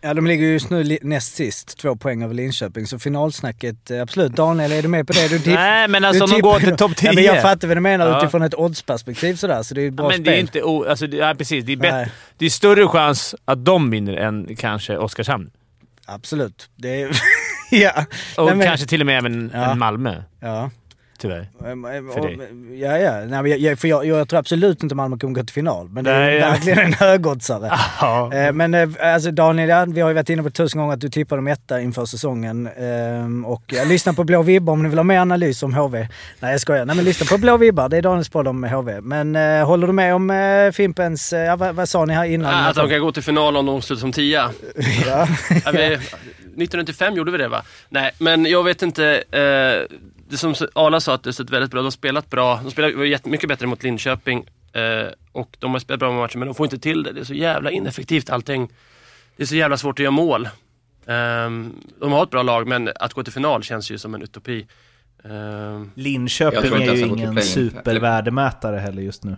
Ja, 0.02 0.14
de 0.14 0.26
ligger 0.26 0.46
just 0.46 0.70
nu 0.70 0.98
näst 1.02 1.34
sist, 1.34 1.78
två 1.78 1.96
poäng 1.96 2.22
över 2.22 2.34
Linköping. 2.34 2.86
Så 2.86 2.98
finalsnacket, 2.98 3.90
eh, 3.90 4.02
absolut. 4.02 4.32
Daniel, 4.32 4.72
är 4.72 4.82
du 4.82 4.88
med 4.88 5.06
på 5.06 5.12
det? 5.12 5.28
Du 5.28 5.38
tipp- 5.38 5.54
Nej, 5.54 5.88
men 5.88 6.04
alltså 6.04 6.24
om 6.24 6.30
de 6.30 6.40
går 6.40 6.58
till 6.60 6.76
topp 6.76 6.96
10. 6.96 7.06
Ja, 7.08 7.14
men 7.14 7.24
jag 7.24 7.42
fattar 7.42 7.68
vad 7.68 7.76
du 7.76 7.80
menar 7.80 8.06
Ja. 8.08 8.18
utifrån 8.22 8.42
ett 8.42 8.54
oddsperspektiv 8.54 9.34
sådär, 9.34 9.62
så 9.62 9.74
det 9.74 9.80
är 9.80 9.82
ju 9.82 9.90
bra 9.90 10.04
Ja, 10.04 10.08
men 10.08 10.14
spel. 10.16 10.24
det 10.24 10.36
är 10.38 10.40
inte... 10.40 10.62
O, 10.62 10.84
alltså, 10.88 11.06
det, 11.06 11.16
ja, 11.16 11.34
precis. 11.38 11.64
Det 11.64 11.72
är, 11.72 12.08
det 12.38 12.44
är 12.46 12.50
större 12.50 12.88
chans 12.88 13.34
att 13.44 13.64
de 13.64 13.90
vinner 13.90 14.12
än 14.16 14.56
kanske 14.56 14.96
Oskarshamn. 14.98 15.50
Absolut. 16.06 16.68
Det 16.76 17.02
är... 17.02 17.10
ja. 17.70 18.04
Och 18.36 18.46
Nej, 18.46 18.54
men- 18.56 18.66
kanske 18.66 18.86
till 18.86 19.00
och 19.00 19.06
med 19.06 19.18
även 19.18 19.50
Ja. 19.54 19.74
Malmö, 19.74 20.22
Ja. 20.40 20.70
Tyvärr. 21.20 21.48
För 21.58 22.12
För 22.12 22.20
dig. 22.20 22.80
Ja, 22.80 22.98
ja. 22.98 23.12
Nej, 23.26 23.42
men 23.42 23.62
jag, 23.62 23.78
för 23.78 23.88
jag, 23.88 24.04
jag 24.06 24.28
tror 24.28 24.38
absolut 24.38 24.82
inte 24.82 24.94
Malmö 24.94 25.16
kommer 25.18 25.34
gå 25.34 25.44
till 25.44 25.54
final. 25.54 25.88
Men 25.88 26.04
det 26.04 26.10
är 26.10 26.20
Nej, 26.20 26.36
ja. 26.36 26.48
verkligen 26.50 26.78
en 26.78 26.92
högoddsare. 26.92 27.70
Ja. 28.00 28.32
Eh, 28.34 28.52
Men 28.52 28.74
eh, 28.74 28.88
alltså 29.00 29.30
Daniel, 29.30 29.92
vi 29.92 30.00
har 30.00 30.08
ju 30.08 30.14
varit 30.14 30.30
inne 30.30 30.42
på 30.42 30.50
tusen 30.50 30.80
gånger 30.80 30.94
att 30.94 31.00
du 31.00 31.08
tippade 31.08 31.38
dem 31.38 31.46
etta 31.46 31.80
inför 31.80 32.04
säsongen. 32.04 32.68
Ehm, 32.78 33.44
Och 33.46 33.62
jag 33.66 33.88
lyssnar 33.88 34.12
på 34.12 34.24
Blå 34.24 34.42
Vibbar 34.42 34.72
om 34.72 34.82
ni 34.82 34.88
vill 34.88 34.98
ha 34.98 35.04
mer 35.04 35.18
analys 35.18 35.62
om 35.62 35.74
HV. 35.74 36.08
Nej 36.40 36.50
jag 36.52 36.60
skojar. 36.60 36.84
Nej 36.84 36.96
men 36.96 37.04
lyssna 37.04 37.26
på 37.26 37.38
Blå 37.38 37.56
Vibbar, 37.56 37.88
det 37.88 37.96
är 37.96 38.02
Daniels 38.02 38.28
podd 38.28 38.48
om 38.48 38.64
HV. 38.64 39.00
Men 39.00 39.36
eh, 39.36 39.66
håller 39.66 39.86
du 39.86 39.92
med 39.92 40.14
om 40.14 40.30
eh, 40.30 40.70
Fimpens, 40.72 41.32
eh, 41.32 41.40
ja, 41.40 41.56
vad, 41.56 41.74
vad 41.74 41.88
sa 41.88 42.04
ni 42.04 42.14
här 42.14 42.24
innan? 42.24 42.54
Att 42.64 42.76
de 42.76 42.88
kan 42.88 43.00
gå 43.00 43.12
till 43.12 43.22
final 43.22 43.56
om 43.56 43.66
de 43.66 43.82
slutar 43.82 44.00
som 44.00 44.12
tia. 44.12 44.50
ja. 45.06 45.26
Ja, 45.64 45.70
vi, 45.72 45.98
1995 46.56 47.14
gjorde 47.14 47.30
vi 47.32 47.38
det 47.38 47.48
va? 47.48 47.62
Nej, 47.88 48.10
men 48.18 48.46
jag 48.46 48.64
vet 48.64 48.82
inte. 48.82 49.22
Eh, 49.30 49.96
det 50.30 50.36
som 50.36 50.54
Arla 50.74 51.00
sa 51.00 51.14
att 51.14 51.22
det 51.22 51.32
sett 51.32 51.50
väldigt 51.50 51.70
bra. 51.70 51.80
De 51.80 51.84
har 51.84 51.90
spelat 51.90 52.30
bra. 52.30 52.60
De 52.62 52.70
spelar 52.70 53.04
jättemycket 53.04 53.48
bättre 53.48 53.66
mot 53.66 53.82
Linköping. 53.82 54.46
Eh, 54.72 55.12
och 55.32 55.56
de 55.58 55.72
har 55.72 55.78
spelat 55.78 56.00
bra 56.00 56.12
matcher 56.12 56.38
men 56.38 56.48
de 56.48 56.54
får 56.54 56.66
inte 56.66 56.78
till 56.78 57.02
det. 57.02 57.12
Det 57.12 57.20
är 57.20 57.24
så 57.24 57.34
jävla 57.34 57.70
ineffektivt 57.70 58.30
allting. 58.30 58.72
Det 59.36 59.42
är 59.42 59.46
så 59.46 59.56
jävla 59.56 59.76
svårt 59.76 59.98
att 59.98 60.02
göra 60.02 60.10
mål. 60.10 60.48
Ehm, 61.06 61.74
de 62.00 62.12
har 62.12 62.22
ett 62.22 62.30
bra 62.30 62.42
lag 62.42 62.66
men 62.66 62.90
att 62.94 63.12
gå 63.12 63.22
till 63.24 63.32
final 63.32 63.62
känns 63.62 63.90
ju 63.90 63.98
som 63.98 64.14
en 64.14 64.22
utopi. 64.22 64.66
Jag 65.22 65.90
Linköping 65.94 66.82
är 66.82 66.94
ju 66.94 67.06
ingen 67.06 67.42
supervärdemätare 67.42 68.78
heller 68.78 69.02
just 69.02 69.24
nu. 69.24 69.36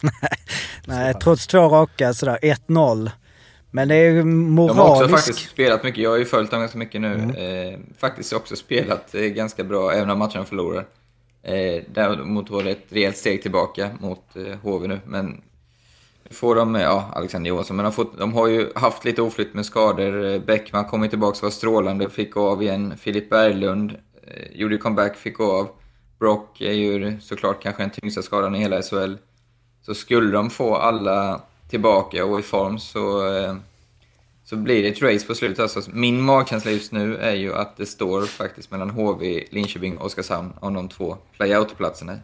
Nej, 0.86 1.14
trots 1.14 1.46
två 1.46 1.58
raka 1.58 2.14
sådär 2.14 2.38
1-0. 2.42 3.10
Men 3.70 3.88
det 3.88 3.94
är 3.94 4.10
ju 4.10 4.22
De 4.22 4.58
har 4.58 4.90
också 4.90 5.08
faktiskt 5.08 5.50
spelat 5.50 5.84
mycket. 5.84 6.02
Jag 6.02 6.10
har 6.10 6.18
ju 6.18 6.24
följt 6.24 6.50
dem 6.50 6.60
ganska 6.60 6.78
mycket 6.78 7.00
nu. 7.00 7.14
Mm. 7.14 7.74
Eh, 7.74 7.78
faktiskt 7.98 8.32
också 8.32 8.56
spelat 8.56 9.14
eh, 9.14 9.20
ganska 9.20 9.64
bra, 9.64 9.92
även 9.92 10.10
om 10.10 10.18
matcherna 10.18 10.44
förlorar. 10.44 10.86
Eh, 11.42 11.82
däremot 11.94 12.50
var 12.50 12.62
det 12.62 12.70
ett 12.70 12.86
rejält 12.88 13.16
steg 13.16 13.42
tillbaka 13.42 13.90
mot 14.00 14.36
eh, 14.36 14.58
HV 14.62 14.88
nu. 14.88 15.00
Men 15.06 15.42
nu 16.24 16.30
får 16.30 16.54
de, 16.54 16.74
ja, 16.74 17.10
Alexander 17.14 17.48
Johansson, 17.48 17.76
men 17.76 17.84
de, 17.84 17.86
har 17.86 17.92
fått, 17.92 18.18
de 18.18 18.32
har 18.32 18.46
ju 18.48 18.72
haft 18.74 19.04
lite 19.04 19.22
oflytt 19.22 19.54
med 19.54 19.66
skador. 19.66 20.24
Eh, 20.24 20.40
Bäckman 20.40 20.84
kom 20.84 21.02
ju 21.02 21.08
tillbaka, 21.08 21.38
var 21.42 21.50
strålande, 21.50 22.10
fick 22.10 22.32
gå 22.32 22.48
av 22.48 22.62
igen. 22.62 22.96
Filip 22.96 23.30
Berglund 23.30 23.96
eh, 24.26 24.60
gjorde 24.60 24.76
comeback, 24.78 25.16
fick 25.16 25.36
gå 25.36 25.52
av. 25.52 25.68
Brock 26.18 26.60
är 26.60 26.72
ju 26.72 27.20
såklart 27.20 27.62
kanske 27.62 27.82
den 27.82 27.90
tyngsta 27.90 28.22
skadan 28.22 28.54
i 28.54 28.58
hela 28.58 28.82
SHL. 28.82 29.14
Så 29.82 29.94
skulle 29.94 30.32
de 30.32 30.50
få 30.50 30.76
alla 30.76 31.40
tillbaka 31.70 32.24
och 32.24 32.40
i 32.40 32.42
form 32.42 32.78
så, 32.78 33.34
eh, 33.36 33.54
så 34.44 34.56
blir 34.56 34.82
det 34.82 34.88
ett 34.88 35.02
race 35.02 35.26
på 35.26 35.34
slutet. 35.34 35.58
Alltså, 35.60 35.90
min 35.92 36.20
magkänsla 36.22 36.70
just 36.70 36.92
nu 36.92 37.16
är 37.16 37.34
ju 37.34 37.54
att 37.54 37.76
det 37.76 37.86
står 37.86 38.22
faktiskt 38.22 38.70
mellan 38.70 38.90
HV, 38.90 39.44
Linköping 39.50 39.98
och 39.98 40.06
Oskarshamn 40.06 40.52
om 40.60 40.74
de 40.74 40.88
två 40.88 41.16
playout-platserna. 41.38 42.18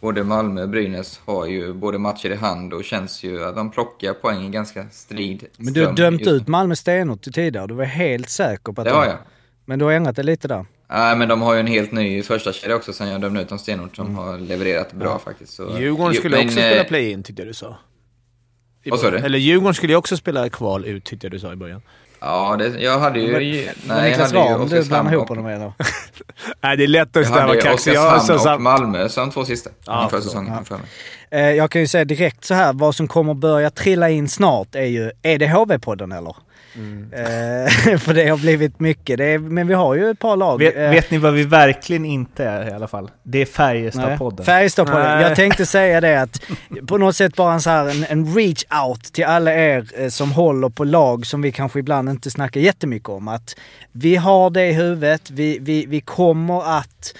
Både 0.00 0.24
Malmö 0.24 0.62
och 0.62 0.68
Brynäs 0.68 1.20
har 1.24 1.46
ju 1.46 1.72
både 1.72 1.98
matcher 1.98 2.30
i 2.30 2.34
hand 2.34 2.72
och 2.72 2.84
känns 2.84 3.22
ju 3.22 3.44
att 3.44 3.56
de 3.56 3.70
plockar 3.70 4.12
poäng 4.14 4.46
i 4.46 4.50
ganska 4.50 4.86
strid 4.92 5.44
Men 5.56 5.74
du 5.74 5.86
har 5.86 5.92
dömt 5.92 6.26
ut 6.26 6.48
Malmö 6.48 6.76
stenhårt 6.76 7.22
tidigare. 7.22 7.66
Du 7.66 7.74
var 7.74 7.84
helt 7.84 8.30
säker 8.30 8.72
på 8.72 8.80
att 8.80 8.84
Det 8.84 8.90
de- 8.90 8.96
har 8.96 9.06
jag. 9.06 9.18
Men 9.64 9.78
du 9.78 9.84
har 9.84 9.92
ändrat 9.92 10.16
det 10.16 10.22
lite 10.22 10.48
där. 10.48 10.66
Nej, 10.88 11.16
men 11.16 11.28
de 11.28 11.42
har 11.42 11.54
ju 11.54 11.60
en 11.60 11.66
helt 11.66 11.92
ny 11.92 12.22
första 12.22 12.52
kedja 12.52 12.76
också 12.76 12.92
sen 12.92 13.08
jag 13.08 13.20
dömde 13.20 13.42
ut 13.42 13.48
dem 13.48 13.58
stenhårt 13.58 13.96
som 13.96 14.14
har 14.16 14.38
levererat 14.38 14.92
bra 14.92 15.18
faktiskt. 15.18 15.52
Så, 15.52 15.62
Djurgården 15.78 16.12
Jo, 16.14 16.18
skulle 16.20 16.36
men, 16.36 16.46
också 16.46 16.60
eh, 16.60 16.70
spela 16.70 16.84
play-in, 16.84 17.22
tyckte 17.22 17.44
du 17.44 17.54
sa. 17.54 17.76
Vad 18.90 19.00
sa 19.00 19.10
du? 19.10 19.18
Eller 19.18 19.38
Djurgården 19.38 19.74
skulle 19.74 19.92
ju 19.92 19.96
också 19.96 20.16
spela 20.16 20.48
kval 20.48 20.84
ut, 20.84 21.04
tyckte 21.04 21.26
jag 21.26 21.32
du 21.32 21.38
sa 21.38 21.52
i 21.52 21.56
början. 21.56 21.82
Ja, 22.20 22.56
det, 22.58 22.68
jag 22.82 22.98
hade 22.98 23.18
ju... 23.20 23.32
Men- 23.32 23.40
nej, 23.42 23.70
jag 23.88 24.02
Niklas 24.10 24.32
hade 24.32 24.48
ju 24.48 24.54
Rahm, 24.56 24.68
du 24.68 24.84
blandar 24.88 25.12
ihop 25.12 25.22
och- 25.22 25.28
honom 25.28 25.44
med 25.44 25.60
då. 25.60 25.72
Nej, 26.62 26.76
det 26.76 26.84
är 26.84 26.88
lätt 26.88 27.16
att 27.16 27.28
Jag 27.28 27.40
hade 27.40 27.60
kaxig. 27.60 27.94
Jag 27.94 28.00
har 28.00 28.10
så 28.10 28.16
Oskarshamn 28.16 28.36
och 28.36 28.42
sam- 28.42 28.62
Malmö 28.62 29.08
som 29.08 29.28
de 29.28 29.32
två 29.34 29.44
sista 29.44 29.70
Ja, 29.86 30.04
inför 30.04 30.20
säsongen. 30.20 30.52
Ja. 30.58 30.64
för 30.64 30.76
mig. 30.76 30.86
Eh, 31.30 31.56
Jag 31.56 31.70
kan 31.70 31.80
ju 31.80 31.86
säga 31.86 32.04
direkt 32.04 32.44
så 32.44 32.54
här, 32.54 32.72
vad 32.72 32.94
som 32.94 33.08
kommer 33.08 33.34
börja 33.34 33.70
trilla 33.70 34.10
in 34.10 34.28
snart 34.28 34.74
är 34.74 34.84
ju, 34.84 35.10
är 35.22 35.38
det 35.38 35.46
HV-podden 35.46 36.18
eller? 36.18 36.36
Eh, 37.12 37.96
för 37.98 38.14
det 38.14 38.28
har 38.28 38.36
blivit 38.36 38.80
mycket. 38.80 39.18
Det 39.18 39.24
är, 39.24 39.38
men 39.38 39.66
vi 39.66 39.74
har 39.74 39.94
ju 39.94 40.10
ett 40.10 40.18
par 40.18 40.36
lag. 40.36 40.58
Vet, 40.58 40.74
Eh, 40.76 40.90
vet 40.90 41.10
ni 41.10 41.18
vad 41.18 41.32
vi 41.34 41.44
verkligen 41.44 42.04
inte 42.04 42.44
är 42.44 42.68
i 42.68 42.72
alla 42.72 42.88
fall? 42.88 43.10
Det 43.22 43.38
är. 43.42 43.46
Färjestad-podden. 43.46 44.44
Färjestad-podden. 44.44 45.20
Jag 45.20 45.36
tänkte 45.36 45.66
säga 45.66 46.00
det 46.00 46.22
att 46.22 46.40
på 46.86 46.98
något 46.98 47.16
sätt 47.16 47.36
bara 47.36 47.52
en, 47.54 47.60
så 47.60 47.70
här, 47.70 47.88
en, 47.90 48.04
en 48.08 48.34
reach 48.34 48.64
out 48.86 49.02
till 49.02 49.24
alla 49.24 49.54
er 49.54 49.86
eh, 49.96 50.08
som 50.08 50.32
håller 50.32 50.68
på 50.68 50.84
lag 50.84 51.26
som 51.26 51.42
vi 51.42 51.52
kanske 51.52 51.78
ibland 51.78 52.08
inte 52.08 52.30
snackar 52.30 52.60
jättemycket 52.60 53.08
om. 53.08 53.28
Att 53.28 53.56
vi 53.92 54.16
har 54.16 54.50
det 54.50 54.66
i 54.66 54.72
huvudet, 54.72 55.30
vi, 55.30 55.58
vi, 55.60 55.86
vi 55.86 56.00
kommer 56.00 56.78
att 56.78 57.14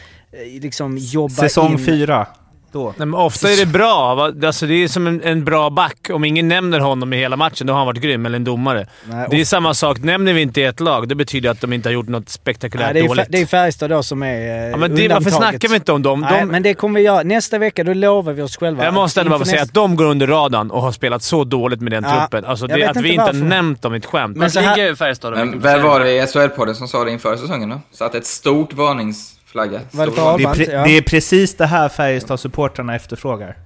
liksom 0.60 0.98
jobba 0.98 1.34
Säsong 1.34 1.72
in... 1.72 1.78
fyra. 1.78 2.26
Då. 2.74 2.94
Nej, 2.96 3.06
men 3.06 3.14
ofta 3.14 3.50
är 3.50 3.56
det 3.56 3.66
bra. 3.66 4.14
va? 4.14 4.32
Alltså, 4.46 4.66
det 4.66 4.74
är 4.74 4.88
som 4.88 5.06
en, 5.06 5.22
en 5.22 5.44
bra 5.44 5.70
back. 5.70 6.10
Om 6.12 6.24
ingen 6.24 6.48
nämner 6.48 6.78
honom 6.80 7.12
i 7.12 7.16
hela 7.16 7.37
matchen, 7.37 7.66
då 7.66 7.72
har 7.72 7.78
han 7.78 7.87
varit 7.87 8.00
grym. 8.02 8.26
Eller 8.26 8.37
en 8.37 8.44
domare. 8.44 8.87
Nej, 9.08 9.26
Det 9.30 9.40
är 9.40 9.44
samma 9.44 9.74
sak. 9.74 9.98
Nämner 9.98 10.32
vi 10.32 10.42
inte 10.42 10.62
ett 10.62 10.80
lag, 10.80 11.08
det 11.08 11.14
betyder 11.14 11.50
att 11.50 11.60
de 11.60 11.72
inte 11.72 11.88
har 11.88 11.94
gjort 11.94 12.08
något 12.08 12.28
spektakulärt 12.28 12.84
Nej, 12.87 12.94
det, 12.94 13.00
är, 13.00 13.08
dåligt. 13.08 13.24
Fär- 13.26 13.30
det 13.32 13.40
är 13.40 13.46
Färjestad 13.46 13.90
då 13.90 14.02
som 14.02 14.22
är 14.22 14.26
eh, 14.64 14.70
ja, 14.70 14.76
men 14.76 14.96
det, 14.96 15.08
varför 15.08 15.30
snackar 15.30 15.68
vi 15.68 15.74
inte 15.76 15.92
om 15.92 16.02
dem? 16.02 16.20
Nej, 16.20 16.40
De, 16.40 16.46
men 16.46 16.62
det 16.62 16.74
kommer 16.74 17.00
vi 17.00 17.06
göra. 17.06 17.22
Nästa 17.22 17.58
vecka, 17.58 17.84
då 17.84 17.94
lovar 17.94 18.32
vi 18.32 18.42
oss 18.42 18.56
själva. 18.56 18.84
jag 18.84 18.94
måste 18.94 19.20
ändå 19.20 19.30
bara 19.30 19.38
få 19.38 19.44
säga 19.44 19.54
nästa- 19.56 19.64
att 19.70 19.74
de 19.74 19.96
går 19.96 20.04
under 20.04 20.26
radarn 20.26 20.70
och 20.70 20.82
har 20.82 20.92
spelat 20.92 21.22
så 21.22 21.44
dåligt 21.44 21.80
med 21.80 21.92
den 21.92 22.04
Ja, 22.04 22.20
truppen. 22.20 22.44
Alltså, 22.50 22.66
det, 22.66 22.74
att 22.74 22.88
inte 22.96 23.00
vi 23.02 23.08
inte 23.10 23.22
har 23.24 23.32
nämnt 23.32 23.82
dem 23.82 23.92
är 23.92 23.96
ett 23.96 24.06
skämt. 24.06 24.37
Men 24.37 24.40
men 24.40 24.50
så 24.50 24.60
så 24.60 24.66
här- 24.66 24.76
ligger 24.76 24.94
Färjestad 24.94 25.34
vem 25.60 25.82
var 25.82 26.00
det 26.00 26.10
i 26.12 26.20
SHL-podden 26.20 26.74
som 26.74 26.88
sa 26.88 27.04
det 27.04 27.10
inför 27.10 27.37
säsongen 27.37 27.68
då? 27.68 27.80
Så 27.92 28.04
att 28.04 28.14
ett 28.14 28.26
stort 28.26 28.72
varningsflagga. 28.72 29.33
Var 29.54 30.06
det 30.38 30.44
är, 30.44 30.54
pre- 30.54 30.72
ja. 30.72 30.84
det 30.84 30.96
är 30.96 31.02
precis 31.02 31.56
det 31.56 31.66
här 31.66 31.88
Färjestad-supportrarna 31.88 32.94
efterfrågar. 32.96 33.56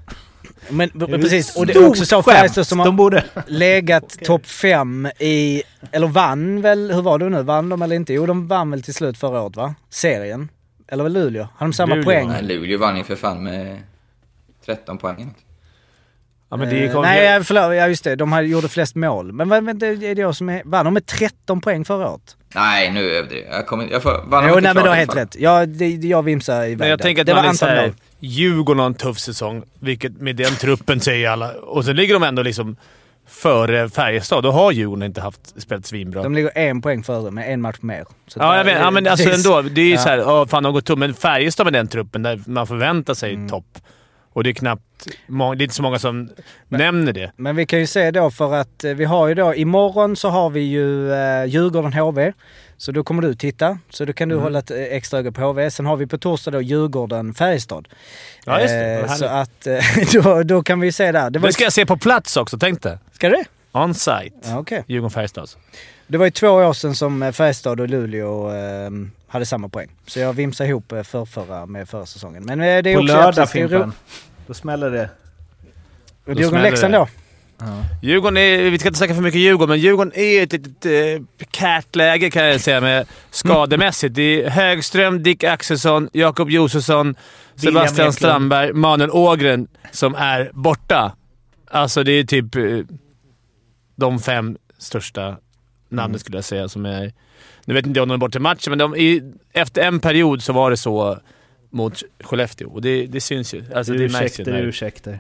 Men, 0.71 0.91
precis, 0.91 1.57
och 1.57 1.67
det 1.67 1.73
är 1.75 1.89
också 1.89 2.05
så 2.05 2.23
skämt. 2.23 2.37
Färjestad 2.37 2.67
som 2.67 2.79
har 2.79 2.87
De 2.87 2.97
borde... 2.97 3.25
legat 3.47 4.09
topp 4.25 4.47
fem 4.47 5.07
i... 5.19 5.63
Eller 5.93 6.07
vann 6.07 6.61
väl, 6.63 6.93
hur 6.93 7.03
var 7.03 7.19
det 7.19 7.29
nu? 7.29 7.43
Vann 7.43 7.69
de 7.69 7.83
eller 7.83 7.97
inte? 7.97 8.13
Jo, 8.15 8.27
de 8.27 8.47
vann 8.49 8.71
väl 8.71 8.83
till 8.83 8.95
slut 8.95 9.19
förra 9.19 9.43
året 9.43 9.57
va? 9.57 9.75
Serien. 9.91 10.49
Eller 10.89 11.03
var 11.03 11.11
Luleå? 11.11 11.43
Har 11.57 11.67
de 11.67 11.73
samma 11.73 11.95
Luleå, 11.95 12.05
poäng? 12.05 12.29
Nej, 12.29 12.43
Luleå 12.43 12.79
vann 12.79 12.97
ju 12.97 13.05
för 13.05 13.17
fan 13.17 13.43
med 13.43 13.83
13 14.67 14.99
poäng. 14.99 15.35
Ja, 16.51 16.57
men 16.57 16.69
det 16.69 16.85
Eh, 16.85 16.93
kom, 16.93 17.03
nej, 17.03 17.45
förlåt. 17.45 17.77
Ja, 17.77 17.89
just 17.89 18.05
det. 18.05 18.17
De 18.17 18.33
hade, 18.33 18.47
gjorde 18.49 18.69
flest 18.69 18.95
mål. 18.95 19.33
Men 19.33 19.49
vad, 19.49 19.65
men 19.65 19.79
det 19.79 19.87
är 19.87 20.15
det 20.15 20.21
jag 20.21 20.37
som 20.37 20.49
är... 20.49 20.63
Vann 20.65 20.85
de 20.85 20.95
med 20.95 21.07
13 21.07 21.61
poäng 21.61 21.85
förra 21.85 22.11
året? 22.11 22.37
Nej, 22.55 22.91
nu 22.93 23.11
överdriver 23.11 23.49
jag. 23.49 23.59
Jag, 23.59 23.67
kommer, 23.67 23.89
jag 23.91 24.03
får, 24.03 24.23
vann 24.27 24.49
Jo, 24.49 24.55
nej 24.55 24.75
men 24.75 24.83
du 24.83 24.89
har 24.89 24.97
helt 24.97 25.17
rätt. 25.17 25.37
Ja, 25.39 25.67
det, 25.67 25.89
jag 25.89 26.23
vimsar 26.23 26.65
iväg 26.65 26.79
Men 26.79 26.89
jag 26.89 26.99
där. 26.99 27.03
tänker 27.03 27.23
att 27.23 27.27
det 27.27 27.35
man 27.35 27.45
var 27.45 27.51
är 27.51 27.55
såhär, 27.55 27.73
antal 27.77 27.87
mål. 27.89 27.95
Djurgården 28.21 28.79
har 28.79 28.87
en 28.87 28.95
tuff 28.95 29.19
säsong, 29.19 29.63
vilket 29.81 30.21
med 30.21 30.37
den 30.37 30.55
truppen 30.57 31.01
säger 31.01 31.31
alla. 31.31 31.53
Och 31.53 31.85
så 31.85 31.93
ligger 31.93 32.15
de 32.15 32.23
ändå 32.23 32.43
liksom 32.43 32.77
före 33.29 33.89
Färjestad. 33.89 34.43
Då 34.43 34.51
har 34.51 34.73
Djurgården 34.73 35.03
inte 35.03 35.21
haft 35.21 35.61
spelat 35.63 35.87
svinbra. 35.87 36.23
De 36.23 36.35
ligger 36.35 36.51
en 36.59 36.83
poäng 36.83 37.03
före 37.03 37.31
med 37.31 37.53
en 37.53 37.61
match 37.61 37.77
mer. 37.81 38.05
Så 38.27 38.39
Ja, 38.41 38.57
jag 38.57 38.65
vet, 38.65 38.79
ja, 38.81 38.91
men 38.91 39.07
alltså 39.07 39.31
ändå. 39.35 39.63
Det 39.63 39.81
är 39.81 39.85
ju 39.85 39.93
Ja. 39.93 39.99
såhär, 39.99 40.19
ja, 40.19 40.47
fan 40.47 40.63
de 40.63 40.67
har 40.67 40.73
gått 40.73 40.85
tom. 40.87 40.99
Men 40.99 41.15
Färjestad 41.15 41.67
med 41.67 41.73
den 41.73 41.89
truppen, 41.89 42.23
där 42.23 42.41
man 42.47 42.67
förväntar 42.67 43.15
sig 43.15 43.35
Mm. 43.35 43.49
topp. 43.49 43.79
Och 44.39 44.45
det 44.45 44.51
är 44.51 44.55
knappt 44.55 44.83
må- 45.27 45.55
det 45.55 45.63
är 45.63 45.65
inte 45.65 45.75
så 45.75 45.83
många 45.83 45.99
som 45.99 46.31
nämner 46.69 47.13
det. 47.13 47.33
Men 47.37 47.57
vi 47.57 47.67
kan 47.67 47.79
ju 47.79 47.87
se 47.87 48.11
då 48.11 48.31
för 48.31 48.55
att 48.55 48.85
eh, 48.85 48.93
vi 48.95 49.05
har 49.05 49.29
ju 49.29 49.35
då, 49.35 49.55
imorgon 49.55 50.17
så 50.17 50.29
har 50.29 50.51
vi 50.51 50.61
ju 50.61 51.13
eh, 51.13 51.45
Djurgården 51.45 51.93
HV. 51.93 52.33
Så 52.77 52.93
då 52.93 53.05
kommer 53.05 53.23
du 53.23 53.35
titta. 53.35 53.79
Så 53.91 54.05
då 54.05 54.13
kan 54.13 54.29
du 54.29 54.35
Mm. 54.35 54.43
hålla 54.43 54.59
ett 54.59 54.71
eh, 54.71 54.77
extra 54.83 55.19
öga 55.19 55.33
på 55.33 55.41
HV. 55.41 55.71
Sen 55.71 55.87
har 55.87 55.97
vi 55.97 56.07
på 56.07 56.19
torsdag 56.19 56.51
då 56.51 56.61
Djurgården 56.63 57.35
Färjestad. 57.35 57.89
Ja, 58.45 58.61
just 58.61 58.75
det. 58.75 58.95
Eh, 59.01 59.15
så 59.15 59.25
att 59.27 59.67
eh, 59.67 59.79
då, 60.23 60.43
då 60.43 60.63
kan 60.63 60.81
vi 60.81 60.93
se 60.93 61.13
där. 61.13 61.31
Det 61.31 61.39
var 61.39 61.49
Det 61.49 61.53
ska 61.53 61.65
jag 61.65 61.73
se 61.73 61.87
på 61.87 61.97
plats 61.97 62.37
också, 62.37 62.59
tänk 62.59 62.83
dig. 62.83 62.99
Ska 63.13 63.29
det? 63.29 63.45
On-site. 63.73 64.31
Ja, 64.45 64.59
okej. 64.59 64.85
Djurgården-Färjestad. 64.87 65.41
alltså. 65.41 65.59
Det 66.07 66.19
var 66.19 66.25
ju 66.25 66.31
två 66.31 66.49
år 66.49 66.73
sedan 66.73 66.95
som 66.95 67.33
Färjestad 67.33 67.81
och 67.81 67.89
Luleå 67.89 68.51
eh, 68.53 68.91
hade 69.29 69.47
samma 69.47 69.69
poäng. 69.69 69.89
Så 70.07 70.19
jag 70.21 70.33
vimsade 70.33 70.69
ihop 70.71 70.93
eh, 70.93 71.03
förrförra 71.03 71.67
med 71.67 71.89
förra 71.89 72.07
säsongen. 72.07 72.43
Men 72.45 72.59
det 72.59 72.67
är 72.67 72.83
På 72.95 73.01
också 73.01 73.15
lördag 73.17 73.51
Fimpen. 73.51 73.93
Då 74.49 74.55
smäller 74.55 74.91
det. 74.91 75.11
Då 76.25 76.33
Djurgården-Leksand 76.33 76.95
då? 76.95 77.09
Djurgården 78.03 78.37
är, 78.37 78.71
vi 78.71 78.79
ska 78.79 78.89
inte 78.89 78.99
snacka 78.99 79.15
för 79.15 79.23
mycket 79.23 79.41
Djurgården, 79.41 79.69
men 79.69 79.79
Djurgården 79.79 80.13
är 80.15 80.43
ett 80.43 80.53
litet 80.53 80.87
eh, 80.87 81.47
kärt 81.53 81.97
läge 81.97 82.31
kan 82.31 82.45
jag 82.45 82.61
säga 82.61 82.81
med 82.81 83.07
skademässigt. 83.31 84.15
Det 84.15 84.45
är 84.45 84.51
Högström, 84.51 85.23
Dick 85.23 85.45
Axelsson, 85.45 86.09
Jakob 86.13 86.51
Josefsson, 86.51 87.15
Sebastian. 87.55 88.13
Strandberg, 88.13 88.73
Manuel 88.73 89.11
Ågren 89.11 89.69
som 89.91 90.15
är 90.15 90.51
borta. 90.53 91.13
Alltså 91.71 92.03
det 92.03 92.13
är 92.13 92.25
typ 92.25 92.57
eh, 92.57 92.63
de 93.97 94.19
fem 94.19 94.57
största 94.79 95.37
namnen 95.89 96.21
skulle 96.21 96.37
jag 96.37 96.45
säga 96.45 96.69
som 96.69 96.87
är... 96.87 97.13
Nu 97.65 97.75
vet 97.75 97.87
inte 97.87 97.99
jag 97.99 98.03
om 98.03 98.09
de 98.09 98.15
är 98.15 98.19
borta 98.19 98.39
i 98.39 98.43
matchen, 98.43 98.71
men 98.71 98.79
de, 98.79 98.97
i, 98.97 99.33
efter 99.53 99.83
en 99.83 100.01
period 100.01 100.43
så 100.43 100.53
var 100.53 100.71
det 100.71 100.77
så 100.77 101.19
mot 101.71 102.03
Skellefteå 102.25 102.69
och 102.69 102.83
det, 102.83 103.07
det 103.07 103.21
syns 103.21 103.55
ju. 103.55 103.65
Alltså 103.75 103.93
det 103.93 103.99
märks 103.99 104.15
ju. 104.15 104.43
ursäkter, 104.43 104.63
ursäkter. 104.63 105.19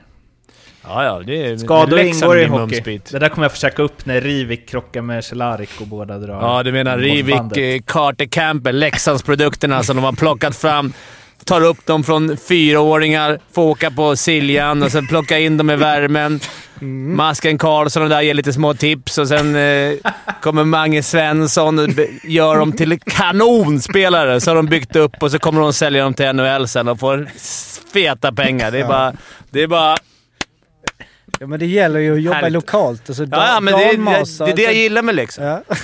Ja, 0.84 1.04
ja. 1.04 1.22
Det 1.26 1.46
är, 1.46 1.56
Skador 1.56 1.98
ingår 1.98 2.38
i 2.38 2.44
hockey. 2.44 2.60
mumsbit. 2.60 3.12
Det 3.12 3.18
där 3.18 3.28
kommer 3.28 3.44
jag 3.44 3.52
försöka 3.52 3.82
upp 3.82 4.06
när 4.06 4.20
Rivik 4.20 4.68
krockar 4.68 5.02
med 5.02 5.24
Cehlárik 5.24 5.70
och 5.80 5.86
båda 5.86 6.18
drar 6.18 6.40
Ja, 6.40 6.62
du 6.62 6.72
menar 6.72 6.98
Rivik, 6.98 7.56
eh, 7.56 7.80
Carter 7.86 8.26
Campbell, 8.26 8.78
Leksandsprodukterna 8.78 9.82
som 9.82 9.96
de 9.96 10.04
har 10.04 10.12
plockat 10.12 10.56
fram. 10.56 10.92
Tar 11.44 11.60
upp 11.60 11.86
dem 11.86 12.04
från 12.04 12.36
fyraåringar, 12.36 13.38
får 13.52 13.62
åka 13.62 13.90
på 13.90 14.16
Siljan 14.16 14.82
och 14.82 14.92
sen 14.92 15.06
plocka 15.06 15.38
in 15.38 15.56
dem 15.56 15.70
i 15.70 15.76
värmen. 15.76 16.40
Masken 17.16 17.58
Karlsson 17.58 18.02
och 18.02 18.08
där 18.08 18.20
ger 18.22 18.34
lite 18.34 18.52
små 18.52 18.74
tips 18.74 19.18
och 19.18 19.28
sen 19.28 19.56
eh, 19.56 19.92
kommer 20.40 20.64
Mange 20.64 21.02
Svensson 21.02 21.78
och 21.78 21.88
gör 22.22 22.56
dem 22.58 22.72
till 22.72 23.00
kanonspelare. 23.00 24.40
Så 24.40 24.50
har 24.50 24.56
de 24.56 24.66
byggt 24.66 24.96
upp 24.96 25.12
och 25.22 25.30
så 25.30 25.38
kommer 25.38 25.60
de 25.60 25.72
sälja 25.72 26.02
dem 26.04 26.14
till 26.14 26.32
NHL 26.32 26.68
sen 26.68 26.88
och 26.88 27.00
får 27.00 27.28
feta 27.92 28.32
pengar. 28.32 28.70
Det 28.70 28.80
är 28.80 28.88
bara... 28.88 29.12
Det 29.50 29.62
är 29.62 29.66
bara 29.66 29.96
Ja 31.40 31.46
men 31.46 31.58
det 31.58 31.66
gäller 31.66 32.00
ju 32.00 32.14
att 32.14 32.22
jobba 32.22 32.34
Härligt. 32.36 32.52
lokalt. 32.52 33.02
Alltså, 33.10 33.24
ja, 33.24 33.48
ja, 33.54 33.60
men 33.60 33.74
det, 33.74 33.84
är- 33.84 34.44
det, 34.46 34.46
det 34.46 34.52
det 34.56 34.62
jag 34.62 34.74
gillar 34.74 35.02
med 35.02 35.14
Leksand. 35.14 35.48
Ja. 35.48 35.62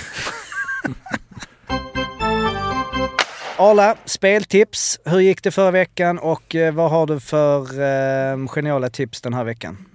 Arla, 3.57 3.97
speltips. 4.05 4.99
Hur 5.05 5.19
gick 5.19 5.43
det 5.43 5.51
förra 5.51 5.71
veckan 5.71 6.19
och 6.19 6.55
eh, 6.55 6.73
vad 6.73 6.91
har 6.91 7.07
du 7.07 7.19
för 7.19 7.61
eh, 7.61 8.47
geniala 8.47 8.89
tips 8.89 9.21
den 9.21 9.33
här 9.33 9.43
veckan? 9.43 9.85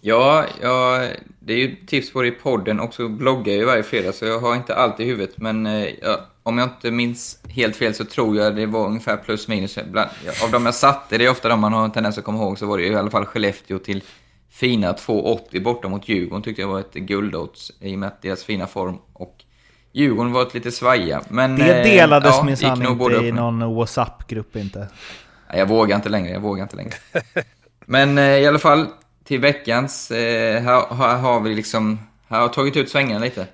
Ja, 0.00 0.44
ja, 0.62 1.08
det 1.38 1.52
är 1.52 1.56
ju 1.56 1.76
tips 1.86 2.12
både 2.12 2.28
i 2.28 2.30
podden 2.30 2.80
och 2.80 2.94
så 2.94 3.08
bloggar 3.08 3.52
jag 3.52 3.60
ju 3.60 3.64
varje 3.64 3.82
fredag 3.82 4.12
så 4.12 4.24
jag 4.24 4.40
har 4.40 4.56
inte 4.56 4.74
allt 4.74 5.00
i 5.00 5.04
huvudet. 5.04 5.38
Men 5.38 5.66
eh, 5.66 5.88
ja, 6.02 6.20
om 6.42 6.58
jag 6.58 6.68
inte 6.68 6.90
minns 6.90 7.38
helt 7.48 7.76
fel 7.76 7.94
så 7.94 8.04
tror 8.04 8.36
jag 8.36 8.56
det 8.56 8.66
var 8.66 8.86
ungefär 8.86 9.16
plus 9.16 9.48
minus. 9.48 9.78
Bland, 9.90 10.10
ja, 10.26 10.32
av 10.44 10.50
de 10.50 10.64
jag 10.64 10.74
satte, 10.74 11.18
det 11.18 11.24
är 11.24 11.30
ofta 11.30 11.48
de 11.48 11.60
man 11.60 11.72
har 11.72 11.84
en 11.84 11.92
tendens 11.92 12.18
att 12.18 12.24
komma 12.24 12.38
ihåg, 12.38 12.58
så 12.58 12.66
var 12.66 12.78
det 12.78 12.86
i 12.86 12.94
alla 12.94 13.10
fall 13.10 13.26
Skellefteå 13.26 13.78
till 13.78 14.02
fina 14.50 14.92
2,80 14.92 15.62
borta 15.62 15.88
mot 15.88 16.08
Djurgården 16.08 16.42
tyckte 16.42 16.62
jag 16.62 16.68
var 16.68 16.80
ett 16.80 16.94
guldodds 16.94 17.72
i 17.80 17.94
och 17.94 17.98
med 17.98 18.06
att 18.06 18.22
deras 18.22 18.44
fina 18.44 18.66
form. 18.66 18.98
Och 19.12 19.44
Djurgården 19.92 20.32
var 20.32 20.42
ett 20.42 20.54
lite 20.54 20.70
svaja. 20.70 21.22
Men, 21.28 21.56
Det 21.56 21.78
eh, 21.78 21.84
delades 21.84 22.36
ja, 22.36 22.42
minsann 22.42 22.86
inte 22.86 23.26
i 23.26 23.32
någon 23.32 23.74
WhatsApp-grupp 23.74 24.56
inte. 24.56 24.78
Nej, 25.48 25.58
jag 25.58 25.66
vågar 25.66 25.96
inte 25.96 26.08
längre, 26.08 26.32
jag 26.32 26.40
vågar 26.40 26.62
inte 26.62 26.76
längre. 26.76 26.92
Men 27.86 28.18
eh, 28.18 28.24
i 28.24 28.46
alla 28.46 28.58
fall, 28.58 28.86
till 29.24 29.40
veckans, 29.40 30.10
eh, 30.10 30.62
här, 30.62 30.94
här 30.94 31.18
har 31.18 31.40
vi 31.40 31.54
liksom, 31.54 31.98
här 32.28 32.36
har 32.36 32.44
jag 32.44 32.52
tagit 32.52 32.76
ut 32.76 32.90
svängarna 32.90 33.24
lite. 33.24 33.46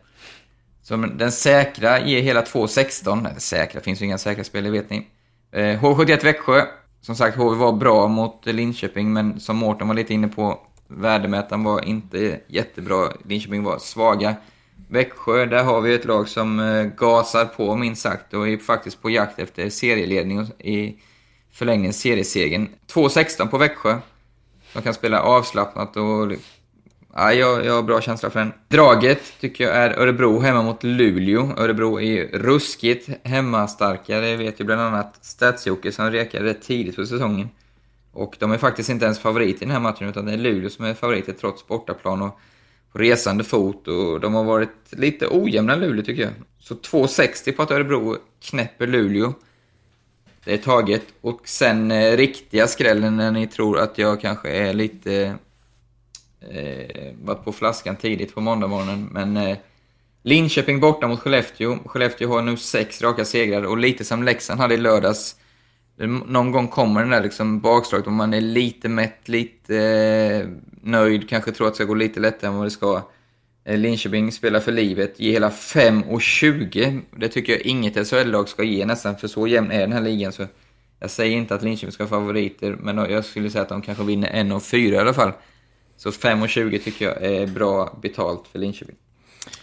Så 0.82 0.96
den 0.96 1.32
säkra 1.32 2.00
ger 2.00 2.20
hela 2.22 2.42
2,16. 2.42 3.28
Eller 3.30 3.40
säkra, 3.40 3.80
finns 3.80 4.02
ju 4.02 4.04
inga 4.04 4.18
säkra 4.18 4.44
spel, 4.44 4.64
det 4.64 4.70
vet 4.70 4.90
ni. 4.90 5.06
Eh, 5.52 5.82
H71 5.82 6.24
Växjö. 6.24 6.62
Som 7.00 7.16
sagt, 7.16 7.36
HV 7.36 7.56
var 7.56 7.72
bra 7.72 8.08
mot 8.08 8.46
Linköping, 8.46 9.12
men 9.12 9.40
som 9.40 9.56
Mårten 9.56 9.88
var 9.88 9.94
lite 9.94 10.14
inne 10.14 10.28
på, 10.28 10.60
värdemätaren 10.88 11.64
var 11.64 11.84
inte 11.84 12.40
jättebra. 12.46 13.08
Linköping 13.24 13.62
var 13.62 13.78
svaga. 13.78 14.34
Växjö, 14.88 15.46
där 15.46 15.64
har 15.64 15.80
vi 15.80 15.94
ett 15.94 16.04
lag 16.04 16.28
som 16.28 16.60
eh, 16.60 16.84
gasar 16.84 17.44
på 17.44 17.76
minst 17.76 18.02
sagt 18.02 18.34
och 18.34 18.48
är 18.48 18.58
faktiskt 18.58 19.02
på 19.02 19.10
jakt 19.10 19.38
efter 19.38 19.70
serieledning 19.70 20.38
och 20.38 20.60
i 20.60 20.96
förlängningen 21.52 21.92
seriesegern. 21.92 22.68
2-16 22.92 23.48
på 23.48 23.58
Växjö. 23.58 23.98
De 24.72 24.82
kan 24.82 24.94
spela 24.94 25.22
avslappnat 25.22 25.96
och... 25.96 26.32
Ja, 27.14 27.32
jag, 27.32 27.64
jag 27.64 27.74
har 27.74 27.82
bra 27.82 28.00
känsla 28.00 28.30
för 28.30 28.38
den. 28.38 28.52
Draget 28.68 29.40
tycker 29.40 29.64
jag 29.64 29.76
är 29.76 29.90
Örebro 29.90 30.40
hemma 30.40 30.62
mot 30.62 30.82
Luleå. 30.82 31.52
Örebro 31.56 32.00
är 32.00 32.04
ju 32.04 32.28
ruskigt 32.28 33.08
hemmastarka, 33.22 34.20
det 34.20 34.36
vet 34.36 34.60
ju 34.60 34.64
bland 34.64 34.80
annat 34.80 35.24
stats 35.24 35.68
som 35.92 36.10
rekade 36.10 36.44
rätt 36.44 36.62
tidigt 36.62 36.96
på 36.96 37.06
säsongen. 37.06 37.48
Och 38.12 38.36
de 38.38 38.52
är 38.52 38.58
faktiskt 38.58 38.88
inte 38.88 39.04
ens 39.04 39.18
favorit 39.18 39.56
i 39.56 39.64
den 39.64 39.70
här 39.70 39.80
matchen, 39.80 40.08
utan 40.08 40.26
det 40.26 40.32
är 40.32 40.36
Luleå 40.36 40.70
som 40.70 40.84
är 40.84 40.94
favoriter 40.94 41.32
trots 41.32 41.66
bortaplan 41.66 42.22
och 42.22 42.38
på 42.96 43.02
resande 43.02 43.44
fot. 43.44 43.88
Och 43.88 44.20
de 44.20 44.34
har 44.34 44.44
varit 44.44 44.92
lite 44.92 45.28
ojämna 45.30 45.76
Luleå 45.76 46.04
tycker 46.04 46.22
jag. 46.22 46.32
Så 46.58 46.74
2,60 46.74 47.52
på 47.52 47.62
att 47.62 47.70
Örebro 47.70 48.16
knäpper 48.42 48.86
Luleå. 48.86 49.32
Det 50.44 50.52
är 50.52 50.58
taget. 50.58 51.02
Och 51.20 51.40
sen 51.44 51.90
eh, 51.90 52.16
riktiga 52.16 52.66
skrällen 52.66 53.16
när 53.16 53.30
ni 53.30 53.46
tror 53.46 53.78
att 53.78 53.98
jag 53.98 54.20
kanske 54.20 54.50
är 54.50 54.74
lite... 54.74 55.34
Eh, 56.50 57.12
varit 57.22 57.44
på 57.44 57.52
flaskan 57.52 57.96
tidigt 57.96 58.34
på 58.34 58.40
måndagmorgonen. 58.40 59.08
Men 59.12 59.36
eh, 59.36 59.56
Linköping 60.22 60.80
borta 60.80 61.08
mot 61.08 61.20
Skellefteå. 61.20 61.78
Skellefteå 61.86 62.28
har 62.28 62.42
nu 62.42 62.56
sex 62.56 63.02
raka 63.02 63.24
segrar 63.24 63.62
och 63.62 63.78
lite 63.78 64.04
som 64.04 64.22
Leksand 64.22 64.60
hade 64.60 64.74
i 64.74 64.76
lördags. 64.76 65.36
Någon 65.98 66.50
gång 66.50 66.68
kommer 66.68 67.00
den 67.00 67.10
där 67.10 67.22
liksom 67.22 67.60
bakslaget 67.60 68.06
om 68.06 68.14
man 68.14 68.34
är 68.34 68.40
lite 68.40 68.88
mätt, 68.88 69.28
lite 69.28 69.78
eh, 69.78 70.48
nöjd, 70.82 71.28
kanske 71.28 71.52
tror 71.52 71.66
att 71.66 71.72
det 71.72 71.76
ska 71.76 71.84
gå 71.84 71.94
lite 71.94 72.20
lättare 72.20 72.50
än 72.50 72.56
vad 72.56 72.66
det 72.66 72.70
ska. 72.70 73.02
Eh, 73.64 73.78
Linköping 73.78 74.32
spelar 74.32 74.60
för 74.60 74.72
livet, 74.72 75.20
ger 75.20 75.32
hela 75.32 75.50
5,20. 75.50 77.02
Det 77.16 77.28
tycker 77.28 77.52
jag 77.52 77.62
inget 77.62 78.08
SHL-lag 78.08 78.48
ska 78.48 78.62
ge 78.62 78.86
nästan, 78.86 79.16
för 79.16 79.28
så 79.28 79.46
jämn 79.46 79.70
är 79.70 79.80
den 79.80 79.92
här 79.92 80.00
ligan. 80.00 80.32
Så 80.32 80.46
jag 81.00 81.10
säger 81.10 81.36
inte 81.36 81.54
att 81.54 81.62
Linköping 81.62 81.92
ska 81.92 82.02
ha 82.02 82.08
favoriter, 82.08 82.76
men 82.80 82.96
jag 82.96 83.24
skulle 83.24 83.50
säga 83.50 83.62
att 83.62 83.68
de 83.68 83.82
kanske 83.82 84.04
vinner 84.04 84.30
1,4 84.30 84.76
i 84.76 84.98
alla 84.98 85.14
fall. 85.14 85.32
Så 85.96 86.10
5,20 86.10 86.78
tycker 86.78 87.04
jag 87.04 87.22
är 87.22 87.46
bra 87.46 87.98
betalt 88.02 88.48
för 88.52 88.58
Linköping. 88.58 88.96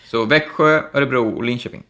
Så 0.05 0.25
Växjö, 0.25 0.83
Örebro 0.93 1.35
och 1.35 1.43
Linköping. 1.43 1.83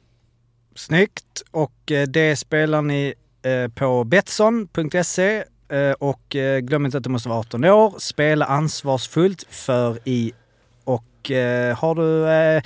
Snyggt! 0.76 1.44
Och 1.52 1.92
eh, 1.92 2.08
det 2.08 2.36
spelar 2.36 2.82
ni 2.82 3.14
Eh, 3.44 3.68
på 3.68 4.04
Betsson.se 4.04 5.44
eh, 5.70 5.92
och 6.00 6.36
eh, 6.36 6.60
glöm 6.60 6.86
inte 6.86 6.98
att 6.98 7.04
du 7.04 7.10
måste 7.10 7.30
vara 7.30 7.40
18 7.40 7.64
år. 7.64 7.94
Spela 7.98 8.46
ansvarsfullt 8.46 9.46
för 9.50 10.00
i 10.04 10.32
och 10.84 11.32
har 11.78 11.96
du 11.96 12.30
eh, 12.30 12.64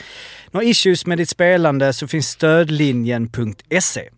några 0.51 0.65
issues 0.65 1.05
med 1.05 1.17
ditt 1.17 1.29
spelande 1.29 1.93
så 1.93 2.07
finns 2.07 2.29
stödlinjen.se. 2.29 4.09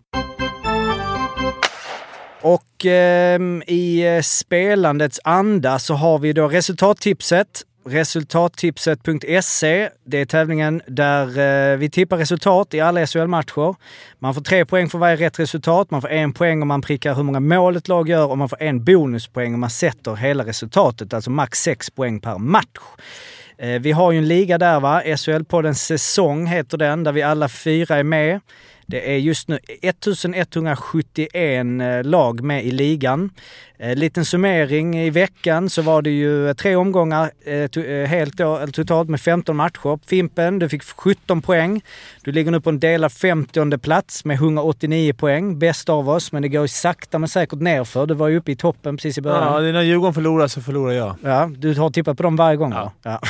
Och 2.42 2.86
ehm, 2.86 3.62
eh, 3.62 3.74
i 3.74 4.22
spelandets 4.24 5.20
anda 5.24 5.80
så 5.80 5.94
har 5.94 6.20
vi 6.20 6.34
då 6.34 6.48
resultattipset. 6.48 7.64
Resultattipset.se. 7.86 9.90
Det 10.06 10.18
är 10.18 10.26
tävlingen 10.26 10.82
där 10.88 11.28
eh, 11.72 11.78
vi 11.78 11.90
tippar 11.90 12.18
resultat 12.18 12.74
i 12.74 12.80
alla 12.80 13.06
SHL-matcher. 13.06 13.76
Man 14.20 14.34
får 14.34 14.42
tre 14.42 14.66
poäng 14.66 14.90
för 14.90 14.98
varje 14.98 15.16
rätt 15.16 15.40
resultat. 15.40 15.92
Man 15.92 16.02
får 16.02 16.10
en 16.10 16.34
poäng 16.34 16.62
om 16.62 16.68
man 16.68 16.82
prickar 16.82 17.16
hur 17.16 17.24
många 17.24 17.40
mål 17.40 17.76
ett 17.76 17.88
lag 17.88 18.10
gör 18.10 18.28
och 18.28 18.38
man 18.38 18.50
får 18.50 18.62
en 18.62 18.84
bonuspoäng 18.84 19.54
om 19.54 19.60
man 19.60 19.70
sätter 19.70 20.16
hela 20.16 20.46
resultatet. 20.46 21.14
Alltså 21.14 21.32
max 21.32 21.62
sex 21.62 21.90
poäng 21.90 22.20
per 22.20 22.38
match. 22.38 22.80
Eh, 23.58 23.82
vi 23.82 23.92
har 23.92 24.12
ju 24.12 24.18
en 24.18 24.28
liga 24.28 24.58
där 24.58 24.80
va, 24.80 25.02
SHL-podden 25.02 25.74
Säsong 25.74 26.48
heter 26.48 26.78
den, 26.78 27.04
där 27.04 27.12
vi 27.12 27.22
alla 27.22 27.50
fyra 27.50 27.96
är 27.96 28.04
med. 28.04 28.40
Det 28.90 29.14
är 29.14 29.18
just 29.18 29.48
nu 29.48 29.60
1171 29.82 31.66
eh, 31.82 32.04
lag 32.10 32.42
med 32.44 32.66
i 32.66 32.72
ligan. 32.72 33.30
Eh, 33.80 33.96
liten 33.96 34.26
summering 34.26 35.00
i 35.00 35.10
veckan 35.10 35.70
så 35.70 35.82
var 35.82 36.02
det 36.02 36.10
ju 36.10 36.54
tre 36.54 36.76
omgångar 36.76 37.32
eh, 37.46 37.52
to- 37.52 38.02
eh, 38.04 38.08
helt 38.08 38.36
totalt 38.74 39.10
med 39.10 39.22
15 39.22 39.56
matcher. 39.56 40.00
Fimpen, 40.08 40.60
du 40.60 40.70
fick 40.70 40.84
17 40.84 41.42
poäng. 41.42 41.82
Du 42.24 42.32
ligger 42.32 42.52
nu 42.52 42.62
på 42.62 42.70
en 42.70 42.80
delad 42.80 43.12
50 43.12 43.78
plats 43.78 44.26
med 44.26 44.36
189 44.36 45.14
poäng. 45.14 45.60
Bäst 45.60 45.90
av 45.90 46.10
oss, 46.10 46.32
men 46.32 46.42
det 46.42 46.50
går 46.50 46.62
ju 46.62 46.68
sakta 46.68 47.20
men 47.20 47.30
säkert 47.30 47.60
nerför. 47.60 48.06
Du 48.06 48.14
var 48.14 48.28
ju 48.28 48.38
uppe 48.38 48.52
i 48.52 48.56
toppen 48.56 48.98
precis 48.98 49.18
i 49.18 49.22
början. 49.22 49.66
Ja, 49.66 49.72
när 49.72 49.82
Djurgården 49.82 50.14
förlorar 50.14 50.48
så 50.48 50.62
förlorar 50.62 50.94
jag. 50.94 51.16
Ja, 51.24 51.52
du 51.58 51.74
har 51.76 51.90
tippat 51.90 52.18
på 52.18 52.24
dem 52.24 52.36
varje 52.36 52.58
gång 52.58 52.72
Ja. 52.72 52.94
Ja. 53.04 53.20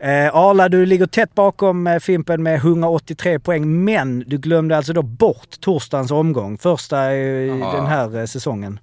Eh, 0.00 0.34
Arla, 0.36 0.68
du 0.68 0.86
ligger 0.86 1.06
tätt 1.06 1.34
bakom 1.34 1.86
eh, 1.86 1.98
Fimpen 1.98 2.42
med 2.42 2.54
183 2.56 3.38
poäng, 3.38 3.84
men 3.84 4.24
du 4.26 4.38
glömde 4.38 4.76
alltså 4.76 4.92
då 4.92 5.02
bort 5.02 5.60
torsdagens 5.60 6.10
omgång. 6.10 6.58
Första 6.58 7.14
i 7.14 7.48
Ja. 7.48 7.72
den 7.72 7.86
här 7.86 8.16
eh, 8.18 8.24
säsongen. 8.24 8.80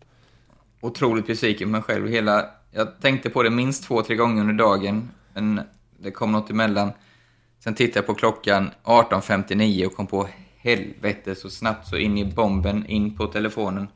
Otroligt 0.81 1.27
besviken 1.27 1.67
på 1.67 1.71
mig 1.71 1.81
själv. 1.81 2.07
Hela, 2.07 2.45
jag 2.71 3.01
tänkte 3.01 3.29
på 3.29 3.43
det 3.43 3.49
minst 3.49 3.83
två, 3.83 4.01
tre 4.01 4.15
gånger 4.15 4.41
under 4.41 4.53
dagen, 4.53 5.09
men 5.33 5.61
det 5.99 6.11
kom 6.11 6.31
något 6.31 6.49
emellan. 6.49 6.91
Sen 7.63 7.75
tittade 7.75 7.97
jag 7.99 8.05
på 8.05 8.13
klockan 8.13 8.71
18.59 8.83 9.85
och 9.85 9.95
kom 9.95 10.07
på 10.07 10.27
helvete 10.57 11.35
så 11.35 11.49
snabbt 11.49 11.87
så 11.87 11.97
in 11.97 12.17
i 12.17 12.25
bomben, 12.25 12.85
in 12.87 13.17
på 13.17 13.27
telefonen. 13.27 13.87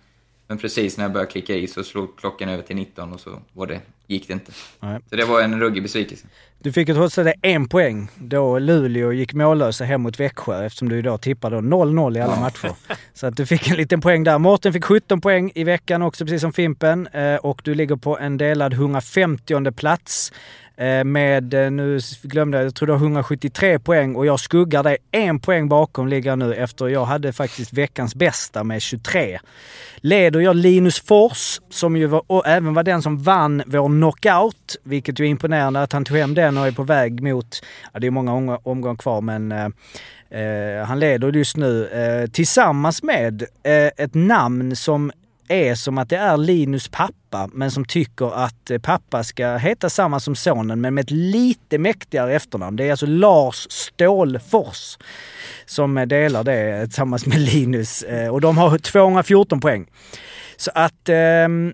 Men 0.48 0.58
precis 0.58 0.98
när 0.98 1.06
jag 1.06 1.12
började 1.12 1.32
klicka 1.32 1.54
i 1.56 1.68
så 1.68 1.84
slog 1.84 2.18
klockan 2.18 2.50
över 2.50 2.64
till 2.64 2.76
19 2.76 3.14
och 3.14 3.20
så 3.20 3.30
var 3.54 3.68
det, 3.68 3.82
gick 4.08 4.28
det 4.28 4.34
inte. 4.34 4.52
Nej. 4.80 5.00
Så 5.10 5.16
det 5.16 5.26
var 5.26 5.42
en 5.42 5.60
ruggig 5.60 5.84
besvikelse. 5.84 6.28
Du 6.64 6.72
fick 6.72 6.89
ju 6.89 6.93
trots 6.95 7.16
det 7.16 7.34
en 7.41 7.68
poäng 7.68 8.10
då 8.18 8.60
Luleå 8.60 9.12
gick 9.14 9.34
mållösa 9.34 9.86
hem 9.86 10.01
mot 10.01 10.20
Växjö 10.20 10.66
eftersom 10.66 10.89
du 10.89 10.97
idag 10.97 11.22
tippade 11.22 11.55
då 11.55 11.62
0-0 11.62 12.18
i 12.18 12.22
alla 12.22 12.39
matcher. 12.39 12.72
Så 13.14 13.28
att 13.28 13.38
du 13.38 13.45
fick 13.45 13.70
en 13.70 13.78
liten 13.78 14.01
poäng 14.01 14.24
där. 14.24 14.38
Mårten 14.38 14.74
fick 14.74 14.84
17 14.84 15.22
poäng 15.22 15.51
i 15.55 15.64
veckan 15.64 16.01
också 16.01 16.26
precis 16.26 16.41
som 16.41 16.53
Fimpen 16.53 17.07
eh, 17.07 17.36
och 17.36 17.62
du 17.64 17.76
ligger 17.76 17.95
på 17.95 18.20
en 18.20 18.38
delad 18.38 18.74
150 18.74 19.72
plats. 19.72 20.32
Eh, 20.80 21.04
med, 21.04 21.54
eh, 21.54 21.72
nu 21.72 22.00
glömde 22.22 22.58
jag, 22.58 22.66
jag 22.66 22.76
tror 22.76 22.88
du 22.88 22.94
har 22.94 23.00
173 23.00 23.80
poäng 23.80 24.16
och 24.16 24.26
jag 24.26 24.40
skuggar 24.40 24.84
dig 24.84 24.98
en 25.12 25.40
poäng 25.40 25.70
bakom 25.70 26.08
ligger 26.08 26.30
jag 26.32 26.40
nu 26.40 26.54
efter 26.54 26.88
jag 26.88 27.06
hade 27.06 27.34
faktiskt 27.34 27.74
veckans 27.74 28.16
bästa 28.16 28.64
med 28.64 28.82
23. 28.82 29.40
Leder 29.96 30.40
jag 30.40 30.56
Linus 30.56 31.00
Fors, 31.00 31.62
som 31.70 31.98
ju 31.98 32.06
var, 32.06 32.24
och 32.28 32.48
även 32.48 32.74
var 32.74 32.84
den 32.84 33.02
som 33.02 33.24
vann 33.24 33.64
vår 33.66 33.88
knockout, 33.88 34.78
vilket 34.84 35.20
ju 35.20 35.26
är 35.26 35.30
imponerande 35.30 35.82
att 35.84 35.94
han 35.94 36.06
tog 36.06 36.18
hem 36.18 36.34
den 36.34 36.58
och 36.58 36.68
är 36.68 36.72
på 36.72 36.84
väg 36.84 37.24
mot, 37.24 37.62
ja 37.94 38.00
det 38.00 38.08
är 38.08 38.12
många 38.12 38.58
omgångar 38.64 38.96
kvar 38.96 39.22
men 39.22 39.52
eh, 39.52 39.66
eh, 40.42 40.86
han 40.86 41.00
leder 41.00 41.32
just 41.32 41.58
nu 41.58 41.88
eh, 41.88 42.30
tillsammans 42.30 43.04
med 43.04 43.42
eh, 43.42 43.88
ett 43.98 44.14
namn 44.14 44.76
som 44.76 45.12
är 45.48 45.76
som 45.76 45.98
att 45.98 46.10
det 46.10 46.18
är 46.18 46.38
Linus 46.38 46.88
pappa, 46.88 47.14
men 47.54 47.72
som 47.72 47.86
tycker 47.86 48.36
att 48.46 48.72
eh, 48.72 48.78
pappa 48.80 49.24
ska 49.24 49.58
heta 49.58 49.90
samma 49.90 50.20
som 50.20 50.36
sonen, 50.36 50.82
men 50.82 50.94
med 50.94 51.04
ett 51.04 51.12
lite 51.12 51.78
mäktigare 51.78 52.34
efternamn. 52.36 52.76
Det 52.76 52.84
är 52.84 52.92
alltså 52.92 53.06
Lars 53.06 53.68
Stålfors 53.70 54.98
som 55.66 55.98
eh, 55.98 56.06
delar 56.06 56.44
det 56.44 56.86
tillsammans 56.86 57.26
med 57.26 57.40
Linus. 57.54 58.04
Eh, 58.04 58.28
Och 58.30 58.42
de 58.42 58.58
har 58.58 58.78
214 58.78 59.60
poäng. 59.60 59.86
Så 60.58 60.72
att 60.76 61.10
ehm, 61.10 61.74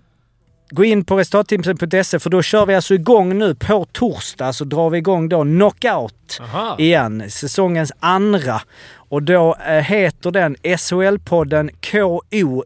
gå 0.70 0.84
in 0.84 1.04
på 1.04 1.18
resultattipsen.se 1.18 2.18
för 2.18 2.30
då 2.30 2.42
kör 2.42 2.66
vi 2.66 2.74
alltså 2.74 2.94
igång 2.94 3.38
nu 3.38 3.54
på 3.54 3.84
torsdag 3.92 4.52
så 4.52 4.64
drar 4.64 4.90
vi 4.90 4.98
igång 4.98 5.28
då 5.28 5.42
Knockout 5.42 6.38
Aha. 6.40 6.76
igen, 6.78 7.30
säsongens 7.30 7.92
andra. 8.00 8.60
Och 9.08 9.22
då 9.22 9.56
eh, 9.66 9.72
heter 9.72 10.30
den 10.30 10.56
SHL-podden 10.56 11.70
KO 11.90 12.22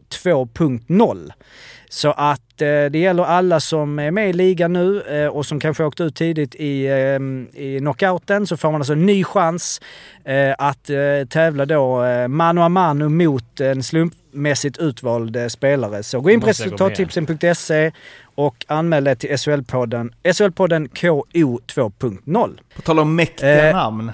2.0. 0.09 1.31
Så 1.93 2.11
att 2.11 2.61
eh, 2.61 2.67
det 2.67 2.97
gäller 2.97 3.23
alla 3.23 3.59
som 3.59 3.99
är 3.99 4.11
med 4.11 4.29
i 4.29 4.33
ligan 4.33 4.73
nu 4.73 5.01
eh, 5.01 5.27
och 5.27 5.45
som 5.45 5.59
kanske 5.59 5.83
åkt 5.83 6.01
ut 6.01 6.15
tidigt 6.15 6.55
i, 6.55 6.85
eh, 6.85 7.61
i 7.63 7.77
knockouten 7.79 8.47
så 8.47 8.57
får 8.57 8.71
man 8.71 8.81
alltså 8.81 8.93
en 8.93 9.05
ny 9.05 9.23
chans 9.23 9.81
eh, 10.25 10.55
att 10.57 10.89
eh, 10.89 10.97
tävla 11.29 11.65
då 11.65 12.03
eh, 12.03 12.27
mano 12.27 12.61
a 12.61 12.69
mano 12.69 13.09
mot 13.09 13.59
en 13.59 13.83
slumpmässigt 13.83 14.77
utvald 14.77 15.35
eh, 15.35 15.47
spelare. 15.47 16.03
Så 16.03 16.21
gå 16.21 16.29
in 16.29 16.41
på 16.41 16.47
resultattipsen.se 16.47 17.91
och 18.35 18.65
anmäl 18.67 19.03
dig 19.03 19.15
till 19.15 19.29
SHL-podden, 19.29 20.13
SHL-podden 20.23 20.87
KO 21.01 21.25
2.0. 21.33 22.59
På 22.75 22.81
tal 22.81 22.99
om 22.99 23.15
mäktiga 23.15 23.67
Eh. 23.69 23.75
namn. 23.75 24.07
Har 24.07 24.13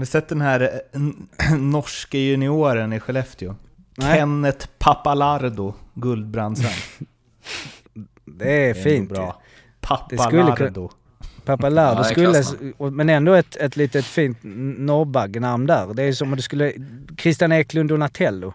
ni 0.00 0.06
sett 0.06 0.28
den 0.28 0.40
här 0.40 0.70
norske 1.58 2.18
junioren 2.18 2.92
i 2.92 3.00
Skellefteå? 3.00 3.54
Nej. 3.96 4.18
Kenneth 4.18 4.68
Papalardo 4.78 5.74
Guldbrandsen. 5.94 6.70
Det 8.24 8.70
är 8.70 8.74
fint. 8.74 9.10
bra. 9.10 9.42
Det 10.10 10.18
skulle 10.18 10.42
Papalardo. 11.44 12.02
Ja, 12.02 12.04
skulle, 12.04 12.90
men 12.90 13.08
ändå 13.08 13.32
ett, 13.32 13.56
ett 13.56 13.76
litet 13.76 14.04
fint 14.04 14.38
norrbaggenamn 14.78 15.66
där. 15.66 15.94
Det 15.94 16.02
är 16.02 16.12
som 16.12 16.28
om 16.30 16.36
du 16.36 16.42
skulle, 16.42 16.72
Christian 17.18 17.52
Eklund 17.52 17.88
Donatello. 17.88 18.54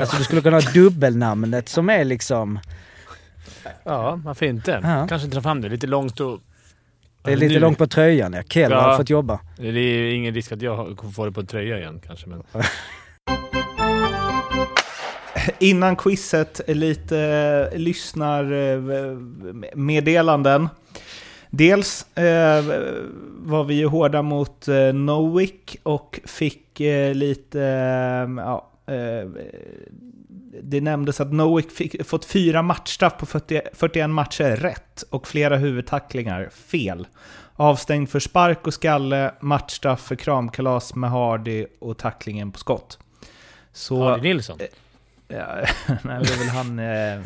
Alltså 0.00 0.16
du 0.16 0.24
skulle 0.24 0.40
kunna 0.40 0.56
ha 0.56 0.72
dubbelnamnet 0.72 1.68
som 1.68 1.90
är 1.90 2.04
liksom, 2.04 2.58
Ja, 3.84 4.20
varför 4.24 4.46
inte? 4.46 4.80
Ja. 4.82 5.06
Kanske 5.08 5.28
dra 5.28 5.40
fram 5.42 5.60
det. 5.60 5.68
Lite 5.68 5.86
långt 5.86 6.20
och... 6.20 6.40
det 7.22 7.32
är 7.32 7.36
lite 7.36 7.54
Nu- 7.54 7.60
långt 7.60 7.78
på 7.78 7.86
tröjan 7.86 8.32
ja. 8.32 8.42
Kell 8.42 8.70
Ja. 8.72 8.80
har 8.80 8.96
fått 8.96 9.10
jobba. 9.10 9.40
Det 9.56 9.68
är 9.68 10.14
ingen 10.14 10.34
risk 10.34 10.52
att 10.52 10.62
jag 10.62 10.96
kommer 10.96 11.12
få 11.12 11.24
det 11.24 11.32
på 11.32 11.40
en 11.40 11.46
tröja 11.46 11.78
igen 11.78 12.00
kanske, 12.06 12.28
men... 12.28 12.42
Innan 15.58 15.96
quizet, 15.96 16.60
lite 16.66 17.18
eh, 17.72 17.78
lyssnarmeddelanden. 17.78 20.68
Dels 21.50 22.16
eh, 22.16 22.64
var 23.28 23.64
vi 23.64 23.74
ju 23.74 23.86
hårda 23.86 24.22
mot 24.22 24.68
eh, 24.68 24.92
Nowick 24.92 25.76
och 25.82 26.20
fick 26.24 26.80
eh, 26.80 27.14
lite... 27.14 27.60
Eh, 27.60 28.28
ja, 28.36 28.70
eh, 28.86 29.28
det 30.62 30.80
nämndes 30.80 31.20
att 31.20 31.32
Nowick 31.32 31.70
fick, 31.70 32.06
fått 32.06 32.24
fyra 32.24 32.62
matchstraff 32.62 33.18
på 33.18 33.26
40, 33.26 33.60
41 33.72 34.10
matcher 34.10 34.56
rätt 34.56 35.04
och 35.10 35.26
flera 35.26 35.56
huvudtacklingar 35.56 36.50
fel. 36.70 37.06
Avstängd 37.54 38.10
för 38.10 38.20
spark 38.20 38.66
och 38.66 38.74
skalle, 38.74 39.34
matchstraff 39.40 40.00
för 40.00 40.16
kramkalas 40.16 40.94
med 40.94 41.10
Hardy 41.10 41.66
och 41.78 41.98
tacklingen 41.98 42.52
på 42.52 42.58
skott. 42.58 42.98
Så... 43.72 44.02
Hardy 44.02 44.22
Nilsson. 44.22 44.58
Ja, 45.30 45.56
nej, 46.02 46.18
det 46.22 46.32
är 46.32 46.38
väl 46.38 46.48
han... 46.48 46.78
Eh. 46.78 47.20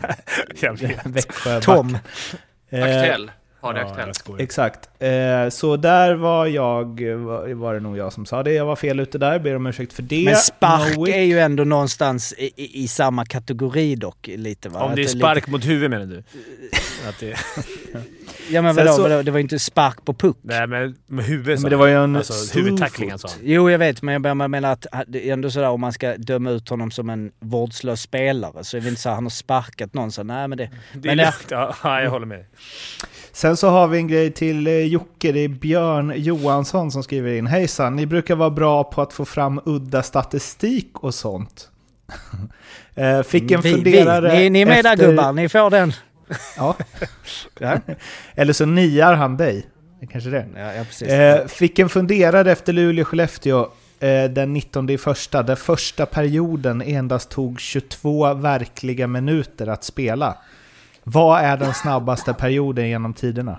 Växjö 1.04 1.60
Tom. 1.60 1.98
Eh, 2.70 3.16
Har 3.64 3.74
det 3.74 3.80
Ja, 3.80 3.86
aktuell. 3.86 4.06
jag 4.08 4.16
skojar. 4.16 4.42
Exakt. 4.42 4.88
Eh, 4.98 5.48
så 5.50 5.76
där 5.76 6.14
var 6.14 6.46
jag, 6.46 7.00
var, 7.16 7.54
var 7.54 7.74
det 7.74 7.80
nog 7.80 7.96
jag 7.98 8.12
som 8.12 8.26
sa 8.26 8.42
det. 8.42 8.52
Jag 8.52 8.66
var 8.66 8.76
fel 8.76 9.00
ute 9.00 9.18
där, 9.18 9.38
ber 9.38 9.56
om 9.56 9.66
ursäkt 9.66 9.92
för 9.92 10.02
det. 10.02 10.24
Men 10.24 10.36
spark 10.36 10.96
Nowick- 10.96 11.14
är 11.14 11.22
ju 11.22 11.38
ändå 11.38 11.64
någonstans 11.64 12.32
i, 12.38 12.50
i, 12.56 12.82
i 12.84 12.88
samma 12.88 13.24
kategori 13.24 13.94
dock 13.96 14.26
lite 14.36 14.68
va? 14.68 14.80
Om 14.84 14.94
det 14.94 15.02
är 15.02 15.06
spark 15.06 15.36
Lite, 15.36 15.50
mot 15.50 15.66
huvud 15.66 15.90
menar 15.90 16.06
du? 16.06 16.18
Att 17.08 17.18
det, 17.20 17.36
ja 18.50 18.62
men 18.62 18.76
vadå, 18.76 18.92
så- 18.92 19.02
vadå, 19.02 19.22
det 19.22 19.30
var 19.30 19.38
ju 19.38 19.42
inte 19.42 19.58
spark 19.58 20.04
på 20.04 20.14
puck. 20.14 20.36
nej 20.42 20.66
men 20.66 20.96
med 21.06 21.24
huvudet 21.24 21.60
Men 21.60 21.70
det 21.70 21.76
var 21.76 21.86
ju 21.86 22.04
en 22.04 22.16
Alltså 22.16 22.58
huvudtackling 22.58 23.10
alltså. 23.10 23.28
Jo, 23.42 23.70
jag 23.70 23.78
vet, 23.78 24.02
men 24.02 24.24
jag 24.24 24.50
menar 24.50 24.72
att 24.72 24.86
det 25.06 25.28
är 25.28 25.32
ändå 25.32 25.50
sådär 25.50 25.68
om 25.68 25.80
man 25.80 25.92
ska 25.92 26.16
döma 26.16 26.50
ut 26.50 26.68
honom 26.68 26.90
som 26.90 27.10
en 27.10 27.32
vårdslös 27.40 28.00
spelare 28.02 28.64
så 28.64 28.76
är 28.76 28.80
det 28.80 28.88
inte 28.88 29.00
så 29.00 29.08
att 29.08 29.14
han 29.14 29.24
har 29.24 29.30
sparkat 29.30 29.94
någon 29.94 30.12
så 30.12 30.22
nej 30.22 30.48
men 30.48 30.58
det... 30.58 30.70
Det 30.92 31.08
Men 31.08 31.16
lugnt. 31.16 31.46
Ja, 31.50 31.74
ja, 31.82 32.02
jag 32.02 32.10
håller 32.10 32.26
med. 32.26 32.44
Sen 33.34 33.56
så 33.56 33.68
har 33.68 33.88
vi 33.88 33.98
en 33.98 34.08
grej 34.08 34.30
till 34.30 34.66
eh, 34.66 34.72
Jocke, 34.72 35.32
det 35.32 35.40
är 35.40 35.48
Björn 35.48 36.12
Johansson 36.16 36.90
som 36.90 37.02
skriver 37.02 37.32
in. 37.32 37.46
Hejsan, 37.46 37.96
ni 37.96 38.06
brukar 38.06 38.34
vara 38.34 38.50
bra 38.50 38.84
på 38.84 39.02
att 39.02 39.12
få 39.12 39.24
fram 39.24 39.60
udda 39.64 40.02
statistik 40.02 40.90
och 40.94 41.14
sånt. 41.14 41.68
Eh, 42.96 43.22
Fick 43.22 43.50
en 43.50 43.60
vi, 43.60 43.68
vi, 43.72 43.74
funderare 43.74 44.32
ni, 44.38 44.50
ni 44.50 44.60
är 44.60 44.66
med 44.66 44.84
där 44.84 44.92
efter- 44.92 45.06
gubbar, 45.10 45.32
ni 45.32 45.48
får 45.48 45.70
den. 45.70 45.92
Ja. 46.56 46.76
Eller 48.34 48.52
så 48.52 48.66
niar 48.66 49.14
han 49.14 49.36
dig. 49.36 49.66
Kanske 50.12 50.30
det. 50.30 50.46
ja, 50.56 50.72
ja. 51.00 51.06
Eh, 51.14 51.46
fick 51.46 51.78
en 51.78 51.88
funderare 51.88 52.52
efter 52.52 52.72
Luleå-Skellefteå 52.72 53.66
den 54.30 54.52
19 54.52 54.90
i 54.90 54.98
första, 54.98 55.42
där 55.42 55.56
första 55.56 56.06
perioden 56.06 56.82
endast 56.82 57.30
tog 57.30 57.60
22 57.60 58.34
verkliga 58.34 59.06
minuter 59.06 59.66
att 59.66 59.84
spela. 59.84 60.36
Vad 61.04 61.40
är 61.40 61.56
den 61.56 61.74
snabbaste 61.74 62.34
perioden 62.34 62.88
genom 62.88 63.14
tiderna? 63.14 63.58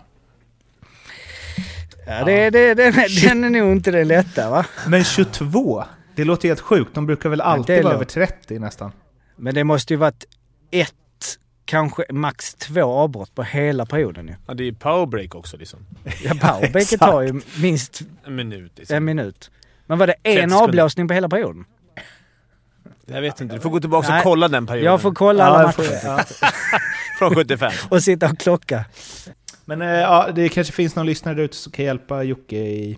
ja, 2.07 2.25
det, 2.25 2.49
det, 2.49 2.73
den, 2.73 2.93
den 3.21 3.43
är 3.43 3.49
nog 3.49 3.71
inte 3.71 3.91
det 3.91 4.03
lätta 4.03 4.49
va? 4.49 4.65
Men 4.87 5.03
22? 5.03 5.83
Det 6.15 6.23
låter 6.23 6.47
helt 6.47 6.59
sjukt. 6.59 6.93
De 6.93 7.05
brukar 7.05 7.29
väl 7.29 7.41
alltid 7.41 7.83
vara 7.83 7.93
över 7.93 8.05
30 8.05 8.59
nästan. 8.59 8.91
Men 9.35 9.55
det 9.55 9.63
måste 9.63 9.93
ju 9.93 9.97
varit 9.97 10.25
ett, 10.71 10.93
kanske 11.65 12.03
max 12.11 12.53
två 12.55 12.83
avbrott 12.83 13.35
på 13.35 13.43
hela 13.43 13.85
perioden 13.85 14.27
ju. 14.27 14.35
Ja, 14.47 14.53
det 14.53 14.63
är 14.67 14.71
powerbreak 14.71 15.35
också 15.35 15.57
liksom. 15.57 15.79
Ja, 16.23 16.33
powerbreaket 16.41 16.99
tar 16.99 17.21
ju 17.21 17.41
minst 17.61 18.01
En 18.25 18.35
minut 18.35 18.71
liksom. 18.75 18.95
en 18.97 19.05
minut. 19.05 19.51
Men 19.85 19.97
var 19.97 20.07
det 20.07 20.15
30 20.23 20.39
en 20.39 20.53
avblåsning 20.53 21.07
på 21.07 21.13
hela 21.13 21.29
perioden? 21.29 21.65
Jag 23.05 23.21
vet 23.21 23.41
inte. 23.41 23.55
Du 23.55 23.61
får 23.61 23.69
gå 23.69 23.79
tillbaka 23.79 24.07
Nej, 24.09 24.17
och 24.17 24.23
kolla 24.23 24.47
den 24.47 24.67
perioden. 24.67 24.91
Jag 24.91 25.01
får 25.01 25.13
kolla 25.13 25.45
alla 25.45 25.63
matcher. 25.63 26.25
Från 27.19 27.35
75. 27.35 27.71
och 27.89 28.03
sitta 28.03 28.29
och 28.29 28.39
klocka. 28.39 28.85
Men 29.65 29.81
eh, 29.81 29.87
ja, 29.87 30.31
det 30.35 30.49
kanske 30.49 30.73
finns 30.73 30.95
någon 30.95 31.05
lyssnare 31.05 31.35
där 31.35 31.43
ute 31.43 31.55
som 31.55 31.71
kan 31.71 31.85
hjälpa 31.85 32.23
Jocke 32.23 32.55
i, 32.57 32.97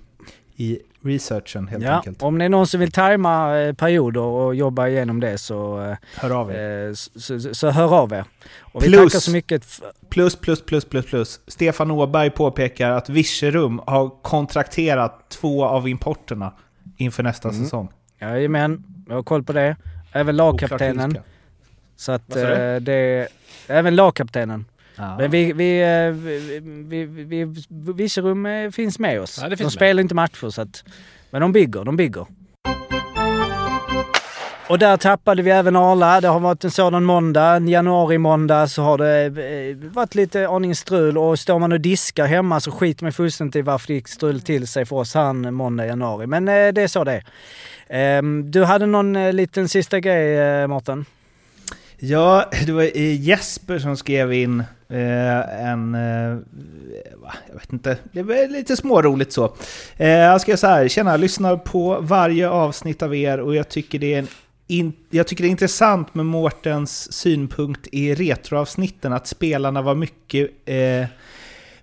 i 0.56 0.80
researchen 1.02 1.68
helt 1.68 1.84
Ja, 1.84 1.92
enkelt. 1.96 2.22
om 2.24 2.38
det 2.38 2.46
är 2.46 2.50
någon 2.50 2.68
som 2.68 2.80
vill 2.80 2.92
tajma 2.92 3.58
eh, 3.60 3.74
perioder 3.74 4.22
och 4.22 4.56
jobba 4.56 4.88
igenom 4.88 5.20
det 5.20 5.38
så, 5.38 5.82
eh, 5.84 5.98
Hör 6.16 6.30
av 6.30 6.52
er. 6.52 6.88
eh, 6.88 6.94
så, 6.94 7.40
så, 7.40 7.54
så 7.56 7.70
hör 7.70 7.94
av 7.96 8.14
er. 8.14 8.24
Och 8.60 8.84
vi 8.84 8.88
Plus- 8.88 8.98
tackar 9.14 9.20
så 9.20 9.32
mycket. 9.32 9.82
Plus, 10.10 10.36
plus, 10.36 10.62
plus, 10.66 10.86
plus, 10.86 11.06
plus. 11.06 11.40
Stefan 11.48 11.92
Åberg 11.92 12.30
påpekar 12.30 12.92
att 12.92 13.10
Virserum 13.10 13.82
har 13.88 14.10
kontrakterat 14.22 15.30
två 15.30 15.66
av 15.66 15.88
importerna 15.90 16.54
inför 16.98 17.24
nästa 17.24 17.50
Mm. 17.50 17.64
säsong. 17.64 17.90
Jajamän, 18.20 18.84
jag 19.08 19.16
har 19.16 19.24
koll 19.24 19.44
på 19.44 19.54
det. 19.54 19.76
Även 20.12 20.36
lagkaptenen. 20.38 21.18
Så 21.96 22.12
att 22.12 22.36
eh, 22.36 22.76
det... 22.82 23.28
Även 23.68 23.96
lagkaptenen. 23.96 24.66
Ja. 24.96 25.18
Men 25.18 25.32
vi, 25.32 25.54
vi, 25.54 25.82
eh, 25.82 26.12
vi, 26.12 26.60
vi, 26.88 27.06
vi, 27.06 27.44
vi 27.44 27.94
Virserum 27.94 28.46
eh, 28.46 28.72
finns 28.72 29.00
med 29.00 29.22
oss. 29.22 29.38
Ja, 29.38 29.44
det 29.44 29.50
de 29.50 29.58
finns 29.58 29.66
med. 29.76 29.80
spelar 29.80 30.02
inte 30.02 30.16
matcher 30.16 30.50
så 30.50 30.62
att... 30.62 30.84
Men 31.30 31.42
de 31.42 31.52
bygger, 31.52 31.84
de 31.84 31.98
bygger. 31.98 32.26
Och 34.70 34.80
där 34.80 34.98
tappade 34.98 35.42
vi 35.42 35.52
även 35.52 35.76
Arla. 35.76 36.22
Det 36.22 36.28
har 36.28 36.40
varit 36.40 36.64
en 36.64 36.72
sådan 36.72 37.04
måndag. 37.04 37.56
En 37.56 37.68
januari-måndag 37.68 38.68
så 38.68 38.82
har 38.82 38.98
det 38.98 39.26
eh, 39.26 39.92
varit 39.92 40.16
lite 40.16 40.48
aning 40.48 40.76
strul. 40.76 41.18
Och 41.18 41.40
står 41.40 41.60
man 41.60 41.72
och 41.72 41.82
diskar 41.82 42.26
hemma 42.26 42.60
så 42.60 42.72
skiter 42.72 43.04
man 43.06 43.14
fullständigt 43.14 43.56
i 43.56 43.62
varför 43.62 43.88
det 43.88 43.94
gick 43.94 44.08
strul 44.08 44.42
till 44.42 44.68
sig 44.68 44.86
för 44.86 44.96
oss 44.96 45.14
han 45.14 45.54
måndag, 45.54 45.86
januari. 45.86 46.28
Men 46.28 46.46
det 46.46 46.82
är 46.82 46.88
så 46.88 47.04
det 47.04 47.12
är. 47.12 47.24
Ehm, 47.90 48.52
Du 48.52 48.64
hade 48.64 48.86
någon 48.86 49.32
liten 49.36 49.70
sista 49.70 50.00
grej, 50.00 50.68
Mårten? 50.68 51.06
Ja, 52.00 52.46
det 52.66 52.72
var 52.72 52.84
eh, 52.84 53.22
Jesper 53.22 53.80
som 53.80 53.98
skrev 53.98 54.34
in 54.34 54.60
eh, 54.90 55.68
en... 55.70 55.96
Eh, 55.96 56.38
jag 57.48 57.54
vet 57.60 57.74
inte, 57.74 57.98
det 58.12 58.24
var 58.24 58.48
lite 58.48 58.78
småroligt 58.78 59.34
så. 59.34 59.56
Jag 59.98 60.42
ska 60.42 60.46
skrev 60.46 60.56
så 60.56 60.68
här, 60.68 60.88
tjena, 60.88 61.18
lyssnar 61.18 61.58
på 61.58 61.98
varje 62.02 62.50
avsnitt 62.50 63.02
av 63.02 63.16
er 63.16 63.40
och 63.40 63.56
jag 63.56 63.70
tycker 63.70 64.00
det 64.00 64.14
är 64.14 64.20
en 64.20 64.28
in, 64.68 64.94
jag 65.10 65.28
tycker 65.28 65.44
det 65.44 65.48
är 65.48 65.52
intressant 65.52 66.16
med 66.16 66.26
Mårtens 66.26 67.14
synpunkt 67.14 67.88
i 67.92 68.16
retroavsnitten 68.16 69.14
att 69.14 69.28
spelarna 69.28 69.82
var 69.82 69.96
mycket 69.96 70.50
eh, 70.66 71.06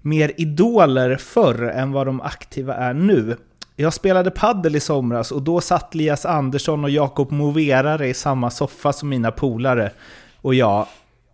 mer 0.00 0.32
idoler 0.36 1.16
förr 1.16 1.62
än 1.62 1.92
vad 1.92 2.06
de 2.06 2.20
aktiva 2.20 2.74
är 2.74 2.94
nu. 2.94 3.36
Jag 3.76 3.92
spelade 3.92 4.30
paddel 4.30 4.76
i 4.76 4.80
somras 4.80 5.32
och 5.32 5.42
då 5.42 5.60
satt 5.60 5.94
Lias 5.94 6.26
Andersson 6.26 6.84
och 6.84 6.90
Jakob 6.90 7.32
Moverare 7.32 8.08
i 8.08 8.14
samma 8.14 8.50
soffa 8.50 8.92
som 8.92 9.08
mina 9.08 9.30
polare 9.30 9.90
och 10.36 10.54
jag. 10.54 10.86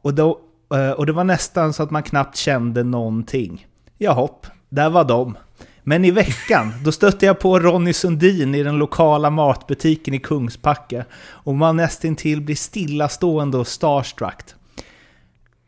Och, 0.03 0.15
då, 0.15 0.41
eh, 0.75 0.91
och 0.91 1.07
det 1.07 1.13
var 1.13 1.25
nästan 1.25 1.73
så 1.73 1.83
att 1.83 1.91
man 1.91 2.03
knappt 2.03 2.37
kände 2.37 2.85
någonting. 2.85 3.67
Ja, 3.99 4.13
hopp, 4.13 4.47
där 4.69 4.91
var 4.91 5.05
de. 5.05 5.37
Men 5.83 6.05
i 6.05 6.11
veckan, 6.11 6.73
då 6.85 6.93
stötte 6.93 7.27
jag 7.27 7.39
på 7.39 7.59
Ronny 7.59 7.93
Sundin 7.93 8.55
i 8.55 8.63
den 8.63 8.79
lokala 8.79 9.31
matbutiken 9.31 10.15
i 10.15 10.19
Kungsbacka 10.19 11.05
och 11.23 11.55
man 11.55 11.77
nästintill 11.77 12.41
blir 12.41 12.57
stillastående 12.57 13.59
och 13.59 13.67
starstruck. 13.67 14.43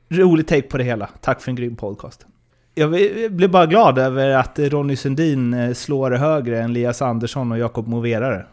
Rolig 0.09 0.47
take 0.47 0.63
på 0.63 0.79
det 0.79 0.85
hela. 0.85 1.09
Tack 1.21 1.41
för 1.43 1.51
en 1.51 1.57
grym 1.57 1.77
podcast. 1.77 2.27
Jag 2.75 2.91
blev 3.33 3.51
bara 3.51 3.67
glad 3.67 3.99
över 3.99 4.29
att 4.31 4.59
Ronny 4.59 4.97
Sundin 4.97 5.55
eh, 5.55 5.73
slår 5.73 6.11
högre 6.11 6.61
än 6.63 6.73
Lias 6.73 7.03
Andersson 7.03 7.53
och 7.53 7.59
Jakob 7.59 7.87
Moverare. 7.87 8.47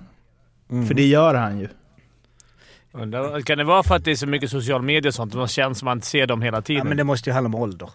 För 0.88 0.94
det 0.94 1.06
gör 1.06 1.36
han 1.36 1.60
ju. 1.60 1.68
Undrar, 2.92 3.42
Kan 3.42 3.58
det 3.58 3.64
vara 3.64 3.84
för 3.84 3.96
att 3.96 4.06
det 4.06 4.12
är 4.12 4.16
så 4.16 4.28
mycket 4.28 4.50
social 4.50 4.82
media 4.82 5.10
och 5.10 5.14
sånt? 5.14 5.36
och 5.36 5.42
Det 5.42 5.48
känns 5.48 5.80
som 5.80 5.88
att 5.88 5.92
man 5.98 6.02
ser 6.02 6.28
dem 6.28 6.42
hela 6.42 6.62
tiden. 6.62 6.78
Ja, 6.78 6.84
men 6.84 6.98
det 6.98 7.04
måste 7.04 7.30
ju 7.30 7.34
handla 7.34 7.48
om 7.48 7.56
ålder. 7.56 7.90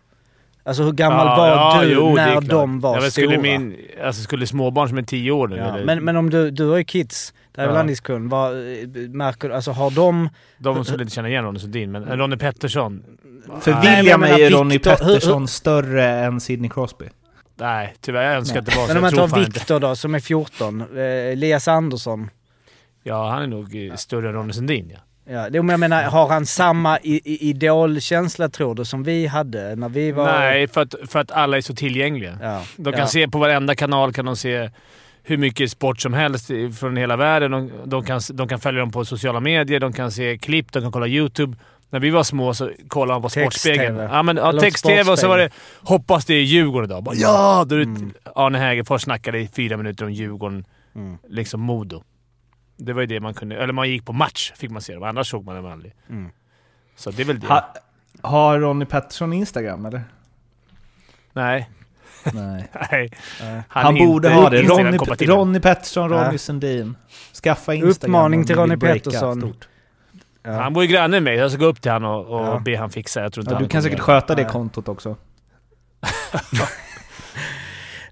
Alltså 0.67 0.83
hur 0.83 0.93
gammal 0.93 1.27
var 1.27 1.49
ja, 1.49 1.83
du 1.83 1.93
jo, 1.93 2.15
när 2.15 2.41
de 2.41 2.81
var 2.81 2.95
ja, 2.95 3.01
men 3.01 3.11
stora? 3.11 3.27
skulle, 3.27 3.43
min, 3.43 3.77
alltså, 4.05 4.23
skulle 4.23 4.47
småbarn 4.47 4.89
som 4.89 4.99
är 4.99 5.03
tio 5.03 5.31
år 5.31 5.49
nu, 5.49 5.57
ja, 5.57 5.75
eller, 5.75 5.85
men, 5.85 6.05
men 6.05 6.17
om 6.17 6.31
du, 6.31 6.51
du 6.51 6.69
har 6.69 6.77
ju 6.77 6.85
kids, 6.85 7.35
det 7.53 7.61
är 7.61 7.67
väl 7.67 7.75
Ja. 7.75 7.81
Andis 7.81 8.01
kund. 8.01 8.31
Vad, 8.31 8.53
eh, 8.53 8.89
märker 9.09 9.51
alltså 9.51 9.71
har 9.71 9.91
de... 9.91 10.29
de 10.59 10.85
skulle 10.85 11.03
inte 11.03 11.15
känna 11.15 11.29
igen 11.29 11.45
Ronny 11.45 11.59
Sundin, 11.59 11.93
men 11.93 12.19
Ronny 12.19 12.37
Pettersson. 12.37 13.05
För 13.61 13.81
William 13.81 14.23
jag 14.23 14.31
är 14.31 14.39
ju 14.39 14.45
menar 14.45 14.59
Ronny 14.59 14.75
Victor- 14.75 14.91
hur- 14.91 14.97
Pettersson 15.15 15.49
större 15.49 16.09
än 16.09 16.41
Sidney 16.41 16.71
Crosby. 16.71 17.05
Nej, 17.57 17.95
tyvärr. 18.01 18.23
Jag 18.23 18.35
önskar 18.35 18.59
att 18.61 18.67
det 18.67 18.77
var 18.77 18.83
så. 18.83 18.89
Men 18.89 18.97
om 18.97 19.03
man 19.03 19.13
tar 19.31 19.39
inte. 19.39 19.51
Viktor 19.51 19.81
då, 19.81 19.97
som 19.97 20.15
är 20.15 20.21
14. 20.21 20.81
Eh, 20.81 21.03
Elias 21.03 21.69
Andersson. 21.69 22.31
Ja, 23.03 23.31
han 23.31 23.43
är 23.43 23.47
nog 23.47 23.87
eh, 23.89 23.95
större 23.95 24.29
än 24.29 24.35
Ronny 24.35 24.53
Sundin, 24.53 24.91
ja. 24.95 24.99
Ja, 25.33 25.51
det, 25.51 25.63
men 25.63 25.69
jag 25.69 25.81
menar, 25.81 26.03
har 26.03 26.29
han 26.29 26.47
samma 26.47 26.99
i, 26.99 27.21
i, 27.25 27.49
idolkänsla 27.51 28.49
tror 28.49 28.75
du 28.75 28.85
som 28.85 29.03
vi 29.03 29.27
hade 29.27 29.77
när 29.77 29.89
vi 29.89 30.13
var... 30.13 30.25
Nej, 30.25 30.69
för 30.69 30.81
att, 30.81 30.95
för 31.09 31.19
att 31.19 31.31
alla 31.31 31.57
är 31.57 31.61
så 31.61 31.75
tillgängliga. 31.75 32.39
Ja, 32.43 32.63
De 32.77 32.93
kan 32.93 33.01
ja. 33.01 33.07
se 33.07 33.29
på 33.29 33.39
varenda 33.39 33.75
kanal 33.75 34.13
kan 34.13 34.25
de 34.25 34.37
se 34.37 34.71
hur 35.23 35.37
mycket 35.37 35.71
sport 35.71 36.01
som 36.01 36.13
helst 36.15 36.51
från 36.79 36.97
hela 36.97 37.17
världen. 37.17 37.51
De, 37.51 37.71
de, 37.85 38.05
kan, 38.05 38.21
de 38.33 38.49
kan 38.49 38.61
följa 38.61 38.81
dem 38.81 38.93
på 38.93 39.05
sociala 39.05 39.41
medier, 39.41 39.81
de 39.81 39.93
kan 39.93 40.11
se 40.13 40.39
klipp, 40.39 40.73
de 40.73 40.83
kan 40.83 40.93
kolla 40.93 41.07
YouTube. 41.07 41.57
När 41.95 42.01
vi 42.01 42.11
var 42.11 42.23
små 42.23 42.55
så 42.55 42.71
kollade 42.89 43.15
man 43.15 43.23
på 43.23 43.29
Text-tv. 43.29 43.51
Sportspegeln. 43.77 43.97
Ja, 44.13 44.23
men, 44.23 44.37
ja, 44.37 44.53
text-tv 44.53 45.11
och 45.13 45.19
så 45.19 45.29
var 45.29 45.39
det. 45.39 45.51
“Hoppas 45.83 46.25
det 46.25 46.35
är 46.35 46.43
Djurgården 46.43 46.91
idag”. 46.91 47.03
Bara, 47.03 47.15
ja! 47.15 47.65
Då 47.69 47.75
är 47.75 47.79
det 47.79 47.85
Mm. 47.85 48.13
Arne 48.35 48.59
Hägerfors 48.59 49.03
snackade 49.03 49.39
i 49.39 49.49
fyra 49.49 49.77
minuter 49.77 50.05
om 50.05 50.13
Djurgården, 50.13 50.65
Mm. 50.95 51.19
liksom 51.29 51.61
Modo. 51.61 52.03
Det 52.77 52.93
var 52.93 53.01
ju 53.01 53.07
det 53.07 53.21
man 53.21 53.35
kunde... 53.35 53.57
Eller 53.57 53.73
man 53.73 53.89
gick 53.89 54.07
på 54.07 54.13
match 54.13 54.53
fick 54.57 54.71
man 54.71 54.83
se 54.83 54.95
dem, 54.95 55.03
annars 55.03 55.31
såg 55.31 55.45
man 55.45 55.57
dem 55.57 55.67
aldrig. 55.67 55.95
Mm. 56.11 56.31
Så 56.97 57.11
det 57.11 57.23
är 57.23 57.27
väl 57.27 57.41
det. 57.41 57.47
Ha, 57.47 57.75
har 58.23 58.59
Ronny 58.61 58.85
Pettersson 58.85 59.33
Instagram 59.33 59.87
eller? 59.87 60.03
Nej. 61.33 61.71
Nej. 62.33 62.69
Nej. 62.91 63.11
Han, 63.69 63.97
är 63.97 64.07
borde 64.07 64.29
ha 64.31 64.51
det. 64.51 64.63
Ronny. 64.63 64.99
Ronny 65.27 65.61
Pettersson, 65.61 66.09
Ronny 66.11 66.33
Ja. 66.33 66.39
Sundin. 66.39 66.97
Skaffa 67.43 67.75
Instagram 67.75 67.91
Uppmaning 68.15 68.47
till 68.47 68.57
Ronny 68.57 68.77
Pettersson. 68.77 69.41
stort. 69.41 69.69
Ja. 70.47 70.53
Han 70.53 70.73
bor 70.73 70.83
ju 70.85 70.89
granne 70.89 71.09
med 71.09 71.23
mig. 71.23 71.37
Jag 71.37 71.51
ska 71.51 71.61
gå 71.61 71.67
upp 71.67 71.83
till 71.83 71.93
honom 71.93 72.11
och, 72.11 72.41
och 72.41 72.47
Ja. 72.47 72.59
be 72.65 72.77
han 72.77 72.91
fixa. 72.91 73.23
Jag 73.23 73.33
tror 73.33 73.43
inte 73.43 73.51
Ja, 73.53 73.55
han 73.57 73.63
du 73.63 73.69
kan 73.69 73.83
säkert 73.83 74.01
sköta 74.01 74.35
det 74.35 74.45
kontot 74.45 74.89
också. 74.89 75.17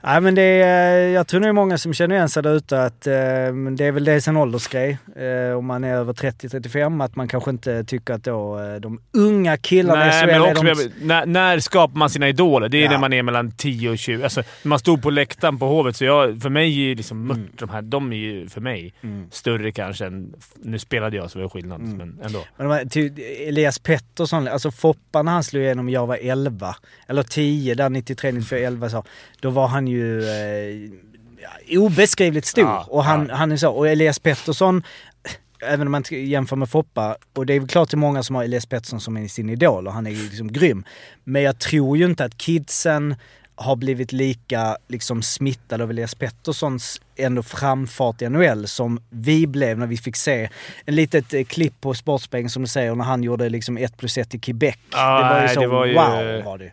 Nej 0.04 0.20
men 0.20 0.34
det 0.34 0.42
är, 0.42 1.08
jag 1.08 1.26
tror 1.28 1.40
det 1.40 1.48
är 1.48 1.52
många 1.52 1.78
som 1.78 1.94
känner 1.94 2.14
igen 2.14 2.28
sig 2.28 2.42
där 2.42 2.54
ute 2.54 2.82
att 2.84 3.06
eh, 3.06 3.12
men 3.52 3.76
det 3.76 3.84
är 3.84 3.92
väl 3.92 4.04
dels 4.04 4.28
en 4.28 4.36
åldersgrej. 4.36 4.98
Eh, 5.16 5.56
om 5.58 5.66
man 5.66 5.84
är 5.84 5.94
över 5.94 6.12
30-35 6.12 7.04
att 7.04 7.16
man 7.16 7.28
kanske 7.28 7.50
inte 7.50 7.84
tycker 7.84 8.14
att 8.14 8.24
då 8.24 8.58
eh, 8.60 8.74
de 8.80 8.98
unga 9.12 9.56
killarna 9.56 10.04
i 10.06 10.08
Nej, 10.08 10.20
SHL 10.20 10.26
men 10.26 10.34
är 10.42 10.50
också, 10.50 10.64
de... 10.64 11.06
när, 11.06 11.26
när 11.26 11.58
skapar 11.60 11.96
man 11.98 12.10
sina 12.10 12.28
idoler? 12.28 12.68
Det 12.68 12.78
är 12.78 12.82
Ja. 12.84 12.90
när 12.90 12.98
man 12.98 13.12
är 13.12 13.22
mellan 13.22 13.50
10 13.52 13.90
och 13.90 13.98
20. 13.98 14.22
Alltså, 14.24 14.40
när 14.62 14.68
man 14.68 14.78
stod 14.78 15.02
på 15.02 15.10
läktaren 15.10 15.58
på 15.58 15.66
Hovet, 15.66 15.96
så 15.96 16.04
jag, 16.04 16.42
för 16.42 16.48
mig 16.50 16.64
är 16.64 16.68
ju 16.88 16.94
liksom 16.94 17.26
Mört, 17.26 17.38
de 17.58 17.68
här, 17.68 17.82
de 17.82 18.12
är 18.12 18.16
ju 18.16 18.48
för 18.48 18.60
mig 18.60 18.94
Mm. 19.02 19.26
större 19.30 19.72
kanske 19.72 20.06
än... 20.06 20.34
Nu 20.62 20.78
spelade 20.78 21.16
jag 21.16 21.30
så 21.30 21.38
det 21.38 21.42
var 21.44 21.50
skillnad, 21.50 21.80
Mm. 21.80 21.96
men 21.96 22.20
ändå. 22.24 22.44
Men 22.56 22.68
de 22.68 22.74
här, 22.74 22.84
ty, 22.84 23.10
Elias 23.48 23.78
Pettersson, 23.78 24.48
alltså 24.48 24.70
Foppa 24.70 25.22
när 25.22 25.32
han 25.32 25.44
slog 25.44 25.62
igenom 25.62 25.88
jag 25.88 26.06
var 26.06 26.18
11, 26.22 26.76
eller 27.08 27.22
10 27.22 27.74
där 27.74 27.90
93, 27.90 28.32
94, 28.32 28.58
11 28.58 28.88
så. 28.90 29.04
Då 29.40 29.50
var 29.50 29.66
han 29.68 29.88
ju 29.92 30.24
eh, 31.70 31.78
obeskrivligt 31.78 32.46
stor. 32.46 32.64
Ja, 32.64 32.86
och 32.88 33.04
han, 33.04 33.26
ja. 33.28 33.34
han 33.34 33.52
är 33.52 33.56
så. 33.56 33.70
Och 33.70 33.88
Elias 33.88 34.18
Pettersson, 34.18 34.82
även 35.62 35.86
om 35.86 35.92
man 35.92 36.04
jämför 36.10 36.56
med 36.56 36.68
Foppa, 36.70 37.16
och 37.34 37.46
det 37.46 37.54
är 37.54 37.66
klart 37.66 37.88
till 37.88 37.98
många 37.98 38.22
som 38.22 38.36
har 38.36 38.44
Elias 38.44 38.66
Pettersson 38.66 39.00
som 39.00 39.16
är 39.16 39.28
sin 39.28 39.50
idol 39.50 39.86
och 39.86 39.92
han 39.92 40.06
är 40.06 40.10
ju 40.10 40.28
liksom 40.28 40.52
grym. 40.52 40.84
Men 41.24 41.42
jag 41.42 41.58
tror 41.58 41.98
ju 41.98 42.04
inte 42.04 42.24
att 42.24 42.38
kidsen 42.38 43.14
har 43.54 43.76
blivit 43.76 44.12
lika 44.12 44.76
liksom 44.88 45.22
smittade 45.22 45.84
av 45.84 45.90
Elias 45.90 46.14
Petterssons 46.14 47.00
ändå 47.16 47.42
framfart 47.42 48.22
i 48.22 48.28
NHL 48.28 48.66
som 48.66 49.00
vi 49.10 49.46
blev 49.46 49.78
när 49.78 49.86
vi 49.86 49.96
fick 49.96 50.16
se 50.16 50.48
en 50.84 50.94
litet 50.94 51.34
eh, 51.34 51.44
klipp 51.44 51.80
på 51.80 51.94
Sportspegeln 51.94 52.50
som 52.50 52.62
du 52.62 52.68
säger 52.68 52.94
när 52.94 53.04
han 53.04 53.22
gjorde 53.22 53.48
liksom 53.48 53.78
1 53.78 53.96
plus 53.96 54.18
1 54.18 54.34
i 54.34 54.38
Quebec. 54.38 54.74
Ja, 54.92 55.22
det 55.22 55.28
var 55.28 55.40
ju 55.40 55.46
nej, 55.46 55.54
så 55.54 55.60
det 55.60 55.66
var 55.66 55.86
ju- 55.86 55.94
wow 55.94 56.44
var 56.44 56.58
det. 56.58 56.72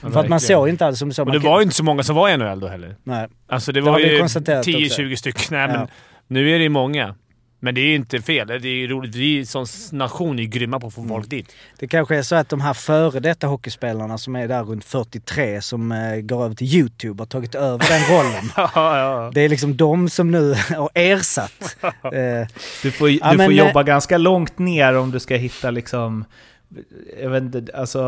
För 0.00 0.16
att 0.20 0.28
man 0.28 0.40
såg 0.40 0.68
inte 0.68 0.86
alls 0.86 0.98
som 0.98 1.08
du 1.08 1.14
sa. 1.14 1.22
Och 1.22 1.32
det 1.32 1.38
var 1.38 1.58
ju 1.60 1.62
inte 1.62 1.74
så 1.76 1.84
många 1.84 2.02
som 2.02 2.16
var 2.16 2.28
i 2.28 2.36
NHL 2.36 2.60
då 2.60 2.68
heller. 2.68 2.96
Nej. 3.04 3.28
Alltså 3.48 3.72
det 3.72 3.80
Det 3.80 3.90
var 3.90 3.98
ju 3.98 4.18
konstaterat 4.18 4.58
också. 4.58 4.70
10-20 4.70 5.16
stycken. 5.16 5.42
Nej, 5.50 5.66
men 5.68 5.76
Ja. 5.80 5.88
nu 6.28 6.50
är 6.54 6.58
det 6.58 6.62
ju 6.62 6.68
många. 6.68 7.14
Men 7.62 7.74
det 7.74 7.80
är 7.80 7.86
ju 7.86 7.94
inte 7.94 8.20
fel. 8.22 8.46
Det 8.48 8.54
är 8.54 8.66
ju 8.66 8.88
roligt. 8.88 9.14
Vi 9.14 9.46
som 9.46 9.66
nation 9.92 10.38
är 10.38 10.42
ju 10.42 10.48
grymma 10.48 10.80
på 10.80 10.86
att 10.86 10.94
få 10.94 11.00
Mm. 11.00 11.08
folk 11.08 11.30
dit. 11.30 11.52
Det 11.78 11.88
kanske 11.88 12.16
är 12.16 12.22
så 12.22 12.34
att 12.36 12.48
de 12.48 12.60
här 12.60 12.74
före 12.74 13.20
detta 13.20 13.46
hockeyspelarna 13.46 14.18
som 14.18 14.36
är 14.36 14.48
där 14.48 14.62
runt 14.64 14.84
43 14.84 15.62
som 15.62 15.92
eh, 15.92 16.16
går 16.20 16.44
över 16.44 16.54
till 16.54 16.66
YouTube 16.74 17.20
har 17.20 17.26
tagit 17.26 17.54
över 17.54 17.78
den 17.88 18.16
rollen. 18.16 18.50
ja, 18.56 18.70
ja. 18.98 19.30
Det 19.34 19.40
är 19.40 19.48
liksom 19.48 19.76
de 19.76 20.08
som 20.08 20.30
nu 20.30 20.54
har 20.76 20.90
ersatt. 20.94 21.76
Eh, 22.04 22.48
Du 22.82 22.90
får, 22.90 23.10
Ja, 23.10 23.30
du 23.32 23.36
men, 23.36 23.46
får 23.46 23.52
eh, 23.52 23.58
jobba 23.58 23.82
ganska 23.82 24.18
långt 24.18 24.58
ner 24.58 24.96
om 24.96 25.10
du 25.10 25.20
ska 25.20 25.36
hitta 25.36 25.70
liksom... 25.70 26.24
Jag 27.22 27.30
vet 27.30 27.42
inte, 27.42 27.72
alltså 27.74 28.02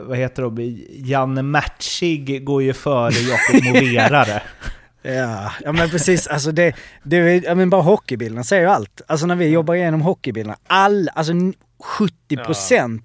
vad 0.00 0.18
heter 0.18 0.42
de? 0.42 0.84
Janne 0.90 1.42
Matchig 1.42 2.44
går 2.44 2.62
ju 2.62 2.72
före 2.72 3.12
Jakob 3.12 3.64
Moverare. 3.74 4.42
Ja, 5.02 5.52
ja 5.64 5.72
men 5.72 5.90
precis. 5.90 6.26
Alltså 6.26 6.52
det, 6.52 6.74
det, 7.02 7.44
ja, 7.44 7.54
men 7.54 7.70
bara 7.70 7.82
hockeybilderna 7.82 8.44
säger 8.44 8.62
ju 8.62 8.68
allt. 8.68 9.02
Alltså 9.06 9.26
när 9.26 9.36
vi 9.36 9.48
jobbar 9.48 9.74
igenom 9.74 10.00
hockeybilderna, 10.02 10.56
all, 10.66 11.08
alltså 11.14 11.32
70% 11.32 11.52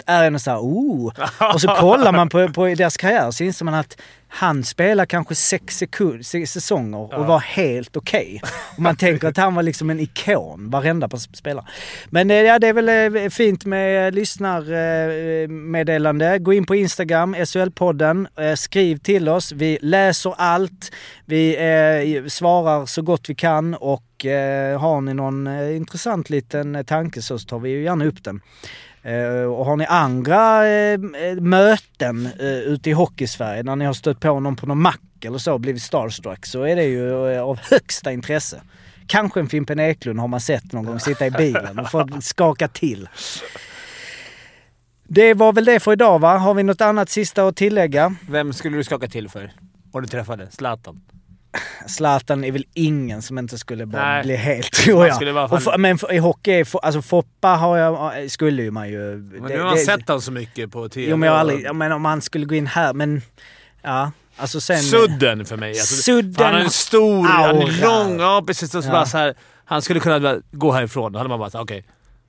är 0.05 0.23
ändå 0.23 0.39
såhär 0.39 0.59
oh. 0.59 1.13
Och 1.53 1.61
så 1.61 1.67
kollar 1.67 2.11
man 2.11 2.29
på, 2.29 2.49
på 2.49 2.65
deras 2.65 2.97
karriär 2.97 3.31
så 3.31 3.43
inser 3.43 3.65
man 3.65 3.73
att 3.73 3.97
han 4.29 4.63
spelar 4.63 5.05
kanske 5.05 5.35
sex 5.35 5.77
sekund, 5.77 6.25
säsonger 6.25 7.17
och 7.17 7.25
var 7.25 7.39
helt 7.39 7.97
okej. 7.97 8.41
Och 8.75 8.79
man 8.79 8.95
tänker 8.95 9.27
att 9.27 9.37
han 9.37 9.55
var 9.55 9.63
liksom 9.63 9.89
en 9.89 9.99
ikon, 9.99 10.69
varenda 10.69 11.09
spelare. 11.17 11.65
Men 12.09 12.31
eh, 12.31 12.37
ja, 12.37 12.59
det 12.59 12.67
är 12.67 12.73
väl 12.73 13.15
eh, 13.15 13.29
fint 13.29 13.65
med 13.65 14.15
lyssnarmeddelande. 14.15 16.39
Gå 16.39 16.53
in 16.53 16.65
på 16.65 16.75
Instagram, 16.75 17.35
SHL-podden. 17.35 18.27
Eh, 18.39 18.55
Skriv 18.55 18.97
till 18.97 19.29
oss. 19.29 19.51
Vi 19.51 19.77
läser 19.81 20.33
allt. 20.37 20.91
Vi 21.25 21.55
eh, 21.55 22.25
svarar 22.27 22.85
så 22.85 23.01
gott 23.01 23.29
vi 23.29 23.35
kan 23.35 23.73
och 23.73 24.25
eh, 24.25 24.79
har 24.79 25.01
ni 25.01 25.13
någon 25.13 25.47
eh, 25.47 25.75
intressant 25.75 26.29
liten 26.29 26.75
eh, 26.75 26.83
tanke 26.83 27.21
så 27.21 27.39
tar 27.39 27.59
vi 27.59 27.69
ju 27.69 27.83
gärna 27.83 28.05
upp 28.05 28.23
den. 28.23 28.41
Eh, 29.07 29.43
och 29.43 29.65
har 29.65 29.75
ni 29.75 29.85
andra 29.85 30.67
eh, 30.67 30.93
eh, 30.93 31.35
möten 31.41 32.25
eh, 32.39 32.47
ute 32.47 32.89
i 32.89 32.93
Hockeysverige 32.93 33.63
när 33.63 33.75
ni 33.75 33.85
har 33.85 33.93
stött 33.93 34.19
på 34.19 34.39
någon 34.39 34.55
på 34.55 34.65
någon 34.65 34.81
mack 34.81 35.25
eller 35.25 35.37
så 35.37 35.53
och 35.53 35.59
blivit 35.59 35.83
starstruck 35.83 36.45
så 36.45 36.63
är 36.63 36.75
det 36.75 36.83
ju 36.83 37.31
eh, 37.33 37.41
av 37.41 37.59
högsta 37.71 38.11
intresse. 38.11 38.61
Kanske 39.07 39.39
en 39.39 39.47
Fimpen 39.49 39.79
Eklund 39.79 40.19
har 40.19 40.27
man 40.27 40.39
sett 40.39 40.73
någon 40.73 40.85
gång 40.85 40.99
sitta 40.99 41.27
i 41.27 41.31
bilen 41.31 41.79
och 41.79 41.91
få 41.91 42.07
skaka 42.21 42.67
till. 42.67 43.09
Det 45.03 45.33
var 45.33 45.53
väl 45.53 45.65
det 45.65 45.79
för 45.79 45.91
idag 45.93 46.19
va? 46.19 46.37
Har 46.37 46.53
vi 46.53 46.63
något 46.63 46.81
annat 46.81 47.09
sista 47.09 47.47
att 47.47 47.55
tillägga? 47.55 48.15
Vem 48.29 48.53
skulle 48.53 48.77
du 48.77 48.83
skaka 48.83 49.07
till 49.07 49.29
för? 49.29 49.51
Om 49.91 50.01
du 50.01 50.07
träffade? 50.07 50.51
Zlatan? 50.51 51.01
Zlatan 51.87 52.43
är 52.43 52.51
väl 52.51 52.65
ingen 52.73 53.21
som 53.21 53.37
inte 53.37 53.57
skulle 53.57 53.85
bara 53.85 54.07
Nej. 54.13 54.23
bli 54.23 54.35
helt, 54.35 54.71
tror 54.83 55.07
jag. 55.07 55.51
Och 55.51 55.79
men 55.79 55.99
i 56.11 56.17
hockey, 56.17 56.51
är 56.51 56.67
alltså 56.85 57.01
Foppa 57.01 57.47
har 57.47 57.77
jag, 57.77 58.31
skulle 58.31 58.63
ju 58.63 58.71
man 58.71 58.89
ju... 58.89 58.99
Men 59.17 59.51
nu 59.51 59.57
har 59.59 59.65
man 59.65 59.77
sett 59.77 60.07
honom 60.07 60.21
så 60.21 60.31
mycket 60.31 60.71
på 60.71 60.89
TV. 60.89 61.11
Jo 61.11 61.17
men 61.17 61.27
jag 61.27 61.33
har 61.33 61.39
aldrig, 61.39 61.75
men 61.75 61.91
om 61.91 62.05
han 62.05 62.21
skulle 62.21 62.45
gå 62.45 62.55
in 62.55 62.67
här, 62.67 62.93
men... 62.93 63.21
Ja, 63.81 64.11
alltså 64.37 64.61
sen... 64.61 64.77
Sudden 64.81 65.45
för 65.45 65.57
mig. 65.57 65.69
Alltså, 65.69 65.95
Sudden 65.95 66.45
Han 66.45 66.55
är 66.55 66.59
en 66.59 66.69
stor, 66.69 67.23
han 67.27 67.43
är 67.55 67.61
aura. 67.61 67.87
lång, 67.87 68.19
ja 68.19 68.43
precis. 68.47 68.75
Och 68.75 68.83
så 68.83 68.89
Ja. 68.89 68.93
bara 68.93 69.05
så 69.05 69.17
här, 69.17 69.35
han 69.65 69.81
skulle 69.81 69.99
kunna 69.99 70.41
gå 70.51 70.71
härifrån. 70.71 71.11
Då 71.11 71.19
hade 71.19 71.29
man 71.29 71.39
bara 71.39 71.61
okej. 71.61 71.85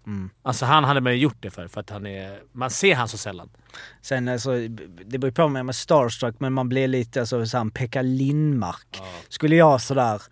Mm. 0.09 0.30
Alltså 0.42 0.64
han 0.66 0.84
hade 0.84 1.00
man 1.00 1.12
ju 1.12 1.18
gjort 1.18 1.36
det 1.40 1.50
för, 1.50 1.68
för 1.68 1.80
att 1.80 1.90
han 1.90 2.06
är... 2.06 2.38
Man 2.52 2.70
ser 2.70 2.94
han 2.94 3.09
så 3.09 3.18
sällan. 3.18 3.48
Sen 4.02 4.28
alltså, 4.28 4.50
det 5.06 5.18
beror 5.18 5.30
på 5.30 5.42
om 5.42 5.56
jag 5.56 5.68
är 5.68 5.72
starstruck, 5.72 6.34
men 6.38 6.52
man 6.52 6.68
blir 6.68 6.88
lite 6.88 7.20
alltså, 7.20 7.46
såhär, 7.46 7.70
Pekka 7.70 8.02
Lindmark. 8.02 9.00
Skulle 9.28 9.56
jag 9.56 9.80
sådär... 9.80 10.22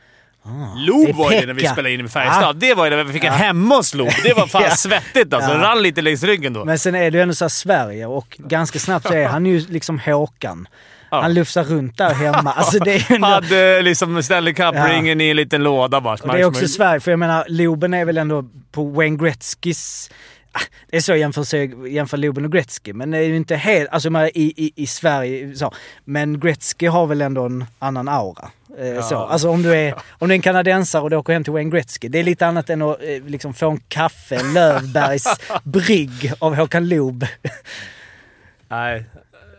Ah, 0.43 0.75
det 0.75 0.81
Loob 0.87 1.17
var 1.17 1.33
ju 1.33 1.41
det 1.41 1.47
när 1.47 1.55
vi 1.55 1.69
spelade 1.69 1.95
in 1.95 2.03
med 2.03 2.11
Färjestad. 2.11 2.43
Ja. 2.43 2.53
Det 2.53 2.75
var 2.75 2.85
ju 2.85 2.91
när 2.91 3.05
vi 3.05 3.13
fick 3.13 3.25
en 3.25 3.33
Ja. 3.33 3.39
hemma 3.39 3.77
hos 3.77 3.95
Loob. 3.95 4.11
Det 4.23 4.33
var 4.37 4.47
fan 4.47 4.63
Ja. 4.69 4.71
svettigt 4.77 5.33
alltså. 5.35 5.51
Ja. 5.51 5.57
Det 5.59 5.65
rann 5.65 5.83
lite 5.83 6.03
längs 6.03 6.23
ryggen 6.23 6.53
då. 6.53 6.65
Men 6.65 6.79
sen 6.79 6.95
är 6.95 7.11
det 7.11 7.19
ju 7.19 7.23
ändå 7.23 7.35
såhär 7.35 7.49
Sverige 7.49 8.07
och 8.07 8.37
ganska 8.39 8.79
snabbt 8.79 9.07
så 9.07 9.13
är 9.13 9.27
han 9.29 9.47
ju 9.47 9.59
liksom 9.69 9.99
Håkan. 9.99 10.69
Ja. 11.11 11.21
Han 11.23 11.35
lufsar 11.35 11.65
runt 11.65 11.99
där 11.99 12.15
hemma. 12.15 12.53
Alltså 12.53 12.79
det 12.79 12.95
är 12.95 13.13
ändå... 13.15 13.27
Hade 13.27 13.83
liksom 13.83 14.23
Stanley 14.23 14.55
Ja. 14.57 14.73
Cup-ringen 14.73 15.21
i 15.21 15.31
en 15.31 15.37
liten 15.37 15.63
låda 15.63 16.01
bara. 16.01 16.15
Och 16.15 16.29
det 16.33 16.41
är 16.41 16.45
också 16.45 16.69
Sverige, 16.69 17.01
för 17.01 17.11
jag 17.11 17.19
menar 17.19 17.45
Loben 17.49 17.95
är 17.95 18.05
väl 18.05 18.19
ändå 18.19 18.45
på 18.73 18.85
Wayne 18.85 19.17
Gretzkys... 19.17 20.11
Ah, 20.53 20.61
Det 20.91 20.97
är 20.97 21.01
så 21.01 21.13
jag 21.13 21.19
jämför, 21.19 21.87
jämför 21.89 22.17
Loben 22.17 22.45
och 22.45 22.53
Gretzky, 22.53 22.93
men 22.93 23.11
det 23.11 23.19
är 23.19 23.23
ju 23.23 23.37
inte 23.37 23.57
helt... 23.57 23.89
Alltså 23.91 24.09
i, 24.35 24.53
i, 24.57 24.73
i 24.77 24.87
Sverige 24.87 25.55
så. 25.55 25.73
Men 26.05 26.41
Gretzky 26.41 26.87
har 26.87 27.07
väl 27.07 27.21
ändå 27.21 27.45
en 27.45 27.65
annan 27.79 28.09
aura. 28.09 28.51
Eh, 28.79 29.03
så. 29.09 29.17
Alltså 29.17 29.49
om 29.51 29.63
du, 29.63 29.75
är, 29.75 29.95
om 30.11 30.29
du 30.29 30.35
är 30.35 30.37
en 30.37 30.43
kanadensare 30.43 31.03
och 31.03 31.11
du 31.11 31.17
åker 31.17 31.33
hem 31.33 31.45
till 31.45 31.53
Wayne 31.53 31.71
Gretzky, 31.71 32.09
det 32.09 32.19
är 32.19 32.25
lite 32.25 32.47
annat 32.47 32.71
än 32.71 32.83
att 32.83 33.03
eh, 33.03 33.25
liksom 33.27 33.55
få 33.55 33.71
en 33.71 33.81
kaffe, 33.89 34.43
Lövbergs 34.55 35.27
brygg 35.65 36.33
av 36.39 36.55
Håkan 36.55 36.89
Loob. 36.89 37.27
Nej. 38.69 39.05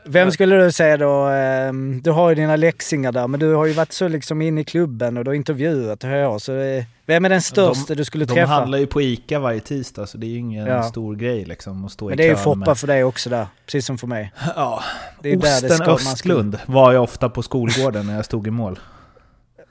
Vem 0.10 0.32
skulle 0.32 0.55
du 0.55 0.72
säga 0.72 0.97
då? 0.97 1.30
eh, 1.30 1.74
Du 2.01 2.12
har 2.12 2.30
ju 2.30 2.36
dina 2.36 2.55
läxingar 2.55 3.12
där, 3.12 3.28
men 3.28 3.39
du 3.39 3.53
har 3.53 3.66
ju 3.66 3.74
varit 3.74 3.91
så 3.91 4.08
liksom 4.08 4.41
inne 4.41 4.62
i 4.62 4.64
klubben 4.64 5.18
och 5.18 5.24
du 5.24 5.30
har 5.30 5.36
intervjuat 5.36 6.03
och 6.03 6.10
hör 6.10 6.18
jag. 6.18 6.41
Så 6.41 6.53
eh, 6.58 6.84
vem 7.05 7.26
är 7.26 7.30
den 7.30 7.41
största 7.41 7.95
du 7.95 8.05
skulle 8.05 8.26
De 8.26 8.34
träffa? 8.34 8.51
handlar 8.53 8.78
ju 8.78 8.88
på 8.88 9.01
ICA 9.01 9.39
varje 9.39 9.60
tisdag 9.60 10.08
så 10.08 10.18
det 10.18 10.26
är 10.26 10.30
ju 10.30 10.38
ingen 10.38 10.66
Ja. 10.68 10.84
stor 10.84 11.16
grej 11.16 11.45
liksom 11.45 11.86
att 11.86 11.91
stå 11.91 12.05
Men 12.05 12.14
i 12.14 12.18
det 12.18 12.24
är 12.24 12.30
ju 12.30 12.36
Foppa 12.36 12.55
med- 12.55 12.78
för 12.78 12.88
dig 12.88 13.03
också 13.03 13.30
där, 13.30 13.47
precis 13.66 13.86
som 13.86 13.97
för 13.97 14.08
mig. 14.08 14.34
Ja. 14.55 14.84
Det 15.22 15.30
är 15.30 15.34
ju 15.34 15.39
där 15.39 15.47
det 15.49 15.55
Osten 15.55 15.78
ska- 15.78 15.86
man 15.88 15.97
ska- 15.99 16.12
Östlund 16.14 16.60
var 16.66 16.93
jag 16.93 17.03
ofta 17.03 17.30
på 17.30 17.43
skolgården 17.43 18.08
när 18.08 18.16
jag 18.16 18.26
stod 18.26 18.47
i 18.47 18.51
mål. 18.51 18.80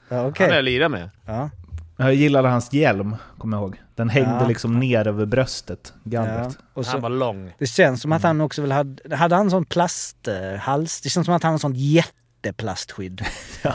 Ja, 0.09 0.27
okej. 0.27 0.45
Han 0.45 0.51
är 0.51 0.55
jag 0.55 0.63
lirat 0.65 0.91
med. 0.91 1.09
Ja, 1.25 1.49
Jag 1.97 2.13
gillade 2.13 2.47
hans 2.49 2.73
hjälm, 2.73 3.15
kommer 3.37 3.57
jag 3.57 3.63
ihåg. 3.63 3.81
Den 3.97 4.09
hängde 4.09 4.37
Ja. 4.41 4.47
liksom 4.47 4.79
ner 4.79 5.07
över 5.07 5.25
bröstet, 5.25 5.93
ja. 6.03 6.09
gallret. 6.23 6.57
Och 6.73 6.85
Han 6.85 7.01
var 7.01 7.09
lång. 7.09 7.53
det 7.59 7.67
känns 7.67 8.01
som 8.01 8.11
att 8.11 8.23
han 8.23 8.41
också 8.41 8.61
väl 8.61 8.71
hade... 8.71 9.15
Hade 9.15 9.35
han 9.35 9.49
sån 9.49 9.65
plasthals? 9.65 11.01
Det 11.01 11.09
känns 11.09 11.25
som 11.25 11.35
att 11.35 11.43
han 11.43 11.51
har 11.51 11.59
sånt 11.59 11.77
jätteplastskydd. 11.77 13.25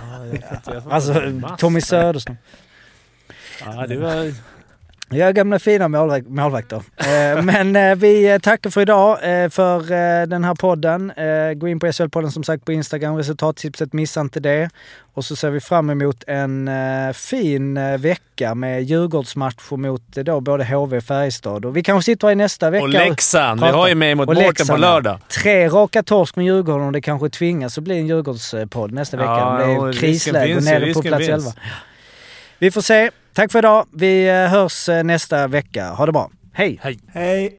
Alltså 0.90 1.14
Tommy 1.58 1.80
Söderström. 1.80 2.36
Ja, 3.64 3.86
det 3.86 3.96
var... 3.96 4.34
Ja, 5.12 5.32
gamla 5.32 5.58
fina 5.58 5.88
målvak- 5.88 6.28
målvakter. 6.28 6.82
Eh, 6.96 7.42
men 7.44 7.76
eh, 7.76 7.94
vi 7.94 8.38
tackar 8.42 8.70
för 8.70 8.80
idag, 8.80 9.10
eh, 9.42 9.48
för 9.48 9.80
den 10.26 10.44
här 10.44 10.54
podden. 10.54 11.12
Gå 11.56 11.68
in 11.68 11.80
på 11.80 11.86
SHL-podden 11.86 12.30
som 12.30 12.44
sagt 12.44 12.64
på 12.64 12.72
Instagram, 12.72 13.16
resultattipset, 13.16 13.92
missa 13.92 14.20
inte 14.20 14.40
det. 14.40 14.70
Och 15.14 15.24
så 15.24 15.36
ser 15.36 15.50
vi 15.50 15.60
fram 15.60 15.90
emot 15.90 16.24
en 16.26 16.70
fin 17.14 17.78
vecka 17.98 18.54
med 18.54 18.82
Djurgårdsmatcher 18.82 19.76
mot 19.76 20.02
då 20.12 20.40
både 20.40 20.64
HV 20.64 20.96
och 20.96 21.02
Färjestad. 21.04 21.64
Och 21.64 21.76
vi 21.76 21.82
kanske 21.82 22.04
sitter 22.12 22.26
här 22.26 22.32
i 22.32 22.36
nästa 22.36 22.70
vecka 22.70 22.82
Och 22.82 22.88
Leksand. 22.88 23.60
Vi 23.60 23.66
har 23.68 23.88
ju 23.88 23.94
med 23.94 24.16
mot 24.16 24.26
Mårten 24.26 24.66
på 24.66 24.76
lördag. 24.76 25.18
Tre 25.42 25.68
raka 25.68 26.02
torsk 26.02 26.36
med 26.36 26.44
Djurgården 26.44 26.86
och 26.86 26.92
det 26.92 27.00
kanske 27.00 27.28
tvingas 27.28 27.78
att 27.78 27.84
bli 27.84 27.98
en 27.98 28.06
Djurgårdspodd 28.06 28.92
nästa 28.92 29.16
vecka. 29.16 29.30
Ja, 29.30 29.58
det 29.66 29.72
är 29.72 29.92
krisläge 29.92 30.56
och 30.56 30.62
nere 30.62 30.94
på 30.94 31.02
plats 31.02 31.26
finns. 31.26 31.46
11. 31.46 31.50
Vi 32.62 32.70
får 32.70 32.80
se. 32.80 33.10
Tack 33.32 33.52
för 33.52 33.58
idag. 33.58 33.86
Vi 33.92 34.28
eh, 34.28 34.34
hörs 34.34 34.88
eh, 34.88 35.04
nästa 35.04 35.46
vecka. 35.46 35.90
Ha 35.90 36.06
det 36.06 36.12
bra. 36.12 36.30
Hej! 36.52 36.78
Hej. 36.82 36.98
Hej! 37.08 37.58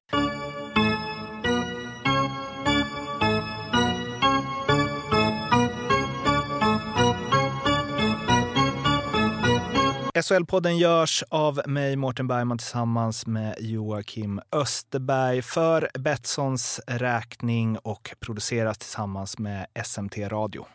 SHL-podden 10.22 10.78
görs 10.78 11.24
av 11.30 11.62
mig, 11.66 11.96
Mårten 11.96 12.28
Bergman, 12.28 12.58
tillsammans 12.58 13.28
med 13.28 13.56
Joakim 13.60 14.42
Österberg 14.52 15.42
för 15.42 15.90
Betssons 16.00 16.82
räkning 16.88 17.78
och 17.78 18.16
produceras 18.20 18.78
tillsammans 18.78 19.40
med 19.40 19.66
SMT 19.86 20.18
Radio. 20.18 20.66